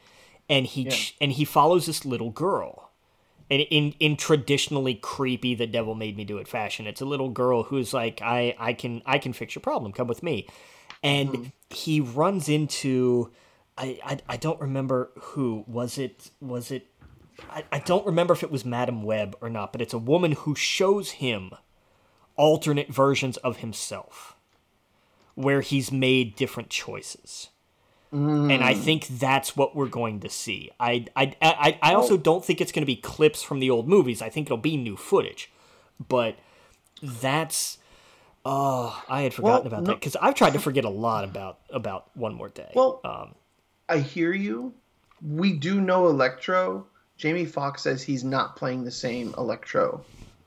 [0.48, 0.96] and he yeah.
[1.20, 2.90] and he follows this little girl.
[3.48, 7.28] And in in traditionally creepy, the devil made me do it fashion, it's a little
[7.28, 9.92] girl who's like, I I can I can fix your problem.
[9.92, 10.48] Come with me,
[11.02, 11.44] and mm-hmm.
[11.70, 13.30] he runs into
[13.78, 16.88] I, I I don't remember who was it was it
[17.50, 20.32] I, I don't remember if it was Madam Web or not, but it's a woman
[20.32, 21.52] who shows him
[22.36, 24.36] alternate versions of himself
[25.34, 27.50] where he's made different choices.
[28.12, 30.70] And I think that's what we're going to see.
[30.80, 33.88] I I I, I also don't think it's going to be clips from the old
[33.88, 34.22] movies.
[34.22, 35.50] I think it'll be new footage.
[36.08, 36.36] But
[37.02, 37.78] that's
[38.44, 41.24] oh, I had forgotten Well, about no- that because I've tried to forget a lot
[41.24, 42.70] about about One More Day.
[42.74, 43.34] Well, um,
[43.88, 44.72] I hear you.
[45.22, 46.86] We do know Electro.
[47.16, 50.04] Jamie Foxx says he's not playing the same Electro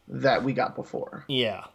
[0.07, 1.25] that we got before.
[1.27, 1.65] Yeah.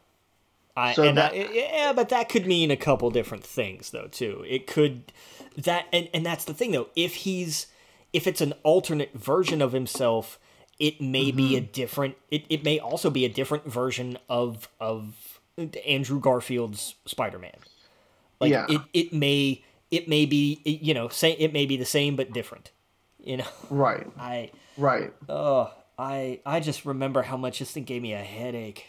[0.76, 4.08] I, So and that- I- yeah, but that could mean a couple different things though
[4.08, 4.44] too.
[4.48, 5.12] It could
[5.56, 6.88] that and, and that's the thing though.
[6.96, 7.66] If he's
[8.12, 10.38] if it's an alternate version of himself,
[10.78, 11.72] it may be a Mm-hmm.
[11.72, 15.40] different it, it may also be a different version of of
[15.86, 17.56] Andrew Garfield's Spider-Man.
[18.40, 18.66] Like Yeah.
[18.68, 22.32] it, it may it may be you know, say it may be the same but
[22.32, 22.70] different.
[23.22, 23.46] You know.
[23.70, 24.06] Right.
[24.18, 25.12] I Right.
[25.28, 28.86] Oh, I I just remember how much this thing gave me a headache.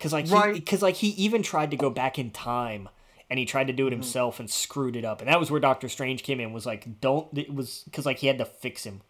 [0.00, 0.82] Cause like he, Right.
[0.82, 2.88] like he even tried to go back in time,
[3.30, 3.88] and he tried to do Mm-hmm.
[3.92, 6.52] it himself and screwed it up, and that was where Doctor Strange came in.
[6.52, 9.00] Was like, don't it was because like he had to fix him.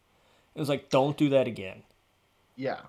[0.54, 1.82] It was like, don't do that again.
[2.56, 2.80] Yeah.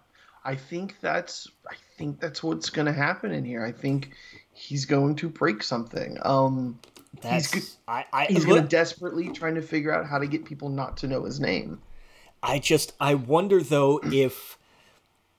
[0.43, 3.63] I think that's I think that's what's going to happen in here.
[3.63, 4.11] I think
[4.53, 6.17] he's going to break something.
[6.23, 6.79] Um
[7.21, 10.45] That's go- I I he's going to desperately trying to figure out how to get
[10.45, 11.81] people not to know his name.
[12.41, 14.57] I just I wonder though if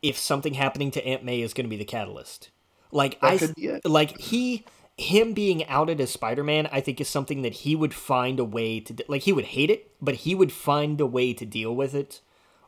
[0.03, 2.51] if something happening to Aunt May is going to be the catalyst.
[2.93, 3.85] Like That I could be it.
[3.87, 4.65] like he
[5.01, 8.81] him being outed as Spider-Man I think is something that he would find a way
[8.81, 11.95] to like he would hate it, but he would find a way to deal with
[11.95, 12.21] it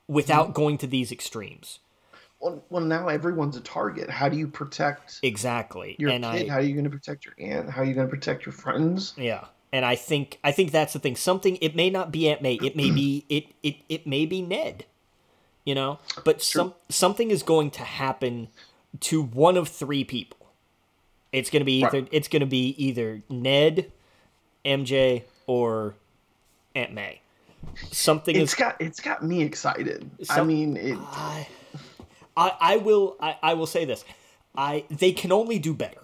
[0.08, 0.52] without Mm-hmm.
[0.62, 1.78] going to these extremes.
[2.40, 4.10] Well, well, now everyone's a target.
[4.10, 5.94] How do you protect Exactly.
[5.98, 6.48] your and kid?
[6.48, 7.70] I How are you going to protect your aunt?
[7.70, 9.14] How are you going to protect your friends?
[9.16, 9.44] Yeah.
[9.72, 11.16] And I think I think that's the thing.
[11.16, 12.54] Something it may not be Aunt May.
[12.54, 14.86] It may be it it it may be Ned.
[15.64, 15.98] You know?
[16.24, 18.48] But some something is going to happen
[19.00, 20.41] to one of three people.
[21.32, 22.08] It's gonna be either Right.
[22.12, 23.90] it's gonna be either Ned,
[24.64, 25.94] MJ, or
[26.74, 27.20] Aunt May.
[27.90, 30.10] Something It's is got it's got me excited.
[30.30, 31.46] I mean, it, I,
[32.36, 34.04] I I will I, I will say this.
[34.56, 36.00] I they can only do better.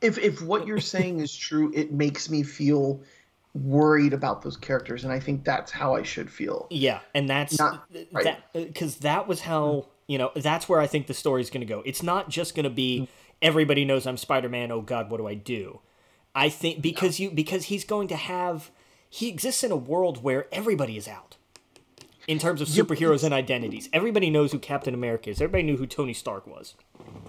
[0.00, 3.00] if if what you're saying is true, it makes me feel
[3.54, 6.66] worried about those characters, and I think that's how I should feel.
[6.70, 8.24] Yeah, and that's Not- right.
[8.24, 11.66] that because that was how you know that's where I think the story's going to
[11.66, 11.82] go.
[11.84, 13.08] It's not just going to be mm.
[13.42, 14.70] Everybody knows I'm Spider Man.
[14.70, 15.80] Oh God, what do I do?
[16.34, 18.70] I think because you because he's going to have
[19.08, 21.36] he exists in a world where everybody is out
[22.26, 23.88] in terms of superheroes and identities.
[23.92, 25.40] Everybody knows who Captain America is.
[25.40, 26.74] Everybody knew who Tony Stark was.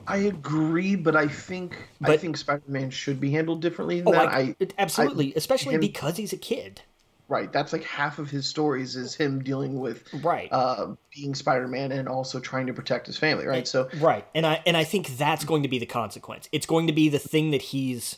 [0.07, 4.27] I agree, but I think I think Spider-Man should be handled differently than Oh, that.
[4.29, 6.81] I, I, absolutely, especially him- because he's a kid.
[7.27, 7.51] Right.
[7.51, 10.49] That's like half of his stories is him dealing with Right.
[10.51, 13.45] uh, being Spider-Man and also trying to protect his family.
[13.45, 13.67] Right.
[13.67, 16.87] So right and i and i think that's going to be the consequence it's going
[16.87, 18.17] to be the thing that he's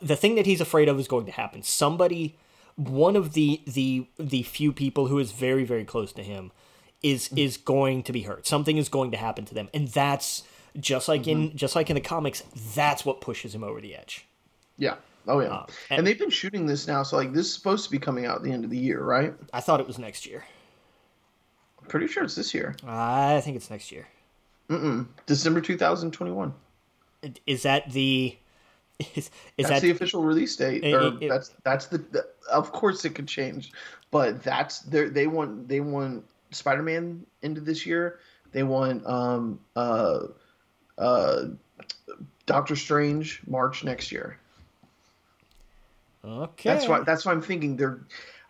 [0.00, 2.36] the thing that he's afraid of is going to happen somebody
[2.76, 6.52] one of the the the few people who is very very close to him
[7.02, 10.42] is is going to be hurt something is going to happen to them and that's
[10.78, 12.42] just like in just like in the comics
[12.74, 14.26] that's what pushes him over the edge
[14.76, 14.96] yeah.
[15.26, 15.64] Oh yeah.
[15.90, 18.26] and- and, they've been shooting this now, so like this is supposed to be coming
[18.26, 19.34] out at the end of the year, right?
[19.52, 20.44] i thought it was next year
[21.80, 24.06] I'm pretty sure it's this year, i think it's next year
[25.26, 26.54] December 2021.
[27.46, 28.36] is that the
[28.98, 30.84] is, is That's that the official release date.
[30.84, 32.26] It- or it- it- that's that's the, the.
[32.52, 33.72] Of course, it could change,
[34.10, 38.20] but that's they they want they want Spider-Man into this year.
[38.52, 40.20] They want um uh
[40.98, 41.44] uh
[42.46, 44.38] Doctor Strange March next year.
[46.24, 48.00] Okay That's why that's why I'm thinking they're.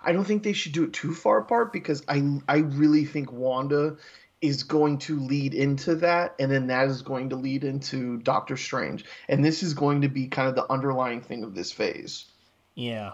[0.07, 3.33] I don't think they should do it too far apart because I I really think
[3.33, 3.97] Wanda
[4.41, 8.57] is going to lead into that, and then that is going to lead into Doctor
[8.59, 12.27] Strange, and this is going to be kind of the underlying thing of this phase.
[12.75, 13.13] yeah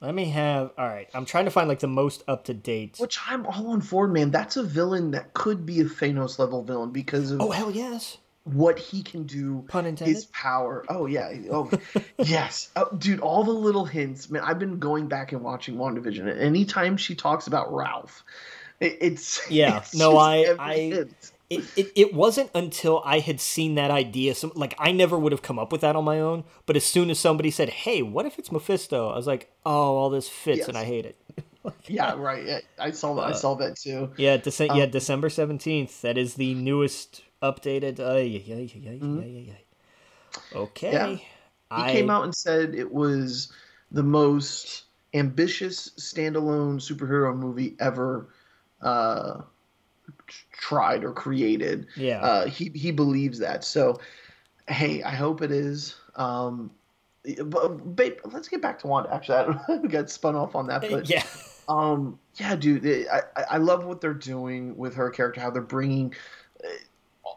[0.00, 2.96] let me have all right i'm trying to find like the most up to date
[2.98, 4.30] Which I'm all on board, man.
[4.30, 8.16] That's a villain that could be a Thanos level villain because of Oh hell yes!
[8.44, 9.64] What he can do.
[9.68, 10.14] Pun intended.
[10.14, 10.84] His power.
[10.88, 11.30] Oh yeah.
[11.50, 11.70] Oh
[12.18, 13.20] yes, oh, dude.
[13.20, 14.42] All the little hints, man.
[14.42, 16.20] I've been going back and watching WandaVision.
[16.30, 18.24] and Anytime she talks about Ralph,
[18.80, 21.32] it, it's Yeah, it's no, I- I- hint.
[21.50, 24.36] It, it it wasn't until I had seen that idea.
[24.36, 26.44] Some like I never would have come up with that on my own.
[26.64, 29.96] But as soon as somebody said, "Hey, what if it's Mephisto?" I was like, "Oh,
[29.96, 31.16] all this fits, and I hate it."
[31.86, 32.46] Yeah, right.
[32.46, 33.24] Yeah, I saw that.
[33.24, 34.12] I saw that too.
[34.16, 36.00] Yeah, Dece- Um, yeah, December seventeenth.
[36.02, 38.00] That is the newest updated.
[38.00, 39.52] Uh, yeah, yeah, yeah, yeah.
[40.54, 40.92] Okay.
[40.92, 41.10] Mm-hmm.
[41.10, 41.16] Yeah.
[41.16, 43.52] He I, came out and said it was
[43.92, 44.84] the most
[45.14, 48.28] ambitious standalone superhero movie ever
[48.82, 49.42] uh,
[50.52, 51.86] tried or created.
[51.96, 52.20] Yeah.
[52.20, 53.64] Uh, he he believes that.
[53.64, 54.00] So,
[54.68, 55.94] hey, I hope it is.
[56.16, 56.70] Um,
[57.44, 59.12] but, babe, let's get back to Wanda.
[59.12, 59.76] Actually, I don't know.
[59.76, 61.22] we got spun off on that, but yeah.
[61.68, 65.40] um, yeah, dude, I I- love what they're doing with her character.
[65.40, 66.16] How they're bringing uh,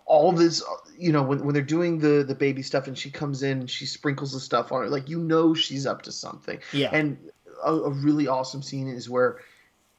[0.05, 0.63] all this,
[0.97, 3.69] you know, when when they're doing the the baby stuff, and she comes in and
[3.69, 6.59] she sprinkles the stuff on her, like you know she's up to something.
[6.71, 6.89] Yeah.
[6.91, 7.17] And
[7.63, 9.39] a, a really awesome scene is where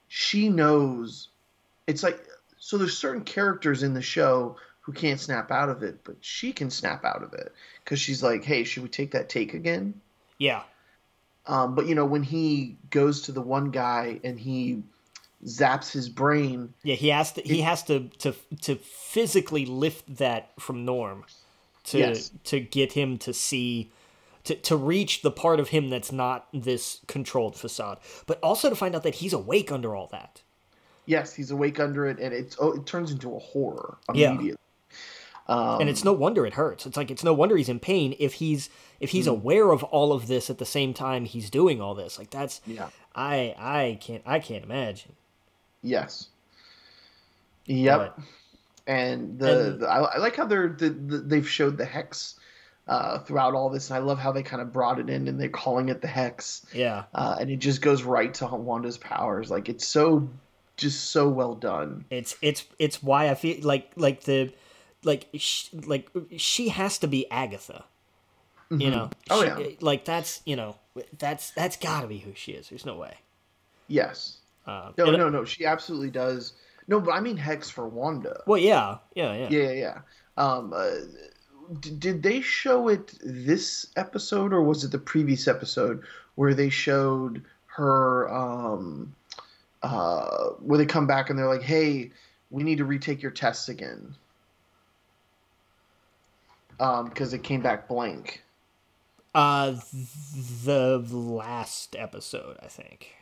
[0.08, 1.28] she knows
[1.86, 2.24] it's like
[2.58, 6.52] so there's certain characters in the show who can't snap out of it, but she
[6.52, 7.52] can snap out of it
[7.82, 10.00] because she's like, hey, should we take that take again?
[10.38, 10.62] yeah.
[11.46, 14.82] Um, but you know, when he goes to the one guy and he
[15.44, 20.50] zaps his brain, Yeah, he has to he has to to to physically lift that
[20.58, 21.24] from Norm
[21.84, 22.30] to Yes.
[22.44, 23.90] to get him to see
[24.44, 28.76] to, to reach the part of him that's not this controlled facade, but also to
[28.76, 30.42] find out that he's awake under all that.
[31.06, 34.36] yes, he's awake under it, and it's oh, it turns into a horror Yeah.
[35.46, 36.86] Um, and it's no wonder it hurts.
[36.86, 40.12] It's like it's no wonder he's in pain if he's if he's aware of all
[40.14, 42.18] of this at the same time he's doing all this.
[42.18, 45.12] Like that's yeah, I I can't I can't imagine.
[45.84, 46.26] Yes,
[47.66, 48.18] yep.
[48.86, 52.34] And the, And- the I, I like how they're the, the, they've showed the hex
[52.86, 55.40] uh, throughout all this, and I love how they kind of brought it in and
[55.40, 57.04] they're calling it the hex, Yeah.
[57.14, 59.50] uh, and it just goes right to Wanda's powers.
[59.50, 60.28] Like it's so
[60.76, 62.04] just so well done.
[62.10, 64.52] It's it's it's why I feel like like the
[65.02, 67.84] like sh- like she has to be Agatha.
[68.70, 69.10] You know.
[69.30, 69.76] Oh, She- yeah.
[69.80, 70.76] Like that's you know
[71.18, 72.68] that's that's got to be who she is.
[72.68, 73.14] There's no way.
[73.88, 74.38] Yes.
[74.66, 75.44] Um, No, no, no.
[75.44, 76.54] She absolutely does.
[76.86, 78.42] No, but I mean hex for Wanda.
[78.46, 79.48] Well, yeah, yeah, yeah.
[79.50, 79.98] Yeah, yeah.
[80.36, 80.90] Um, uh,
[81.80, 86.02] d- did they show it this episode or was it the previous episode
[86.34, 88.32] where they showed her?
[88.32, 89.14] Um,
[89.82, 92.10] uh, where they come back and they're like, "Hey,
[92.50, 94.14] we need to retake your tests again,"
[96.80, 98.42] um, because it came back blank.
[99.34, 103.14] Uh, th- the last episode, I think.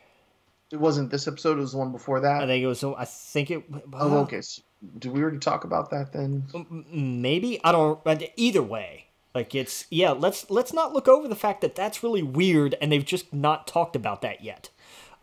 [0.73, 2.41] It wasn't this episode; it was the one before that.
[2.41, 2.83] I think it was.
[2.83, 3.63] I think it.
[3.93, 4.41] oh, okay.
[4.41, 4.63] So,
[4.97, 6.45] did we already talk about that then?
[6.91, 7.99] Maybe I don't.
[8.37, 9.05] Either way,
[9.35, 10.13] like it's yeah.
[10.13, 13.67] Let's let's not look over the fact that that's really weird, and they've just not
[13.67, 14.71] talked about that yet.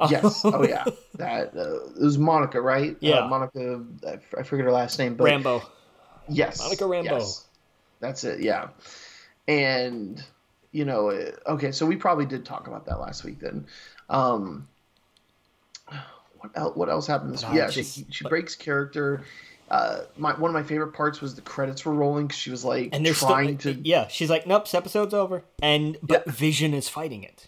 [0.09, 0.43] Yes.
[0.45, 0.85] Oh yeah.
[1.17, 2.97] That uh, it was Monica, right?
[3.01, 3.25] Yeah.
[3.25, 3.85] Uh, Monica.
[4.39, 5.63] I forget her last name, but Rambo.
[6.29, 6.61] Yes.
[6.61, 7.19] Monica Rambo.
[7.19, 7.45] yes.
[7.99, 8.39] That's it.
[8.39, 8.69] Yeah.
[9.49, 10.23] And
[10.71, 13.67] you know, uh, okay, so we probably did talk about that last week then.
[14.09, 14.69] Um,
[16.39, 16.77] what else?
[16.77, 17.55] What else happened this week?
[17.55, 19.23] Yeah, just- she she but- breaks character.
[19.71, 22.65] Uh, my one of my favorite parts was the credits were rolling because she was
[22.65, 23.81] like And they're trying still, to.
[23.89, 24.09] yeah.
[24.09, 26.33] She's like, nope, this episode's over, and but Yeah.
[26.33, 27.47] Vision is fighting it.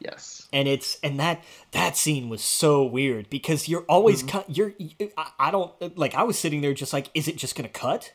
[0.00, 0.46] Yes.
[0.52, 1.42] and it's and that
[1.72, 4.28] that scene was so weird because you're always Mm-hmm.
[4.28, 4.72] cut you're
[5.18, 8.12] I, I don't like i was sitting there just like is it just gonna cut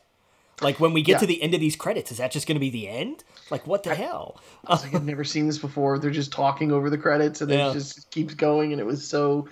[0.60, 1.18] like when we get Yeah.
[1.18, 3.82] to the end of these credits is that just gonna be the end like what
[3.82, 5.98] the hell I like, I've never seen this before.
[5.98, 7.70] They're just talking over the credits, and Yeah.
[7.70, 9.48] it just keeps going, and it was so,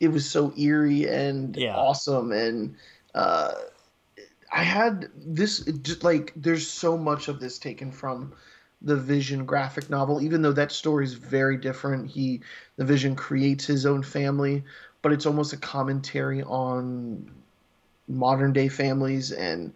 [0.00, 1.76] it was so eerie and Yeah.
[1.76, 2.76] awesome, and
[3.14, 3.52] uh,
[4.52, 8.32] I had this just like there's so much of this taken from
[8.82, 12.10] the Vision graphic novel, even though that story is very different.
[12.10, 12.42] He,
[12.76, 14.64] the Vision, creates his own family,
[15.00, 17.30] but it's almost a commentary on
[18.08, 19.72] modern day families and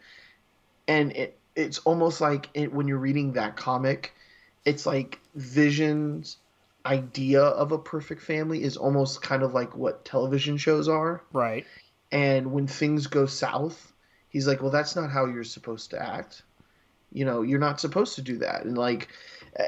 [0.89, 4.15] and it it's almost like it, when you're reading that comic
[4.65, 6.39] it's like vision's
[6.85, 11.23] idea of a perfect family is almost kind of like what television shows are.
[11.33, 11.67] Right.
[12.13, 13.93] And when things go south
[14.29, 16.43] he's like well that's not how you're supposed to act.
[17.13, 18.65] You know you're not supposed to do that.
[18.65, 19.09] And like
[19.59, 19.65] uh,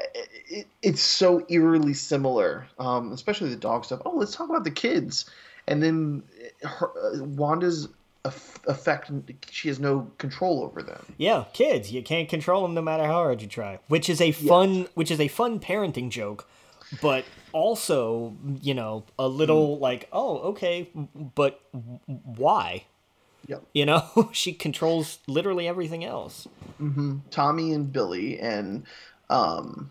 [0.47, 4.01] it, it's so eerily similar um, especially the dog stuff.
[4.05, 5.29] Oh let's talk about the kids.
[5.67, 6.23] And then
[6.63, 7.89] her, uh, wanda's
[8.25, 9.09] effect
[9.49, 11.03] she has no control over them.
[11.17, 14.31] Yeah kids you can't control them no matter how hard you try which is a
[14.31, 16.47] fun which is a fun parenting joke
[17.01, 17.23] but
[17.53, 19.81] also you know a little Hmm.
[19.83, 20.89] like oh okay
[21.35, 21.61] but
[22.05, 22.83] why?
[23.47, 23.63] Yep.
[23.73, 26.47] you know she controls literally everything else.
[27.31, 28.83] Tommy and Billy, and
[29.29, 29.89] um,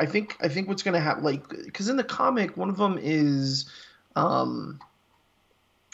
[0.00, 2.98] I think I think what's gonna happen, like, because in the comic, one of them
[3.00, 3.70] is,
[4.16, 4.80] um,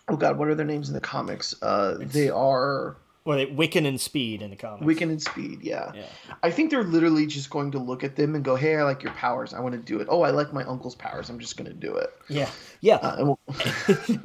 [0.09, 1.55] oh god, what are their names in the comics?
[1.63, 4.85] Uh, they are Well, they, Wiccan and Speed in the comics.
[4.85, 5.61] Wiccan and Speed.
[5.63, 5.93] Yeah.
[5.95, 6.07] Yeah.
[6.43, 9.03] I think they're literally just going to look at them and go, "Hey, I like
[9.03, 9.55] your powers.
[9.55, 10.09] I want to do it.
[10.11, 11.31] Oh, I like my uncle's powers.
[11.31, 12.51] I'm just gonna do it." Yeah.
[12.81, 12.97] Yeah.
[12.97, 13.41] Uh, and we'll,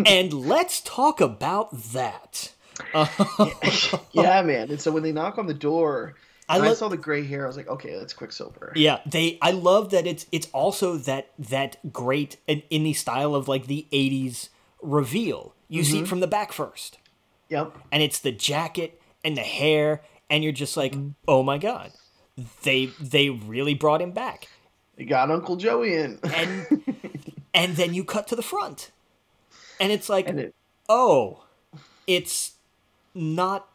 [0.06, 2.52] and let's talk about that.
[2.94, 3.08] Uh,
[4.12, 4.70] yeah, man.
[4.70, 6.16] And so when they knock on the door,
[6.48, 7.44] I, lo- I saw the gray hair.
[7.44, 8.74] I was like, okay, that's Quicksilver.
[8.76, 9.38] Yeah, they.
[9.42, 13.68] I love that it's it's also that that great in, in the style of like
[13.68, 14.50] the '80s
[14.82, 15.54] reveal.
[15.70, 16.10] You see it mm-hmm.
[16.10, 16.98] from the back first,
[17.50, 17.78] Yep.
[17.92, 20.96] and it's the jacket and the hair, and you're just like,
[21.28, 21.92] oh my god,
[22.64, 24.48] they they really brought him back.
[24.98, 26.20] You got Uncle Joey in.
[26.24, 26.84] And
[27.54, 28.92] and then you cut to the front,
[29.80, 30.56] and it's like, and it,
[30.90, 31.44] oh,
[32.08, 32.54] it's
[33.14, 33.70] not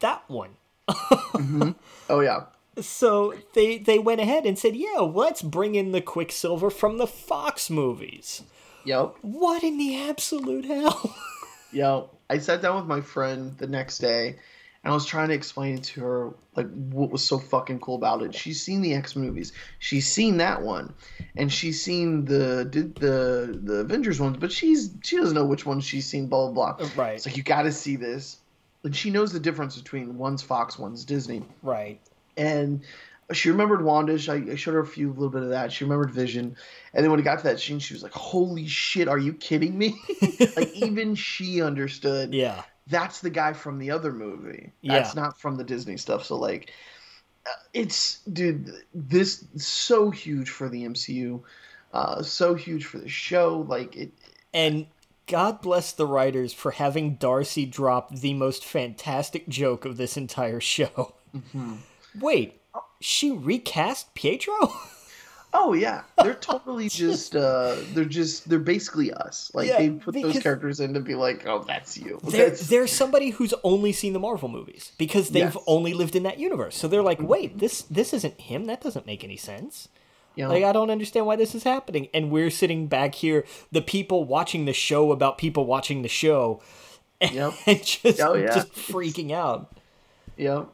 [0.00, 0.56] that one.
[0.88, 1.70] Mm-hmm.
[2.08, 2.44] oh yeah.
[2.80, 7.06] So they they went ahead and said, yeah, let's bring in the Quicksilver from the
[7.06, 8.42] Fox movies.
[8.86, 9.16] Yep.
[9.22, 11.14] What in the absolute hell?
[11.72, 12.08] Yep.
[12.30, 14.28] I sat down with my friend the next day
[14.82, 18.22] and I was trying to explain to her like what was so fucking cool about
[18.22, 18.34] it.
[18.34, 19.52] She's seen the X movies.
[19.80, 20.94] She's seen that one.
[21.36, 25.66] And she's seen the did the the Avengers ones, but she's she doesn't know which
[25.66, 26.86] ones she's seen, blah blah blah.
[26.86, 27.14] Uh, right.
[27.16, 28.38] It's like you gotta see this.
[28.84, 31.42] And she knows the difference between one's Fox, one's Disney.
[31.62, 32.00] right.
[32.36, 32.80] and
[33.32, 34.28] she remembered Wandish.
[34.28, 35.72] I, I showed her a few little bit of that.
[35.72, 36.56] She remembered Vision,
[36.94, 39.32] and then when it got to that scene, she was like, "Holy shit, are you
[39.32, 39.98] kidding me?"
[40.56, 42.34] like even she understood.
[42.34, 42.62] Yeah.
[42.88, 44.72] That's the guy from the other movie.
[44.80, 44.94] Yeah.
[44.94, 46.24] That's not from the Disney stuff.
[46.24, 46.72] So like,
[47.44, 51.42] uh, it's dude, this so huge for the MCU,
[51.92, 53.66] uh, so huge for the show.
[53.68, 54.12] Like it,
[54.54, 54.86] And
[55.26, 60.60] God bless the writers for having Darcy drop the most fantastic joke of this entire
[60.60, 61.14] show.
[62.20, 62.60] Wait,
[63.00, 64.54] she recast Pietro?
[65.58, 69.50] Oh yeah, they're totally just uh they're just they're basically us.
[69.54, 72.20] Like Yeah, they put those characters in to be like, oh, that's you.
[72.24, 75.56] They're, That's they're somebody who's only seen the Marvel movies because they've Yes.
[75.66, 76.76] only lived in that universe.
[76.76, 78.66] So they're like, wait, this this isn't him.
[78.66, 79.88] That doesn't make any sense.
[80.36, 82.08] know, Like I don't understand why this is happening.
[82.12, 86.60] And we're sitting back here, the people watching the show about people watching the show,
[87.22, 87.54] Yep.
[87.66, 88.46] and just Oh, yeah.
[88.56, 89.74] just freaking out.
[90.36, 90.64] yeah.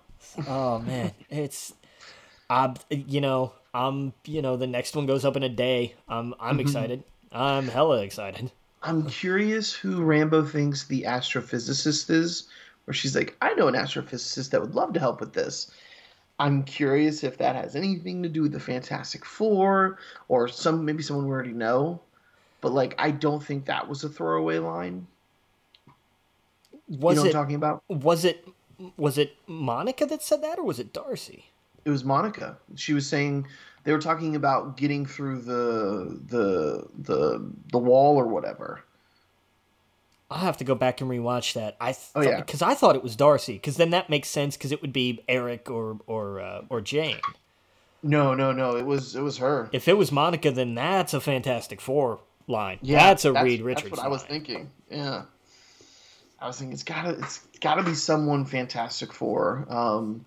[0.49, 1.75] Oh man, it's
[2.53, 5.95] I'm you know I'm you know the next one goes up in a day.
[6.07, 6.61] I'm I'm mm-hmm.
[6.61, 7.05] excited.
[7.33, 8.53] I'm hella excited.
[8.83, 12.49] I'm curious who Rambo thinks the astrophysicist is,
[12.85, 15.71] where she's like, I know an astrophysicist that would love to help with this.
[16.39, 19.99] I'm curious if that has anything to do with the Fantastic Four
[20.29, 22.01] or some maybe someone we already know.
[22.61, 25.07] But like I don't think that was a throwaway line.
[26.89, 27.83] Was you know it what I'm talking about?
[27.89, 28.47] was it
[28.99, 31.52] was it Monica that said that or was it Darcy?
[31.85, 32.59] It was Monica.
[32.77, 33.47] She was saying
[33.85, 38.83] they were talking about getting through the the the the wall or whatever.
[40.31, 41.77] I'll have to go back and rewatch that.
[41.81, 42.39] I th- Oh, yeah.
[42.41, 45.23] because I thought it was Darcy because then that makes sense because it would be
[45.29, 47.19] Eric or or uh, or Jane.
[48.03, 48.77] No, no, no.
[48.77, 49.69] It was it was her.
[49.73, 52.79] If it was Monica, then that's a Fantastic Four line.
[52.83, 53.91] Yeah, that's a Reed Richards.
[53.91, 54.71] That's what I was thinking.
[54.91, 55.25] Yeah,
[56.41, 59.67] I was thinking it's gotta it's gotta be someone Fantastic Four.
[59.69, 60.25] Um,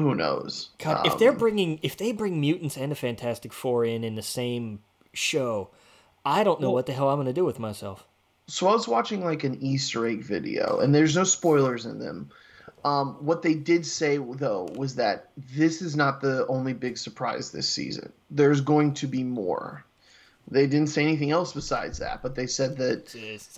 [0.00, 0.70] who knows?
[0.78, 4.14] God, if they're Um, bringing if they bring mutants and a Fantastic Four in in
[4.14, 4.80] the same
[5.12, 5.70] show,
[6.24, 8.06] I don't know what the hell I'm gonna do with myself.
[8.48, 12.30] so I was watching like an Easter egg video, and there's no spoilers in them.
[12.84, 17.52] Um, what they did say though was that this is not the only big surprise
[17.52, 18.12] this season.
[18.30, 19.84] There's going to be more.
[20.50, 23.14] They didn't say anything else besides that, but they said that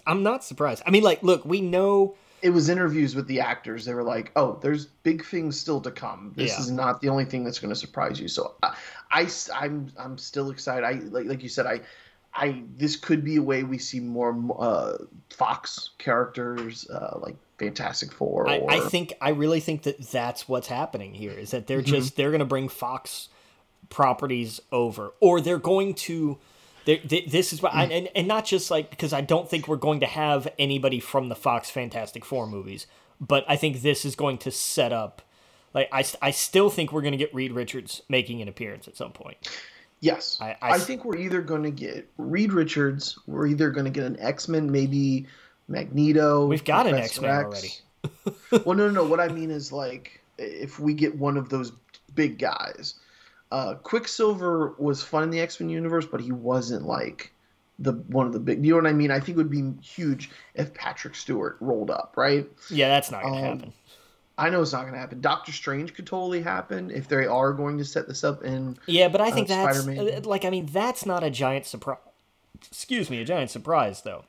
[0.07, 0.83] I'm not surprised.
[0.87, 2.15] I mean, like, look, we know.
[2.45, 3.87] It was interviews with the actors.
[3.87, 6.35] They were like, "Oh, there's big things still to come.
[6.37, 6.61] This Yeah.
[6.61, 8.77] is not the only thing that's going to surprise you." So, I,
[9.11, 10.85] I, am I'm still excited.
[10.85, 11.81] I like like you said, I,
[12.35, 14.99] I this could be a way we see more uh,
[15.31, 18.47] Fox characters uh, like Fantastic Four.
[18.47, 21.81] I, or, I think I really think that that's what's happening here is that they're
[21.81, 23.31] just they're gonna bring Fox
[23.89, 26.39] properties over, or they're going to.
[26.85, 27.93] They're- this is what, I, hmm.
[27.93, 31.29] and and not just like because I don't think we're going to have anybody from
[31.29, 32.87] the Fox Fantastic Four movies,
[33.21, 35.23] but I think this is going to set up.
[35.73, 38.97] Like I, I still think we're going to get Reed Richards making an appearance at
[38.97, 39.37] some point.
[40.01, 43.19] yes, I- I, I- think we're either going to get Reed Richards.
[43.27, 45.27] We're either going to get an X Men, maybe
[45.69, 46.47] Magneto.
[46.47, 47.83] We've got an X-Men X.
[48.51, 49.05] well, no, no, no.
[49.05, 51.73] What I mean is like if we get one of those
[52.15, 52.95] big guys.
[53.55, 57.33] Uh, Quicksilver was fun in the X Men universe, but he wasn't like
[57.79, 58.65] the one of the big.
[58.65, 59.13] You know what I mean?
[59.13, 62.49] I think it would be huge if Patrick Stewart rolled up, right?
[62.69, 63.73] Yeah, that's not going to Um, happen.
[64.37, 65.21] I know it's not going to happen.
[65.21, 68.77] Doctor Strange could totally happen if they are going to set this up in.
[68.87, 70.15] Yeah, but I think uh, that's Spider-Man.
[70.25, 71.99] uh, like I mean that's not a giant surprise.
[72.67, 74.25] Excuse me, a giant surprise though.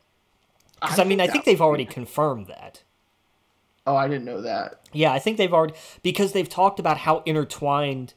[0.80, 2.84] Because I, mean, I think they've already confirmed that.
[3.88, 4.82] Oh, I didn't know that.
[4.94, 5.74] Yeah, I think they've already
[6.04, 8.14] because they've talked about how intertwined.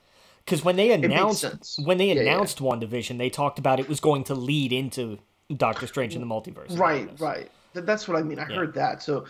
[0.48, 1.44] Because when they announced
[1.84, 2.20] when they Yeah, yeah.
[2.32, 5.18] announced WandaVision, they talked about it was going to lead into
[5.54, 6.78] Doctor Strange in the Multiverse.
[6.78, 7.50] Right, right.
[7.74, 8.38] Th- That's what I mean.
[8.38, 9.02] I heard that.
[9.02, 9.24] So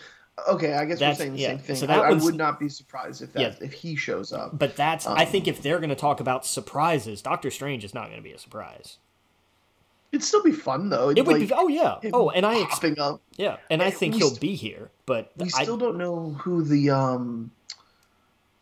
[0.47, 1.75] Okay, I guess That's- we're saying the yeah, same thing.
[1.75, 3.55] so I, that I would not be surprised if that Yeah.
[3.59, 4.57] if he shows up.
[4.57, 7.93] But that's I think Um, if they're going to talk about surprises, Doctor Strange is
[7.93, 8.99] not going to be a surprise.
[10.13, 11.09] It'd still be fun though.
[11.09, 11.53] It would like, be.
[11.53, 11.97] Oh yeah.
[12.13, 13.21] Oh, and I ex- up.
[13.35, 14.89] yeah, and I think he'll st- be here.
[15.05, 17.51] But We I, still don't know who the um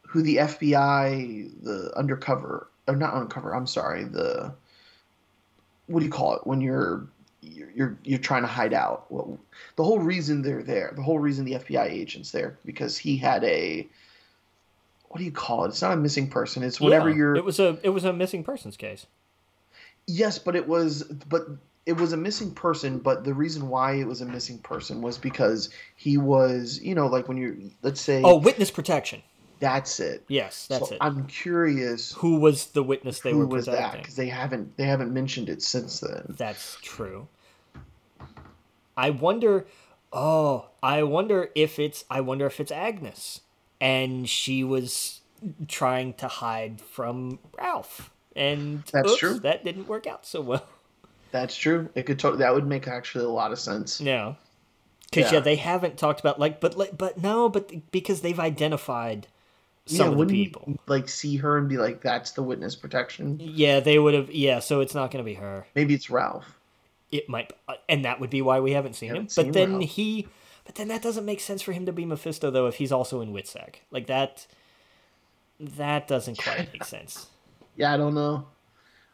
[0.07, 3.53] who the FBI the undercover or not undercover.
[3.53, 4.05] I'm sorry.
[4.05, 4.53] The
[5.87, 7.07] what do you call it when you're
[7.41, 9.05] you're you're, you're trying to hide out?
[9.11, 9.37] Well,
[9.75, 13.43] the whole reason they're there, the whole reason the FBI agent's there, because he had
[13.43, 13.87] a
[15.09, 15.69] what do you call it?
[15.69, 16.63] It's not a missing person.
[16.63, 19.05] It's whatever yeah, you're It was a it was a missing persons case.
[20.05, 21.47] Yes, but it was but
[21.85, 25.17] it was a missing person, but the reason why it was a missing person was
[25.17, 29.21] because he was, you know, like when you're let's say Oh, witness protection.
[29.59, 30.23] That's it.
[30.27, 30.97] Yes, that's so it.
[31.01, 34.85] I'm curious Who was the witness they who were was that because they haven't they
[34.85, 36.35] haven't mentioned it since then.
[36.37, 37.27] That's true.
[38.95, 39.67] I wonder.
[40.11, 42.05] Oh, I wonder if it's.
[42.09, 43.41] I wonder if it's Agnes,
[43.79, 45.21] and she was
[45.67, 49.39] trying to hide from Ralph, and That's oops, true.
[49.39, 50.65] That didn't work out so well.
[51.31, 51.89] That's true.
[51.93, 54.01] It could to- that would make actually a lot of sense.
[54.01, 54.37] No,
[55.09, 55.37] because yeah.
[55.37, 55.43] Yeah.
[55.43, 59.27] they haven't talked about like, but like, but no, but because they've identified
[59.88, 60.64] some yeah, of the people.
[60.67, 63.40] you like see her and be like, "That's the witness protection"?
[63.41, 64.32] Yeah, they would have.
[64.32, 65.66] Yeah, so it's not going to be her.
[65.75, 66.45] Maybe it's Ralph.
[67.11, 67.51] it might
[67.90, 69.90] and that would be why we haven't seen him Haven't but seen then Ralph.
[69.91, 70.27] he
[70.66, 73.22] but then that doesn't make sense for him to be mephisto though if he's also
[73.22, 74.45] in witsec like that
[75.59, 77.27] that doesn't quite make sense
[77.77, 78.45] Yeah, I don't know.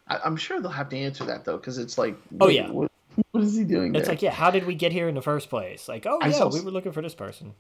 [0.08, 2.70] I, I'm sure they'll have to answer that though, because it's like, Oh, wait, yeah.
[2.72, 2.92] what,
[3.32, 3.94] what is he doing?
[3.96, 4.14] it's there?
[4.16, 6.46] like yeah how did we get here in the first place like oh I yeah
[6.46, 7.54] we were looking for this person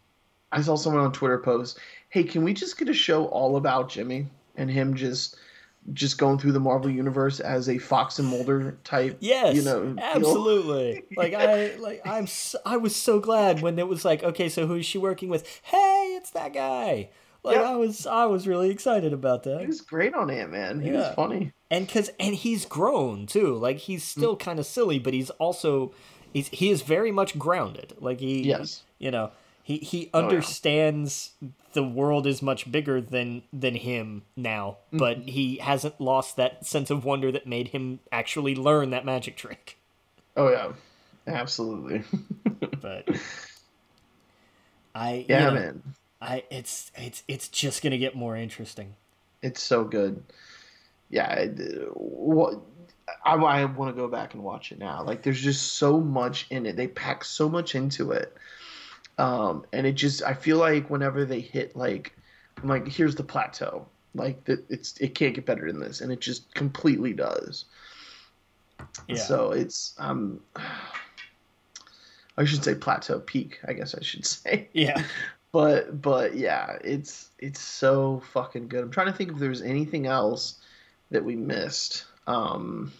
[0.53, 3.89] I saw someone on Twitter post, "Hey, can we just get a show all about
[3.89, 5.35] Jimmy and him just
[5.91, 9.83] just going through the Marvel universe as a Fox and Mulder type?" yes you know,
[9.83, 14.23] deal?" absolutely like i like i'm so, i was so glad when it was like
[14.23, 17.09] okay so who's she working with hey it's that guy
[17.43, 17.63] like Yeah.
[17.71, 20.79] i was i was really excited about that He was great on Ant Man.
[20.79, 21.07] He Yeah.
[21.09, 21.51] was funny.
[21.69, 24.19] and because and he's grown too like he's hmm.
[24.21, 25.91] still kind of silly but he's also
[26.31, 28.83] he's he is very much grounded like he Yes.
[28.99, 29.31] you know
[29.63, 30.25] he he oh, yeah.
[30.25, 31.31] understands
[31.73, 34.97] the world is much bigger than than him now mm-hmm.
[34.97, 39.35] but he hasn't lost that sense of wonder that made him actually learn that magic
[39.35, 39.77] trick
[40.35, 40.71] Oh yeah,
[41.27, 42.03] absolutely.
[42.81, 43.07] but
[44.95, 45.83] i yeah, you know, man,
[46.21, 48.95] i it's it's it's just gonna get more interesting
[49.43, 50.23] it's so good.
[51.09, 52.55] Yeah, it, what.
[53.25, 55.03] I, I want to go back and watch it now.
[55.03, 56.77] Like, there's just so much in it.
[56.77, 58.35] They pack so much into it.
[59.17, 62.13] Um, and it just I feel like whenever they hit like
[62.61, 63.87] I'm like here's the plateau.
[64.15, 66.01] Like that it's it can't get better than this.
[66.01, 67.65] And it just completely does.
[69.07, 69.15] Yeah.
[69.17, 70.39] So it's um
[72.37, 74.69] I should say plateau peak I guess I should say.
[74.73, 75.03] Yeah.
[75.51, 78.83] But but yeah it's it's so fucking good.
[78.83, 80.55] I'm trying to think if there's anything else
[81.11, 82.05] that we missed.
[82.25, 82.91] Um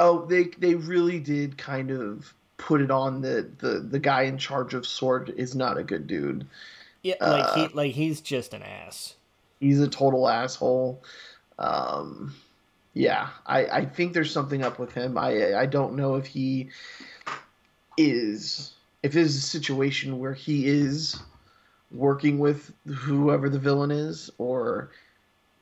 [0.00, 4.36] oh they they really did kind of put it on that the the guy in
[4.36, 6.46] charge of SWORD is not a good dude.
[7.02, 9.14] Yeah like he Uh, like he's just an ass.
[9.60, 11.02] he's a total asshole.
[11.58, 12.34] Um
[12.94, 15.16] yeah i i think there's something up with him.
[15.16, 16.70] I i don't know if he
[17.96, 21.20] is if there's a situation where he is
[21.92, 24.90] working with whoever the villain is or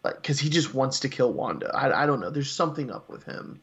[0.02, 1.70] like because he just wants to kill wanda.
[1.74, 2.30] I, I don't know.
[2.30, 3.60] There's something up with him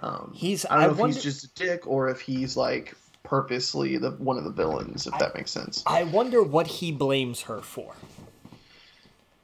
[0.00, 2.94] um He's- i don't I know if he's just a dick or if he's like
[3.22, 7.42] purposely the one of the villains if that makes sense I wonder what he blames
[7.42, 7.94] her for.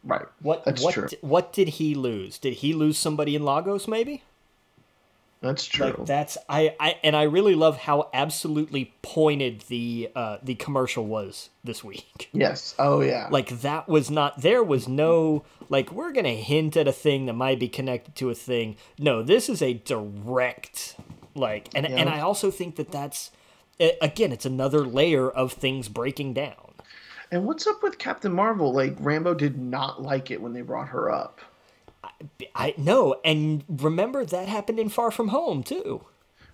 [0.02, 1.08] right What That's what true.
[1.20, 2.38] what did he lose?
[2.38, 4.22] Did he lose somebody in Lagos maybe?
[5.40, 10.38] That's true Like that's I, I and I really love how absolutely pointed the uh
[10.42, 12.30] the commercial was this week.
[12.32, 16.76] yes oh yeah Like that was not there was no like we're going to hint
[16.76, 18.76] at a thing that might be connected to a thing.
[18.98, 20.96] No, this is a direct
[21.34, 23.30] like and and I also think that that's
[23.78, 26.54] again it's another layer of things breaking down.
[27.30, 28.72] And what's up with Captain Marvel?
[28.72, 31.40] Like Rambo did not like it when they brought her up.
[32.54, 36.02] I know, and remember that happened in Far From Home too.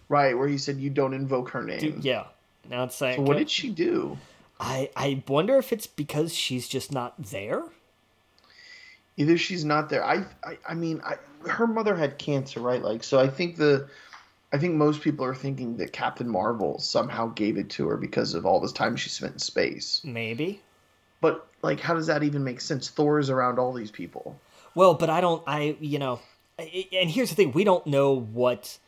[0.09, 1.79] Right, where he said you don't invoke her name.
[1.79, 2.25] Dude, yeah.
[2.69, 4.19] Now it's like So what uh, did she do?
[4.61, 7.65] I I wonder if it's because she's just not there.
[9.17, 10.05] Either she's not there.
[10.05, 11.17] I I, I mean, I,
[11.49, 12.83] her mother had cancer, right?
[12.83, 13.89] Like, so I think the,
[14.53, 18.35] I think most people are thinking that Captain Marvel somehow gave it to her because
[18.35, 20.01] of all this time she spent in space.
[20.05, 20.61] Maybe.
[21.21, 22.89] But like, how does that even make sense?
[22.89, 24.39] Thor is around all these people.
[24.75, 25.43] Well, but I don't.
[25.47, 26.21] I you know,
[26.59, 28.79] and here's the thing: we don't know what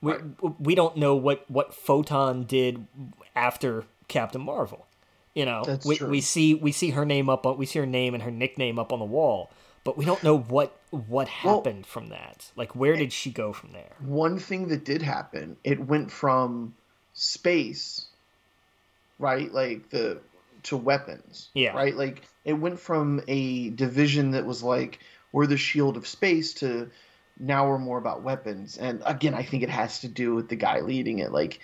[0.00, 0.14] we,
[0.58, 2.86] we don't know what what Photon did
[3.34, 4.86] after Captain Marvel.
[5.34, 6.08] You know, That's we, true.
[6.08, 8.78] we see we see her name up on we see her name and her nickname
[8.78, 9.50] up on the wall,
[9.84, 12.50] but we don't know what what happened from that.
[12.56, 13.96] Like where did she go from there?
[14.00, 16.74] One thing that did happen, it went from
[17.12, 18.06] space,
[19.18, 19.52] right?
[19.52, 20.20] Like the
[20.64, 21.48] to weapons.
[21.54, 21.74] Yeah.
[21.74, 21.94] Right?
[21.94, 25.00] Like it went from a division that was like
[25.36, 26.90] we're the shield of space to
[27.38, 28.78] now we're more about weapons.
[28.78, 31.30] And again, I think it has to do with the guy leading it.
[31.30, 31.60] Like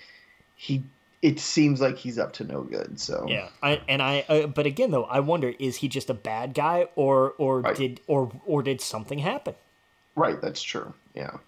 [0.57, 0.83] he
[1.23, 3.01] it seems like he's up to no good.
[3.01, 6.15] So Yeah, I and I uh, but again though, I wonder is he just a
[6.15, 7.75] bad guy or or Right.
[7.75, 9.55] did or or did something happen?
[10.17, 10.92] Right, that's true.
[11.15, 11.39] Yeah.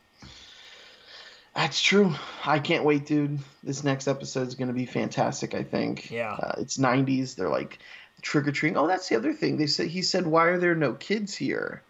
[1.54, 2.14] That's true.
[2.46, 3.38] I can't wait, dude.
[3.62, 6.10] This next episode is going to be fantastic, I think.
[6.10, 6.32] Yeah.
[6.32, 7.36] Uh, it's 90s.
[7.36, 7.78] They're like
[8.22, 8.78] trick or treating.
[8.78, 9.58] Oh, that's the other thing.
[9.58, 11.82] They said he said, "Why are there no kids here?"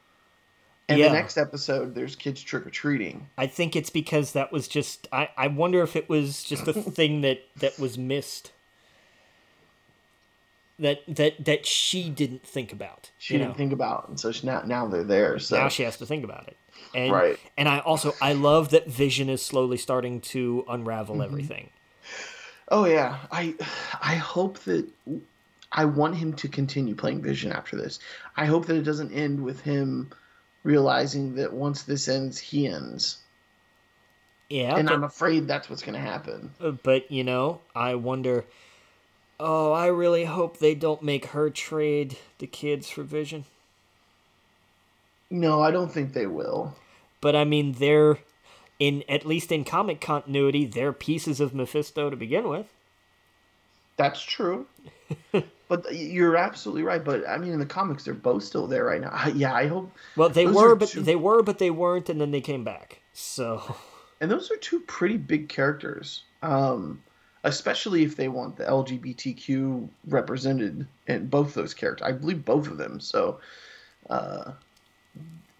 [0.88, 1.08] And Yeah.
[1.08, 3.26] the next episode, there's kids trick or treating.
[3.38, 6.72] I think it's because that was just I, I wonder if it was just a
[6.98, 8.52] thing that that was missed.
[10.78, 13.10] That that that she didn't think about.
[13.18, 13.54] She didn't know?
[13.54, 15.38] think about, and so she, now now they're there.
[15.38, 16.56] So now she has to think about it.
[16.94, 17.38] And Right.
[17.56, 20.70] and I also I love that Vision is slowly starting to Mm-hmm.
[20.74, 21.70] unravel everything.
[22.70, 23.54] Oh yeah, I
[24.02, 24.86] I hope that
[25.72, 28.00] I want him to continue playing Vision after this.
[28.36, 30.10] I hope that it doesn't end with him
[30.64, 33.18] realizing that once this ends, he ends.
[34.50, 36.50] Yeah, and but, I'm afraid that's what's going to happen.
[36.60, 38.44] Uh, but you know, I wonder
[39.38, 43.44] Oh, I really hope they don't make her trade the kids for Vision.
[45.30, 46.76] No, I don't think they will.
[47.20, 48.18] But I mean, they're
[48.78, 52.66] in at least in comic continuity, they're pieces of Mephisto to begin with.
[53.96, 54.66] That's true.
[55.68, 57.02] but you're absolutely right.
[57.04, 59.10] But I mean, in the comics, they're both still there right now.
[59.12, 59.92] I- Yeah, I hope.
[60.16, 63.00] Well, they were, but two- they were, but they weren't, and then they came back.
[63.12, 63.76] So
[64.20, 67.02] And those are two pretty big characters, um,
[67.42, 72.06] especially if they want the LGBTQ represented in both those characters.
[72.06, 73.00] I believe both of them.
[73.00, 73.40] So
[74.08, 74.52] uh,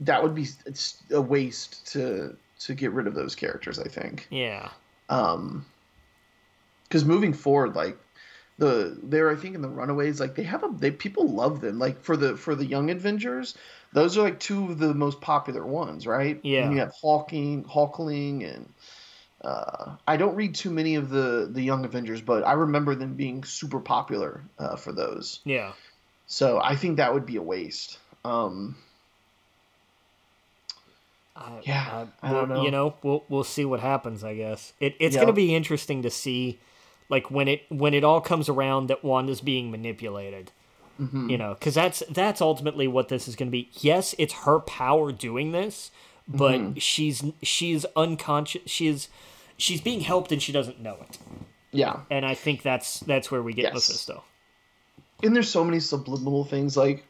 [0.01, 3.79] that would be it's a waste to to get rid of those characters.
[3.79, 4.27] I think.
[4.31, 4.71] yeah,
[5.09, 5.65] um
[6.85, 7.99] because moving forward like
[8.59, 11.79] the they're i think in the runaways like they have a they people love them
[11.79, 13.57] like for the for the young avengers
[13.93, 16.65] those are like two of the most popular ones right Yeah.
[16.65, 18.69] and you have hawking Hulkling and
[19.43, 23.15] uh, I don't read too many of the the Young Avengers, but I remember them
[23.15, 25.41] being super popular uh, for those.
[25.45, 25.73] yeah.
[26.27, 27.99] So I think that would be a waste.
[28.25, 28.77] Um,
[31.37, 32.65] I, Yeah, I well, don't know.
[32.65, 34.25] You know, we'll we'll see what happens.
[34.25, 36.59] I guess it, it's to be interesting to see,
[37.09, 40.51] like when it when it all comes around that Wanda's being manipulated.
[41.01, 41.31] mhm.
[41.31, 43.71] You know, because that's that's ultimately what this is going to be.
[43.81, 45.91] Yes, it's her power doing this,
[46.29, 46.79] but Mm-hmm.
[46.79, 48.63] she's she's unconscious.
[48.67, 49.09] She's
[49.57, 51.19] she's being helped and she doesn't know it.
[51.73, 53.75] Yeah, And I think that's that's where we get Yes.
[53.75, 54.23] Mephisto.
[55.25, 57.05] and there's so many subliminal things like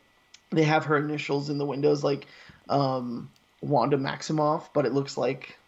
[0.50, 2.26] they have her initials in the windows like
[2.70, 5.58] um, Wanda Maximoff, but it looks like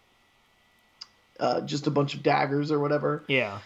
[1.38, 3.58] uh, just a bunch of daggers or whatever, Yeah.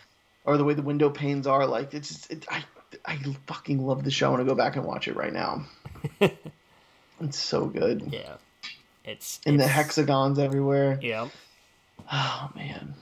[0.44, 1.67] Or the way the window panes are.
[1.67, 2.65] Like it's just, it, I
[3.05, 4.27] I fucking love the show.
[4.27, 5.65] I want to go back and watch it right now.
[6.20, 8.36] it's so good, Yeah.
[9.05, 10.99] It's and the hexagons everywhere.
[11.02, 11.28] Yeah.
[12.12, 12.94] Oh man,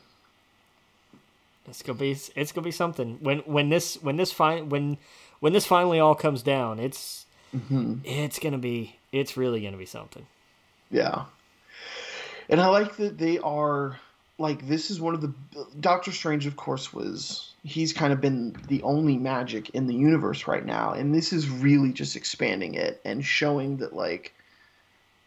[1.67, 4.99] It's gonna be it's gonna be something when when this when this fin- when
[5.41, 6.79] when this finally all comes down.
[6.79, 10.27] It's hmm it's gonna be it's really gonna be something.
[10.91, 11.25] yeah.
[12.51, 13.99] And I like that they are
[14.39, 15.33] like this is one of the
[15.81, 20.47] Doctor Strange, of course, was he's kind of been the only magic in the universe
[20.47, 24.33] right now, and this is really just expanding it and showing that like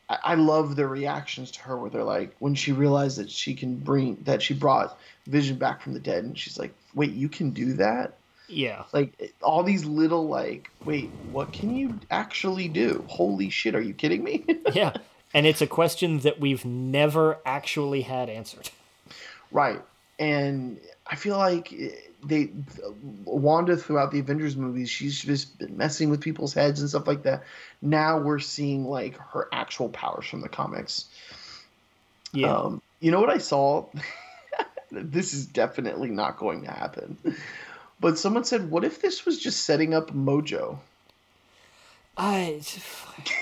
[0.10, 3.54] I, I love the reactions to her where they're like when she realized that she
[3.54, 7.28] can bring that she brought Vision back from the dead, and she's like, "Wait, you
[7.28, 8.18] can do that?"
[8.48, 8.84] Yeah.
[8.94, 13.94] Like all these little like, "Wait, what can you actually do?" Holy shit, are you
[13.94, 14.46] kidding me?
[14.74, 14.94] Yeah.
[15.34, 18.70] And it's a question that we've never actually had answered.
[19.52, 19.82] Right.
[20.20, 21.74] And I feel like
[22.24, 22.52] they
[23.26, 27.24] Wanda throughout the Avengers movies, she's just been messing with people's heads and stuff like
[27.24, 27.44] that.
[27.82, 31.06] Now we're seeing like her actual powers from the comics.
[32.34, 32.56] Yeah.
[32.56, 33.88] Um, you know what I saw?
[34.92, 37.18] this is definitely not going to happen.
[38.00, 40.80] But someone said, "What if this was just setting up Mojo?"
[42.18, 42.62] I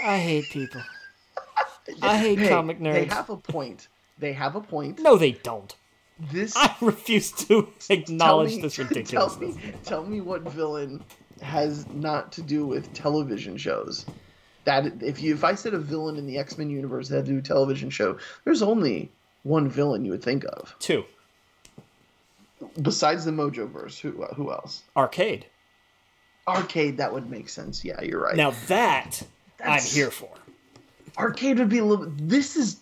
[0.03, 0.81] I hate people.
[2.01, 2.93] I hate Hey, comic nerds.
[2.93, 3.87] They have a point.
[4.17, 4.99] They have a point.
[4.99, 5.73] No, they don't.
[6.19, 9.55] This I refuse to acknowledge me- this Tell ridiculousness.
[9.55, 11.03] me, tell me what villain
[11.41, 14.05] has not to do with television shows.
[14.65, 17.25] That if you if I said a villain in the X Men universe that had
[17.27, 19.09] to do television show, there's only
[19.43, 20.75] one villain you would think of.
[20.79, 21.05] Two.
[22.81, 24.83] Besides the Mojo verse, who uh, who else?
[24.97, 25.45] Arcade.
[26.47, 27.85] Arcade, that would make sense.
[27.85, 28.35] Yeah, you're right.
[28.35, 29.21] Now that
[29.63, 30.29] I'm here for.
[31.17, 32.07] Arcade would be a little.
[32.17, 32.81] This is.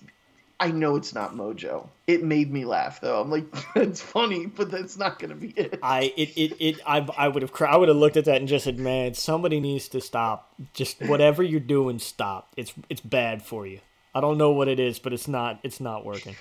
[0.60, 1.88] I know it's not Mojo.
[2.08, 3.22] It made me laugh though.
[3.22, 3.46] I'm like,
[3.76, 5.80] that's funny, but that's not gonna be it.
[5.84, 8.38] I it it, it I, I would have cr- I would have looked at that
[8.38, 10.54] and just said, man, somebody needs to stop.
[10.74, 12.54] Just whatever you're doing, stop.
[12.58, 13.80] It's it's bad for you.
[14.16, 16.36] I don't know what it is, but it's not it's not working.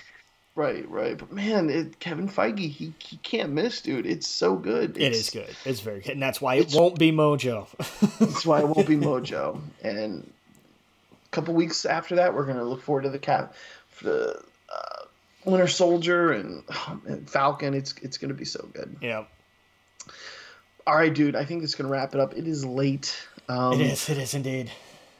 [0.57, 1.15] Right, right.
[1.15, 4.07] But man, it, Kevin Feige, he he can't miss, dude.
[4.07, 4.97] It's so good.
[4.97, 5.55] It It's, good.
[5.65, 7.67] It's very good, and that's why it won't be Mojo.
[8.19, 9.61] That's why it won't be Mojo.
[9.83, 10.27] And
[11.11, 13.53] a couple weeks after that, we're gonna look forward to the cap,
[14.01, 14.41] the
[14.73, 15.05] uh,
[15.45, 17.73] Winter Soldier and, oh, man, Falcon.
[17.73, 18.95] It's it's gonna be so good.
[19.01, 19.23] yeah,
[20.85, 21.35] All right, dude.
[21.35, 22.35] I think that's gonna wrap it up.
[22.35, 23.15] It is late.
[23.49, 24.09] Um, it is.
[24.09, 24.71] It is indeed.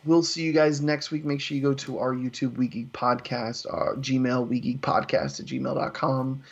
[0.05, 1.25] We'll see you guys next week.
[1.25, 6.43] Make sure you go to our YouTube WeGeek Podcast, our Gmail WeGeek Podcast at gmail.com,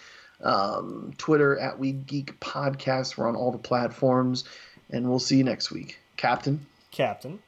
[0.41, 3.17] um, Twitter at WeGeek Podcast.
[3.17, 4.43] We're on all the platforms,
[4.89, 5.99] and we'll see you next week.
[6.17, 6.65] Captain.
[6.91, 7.39] Captain.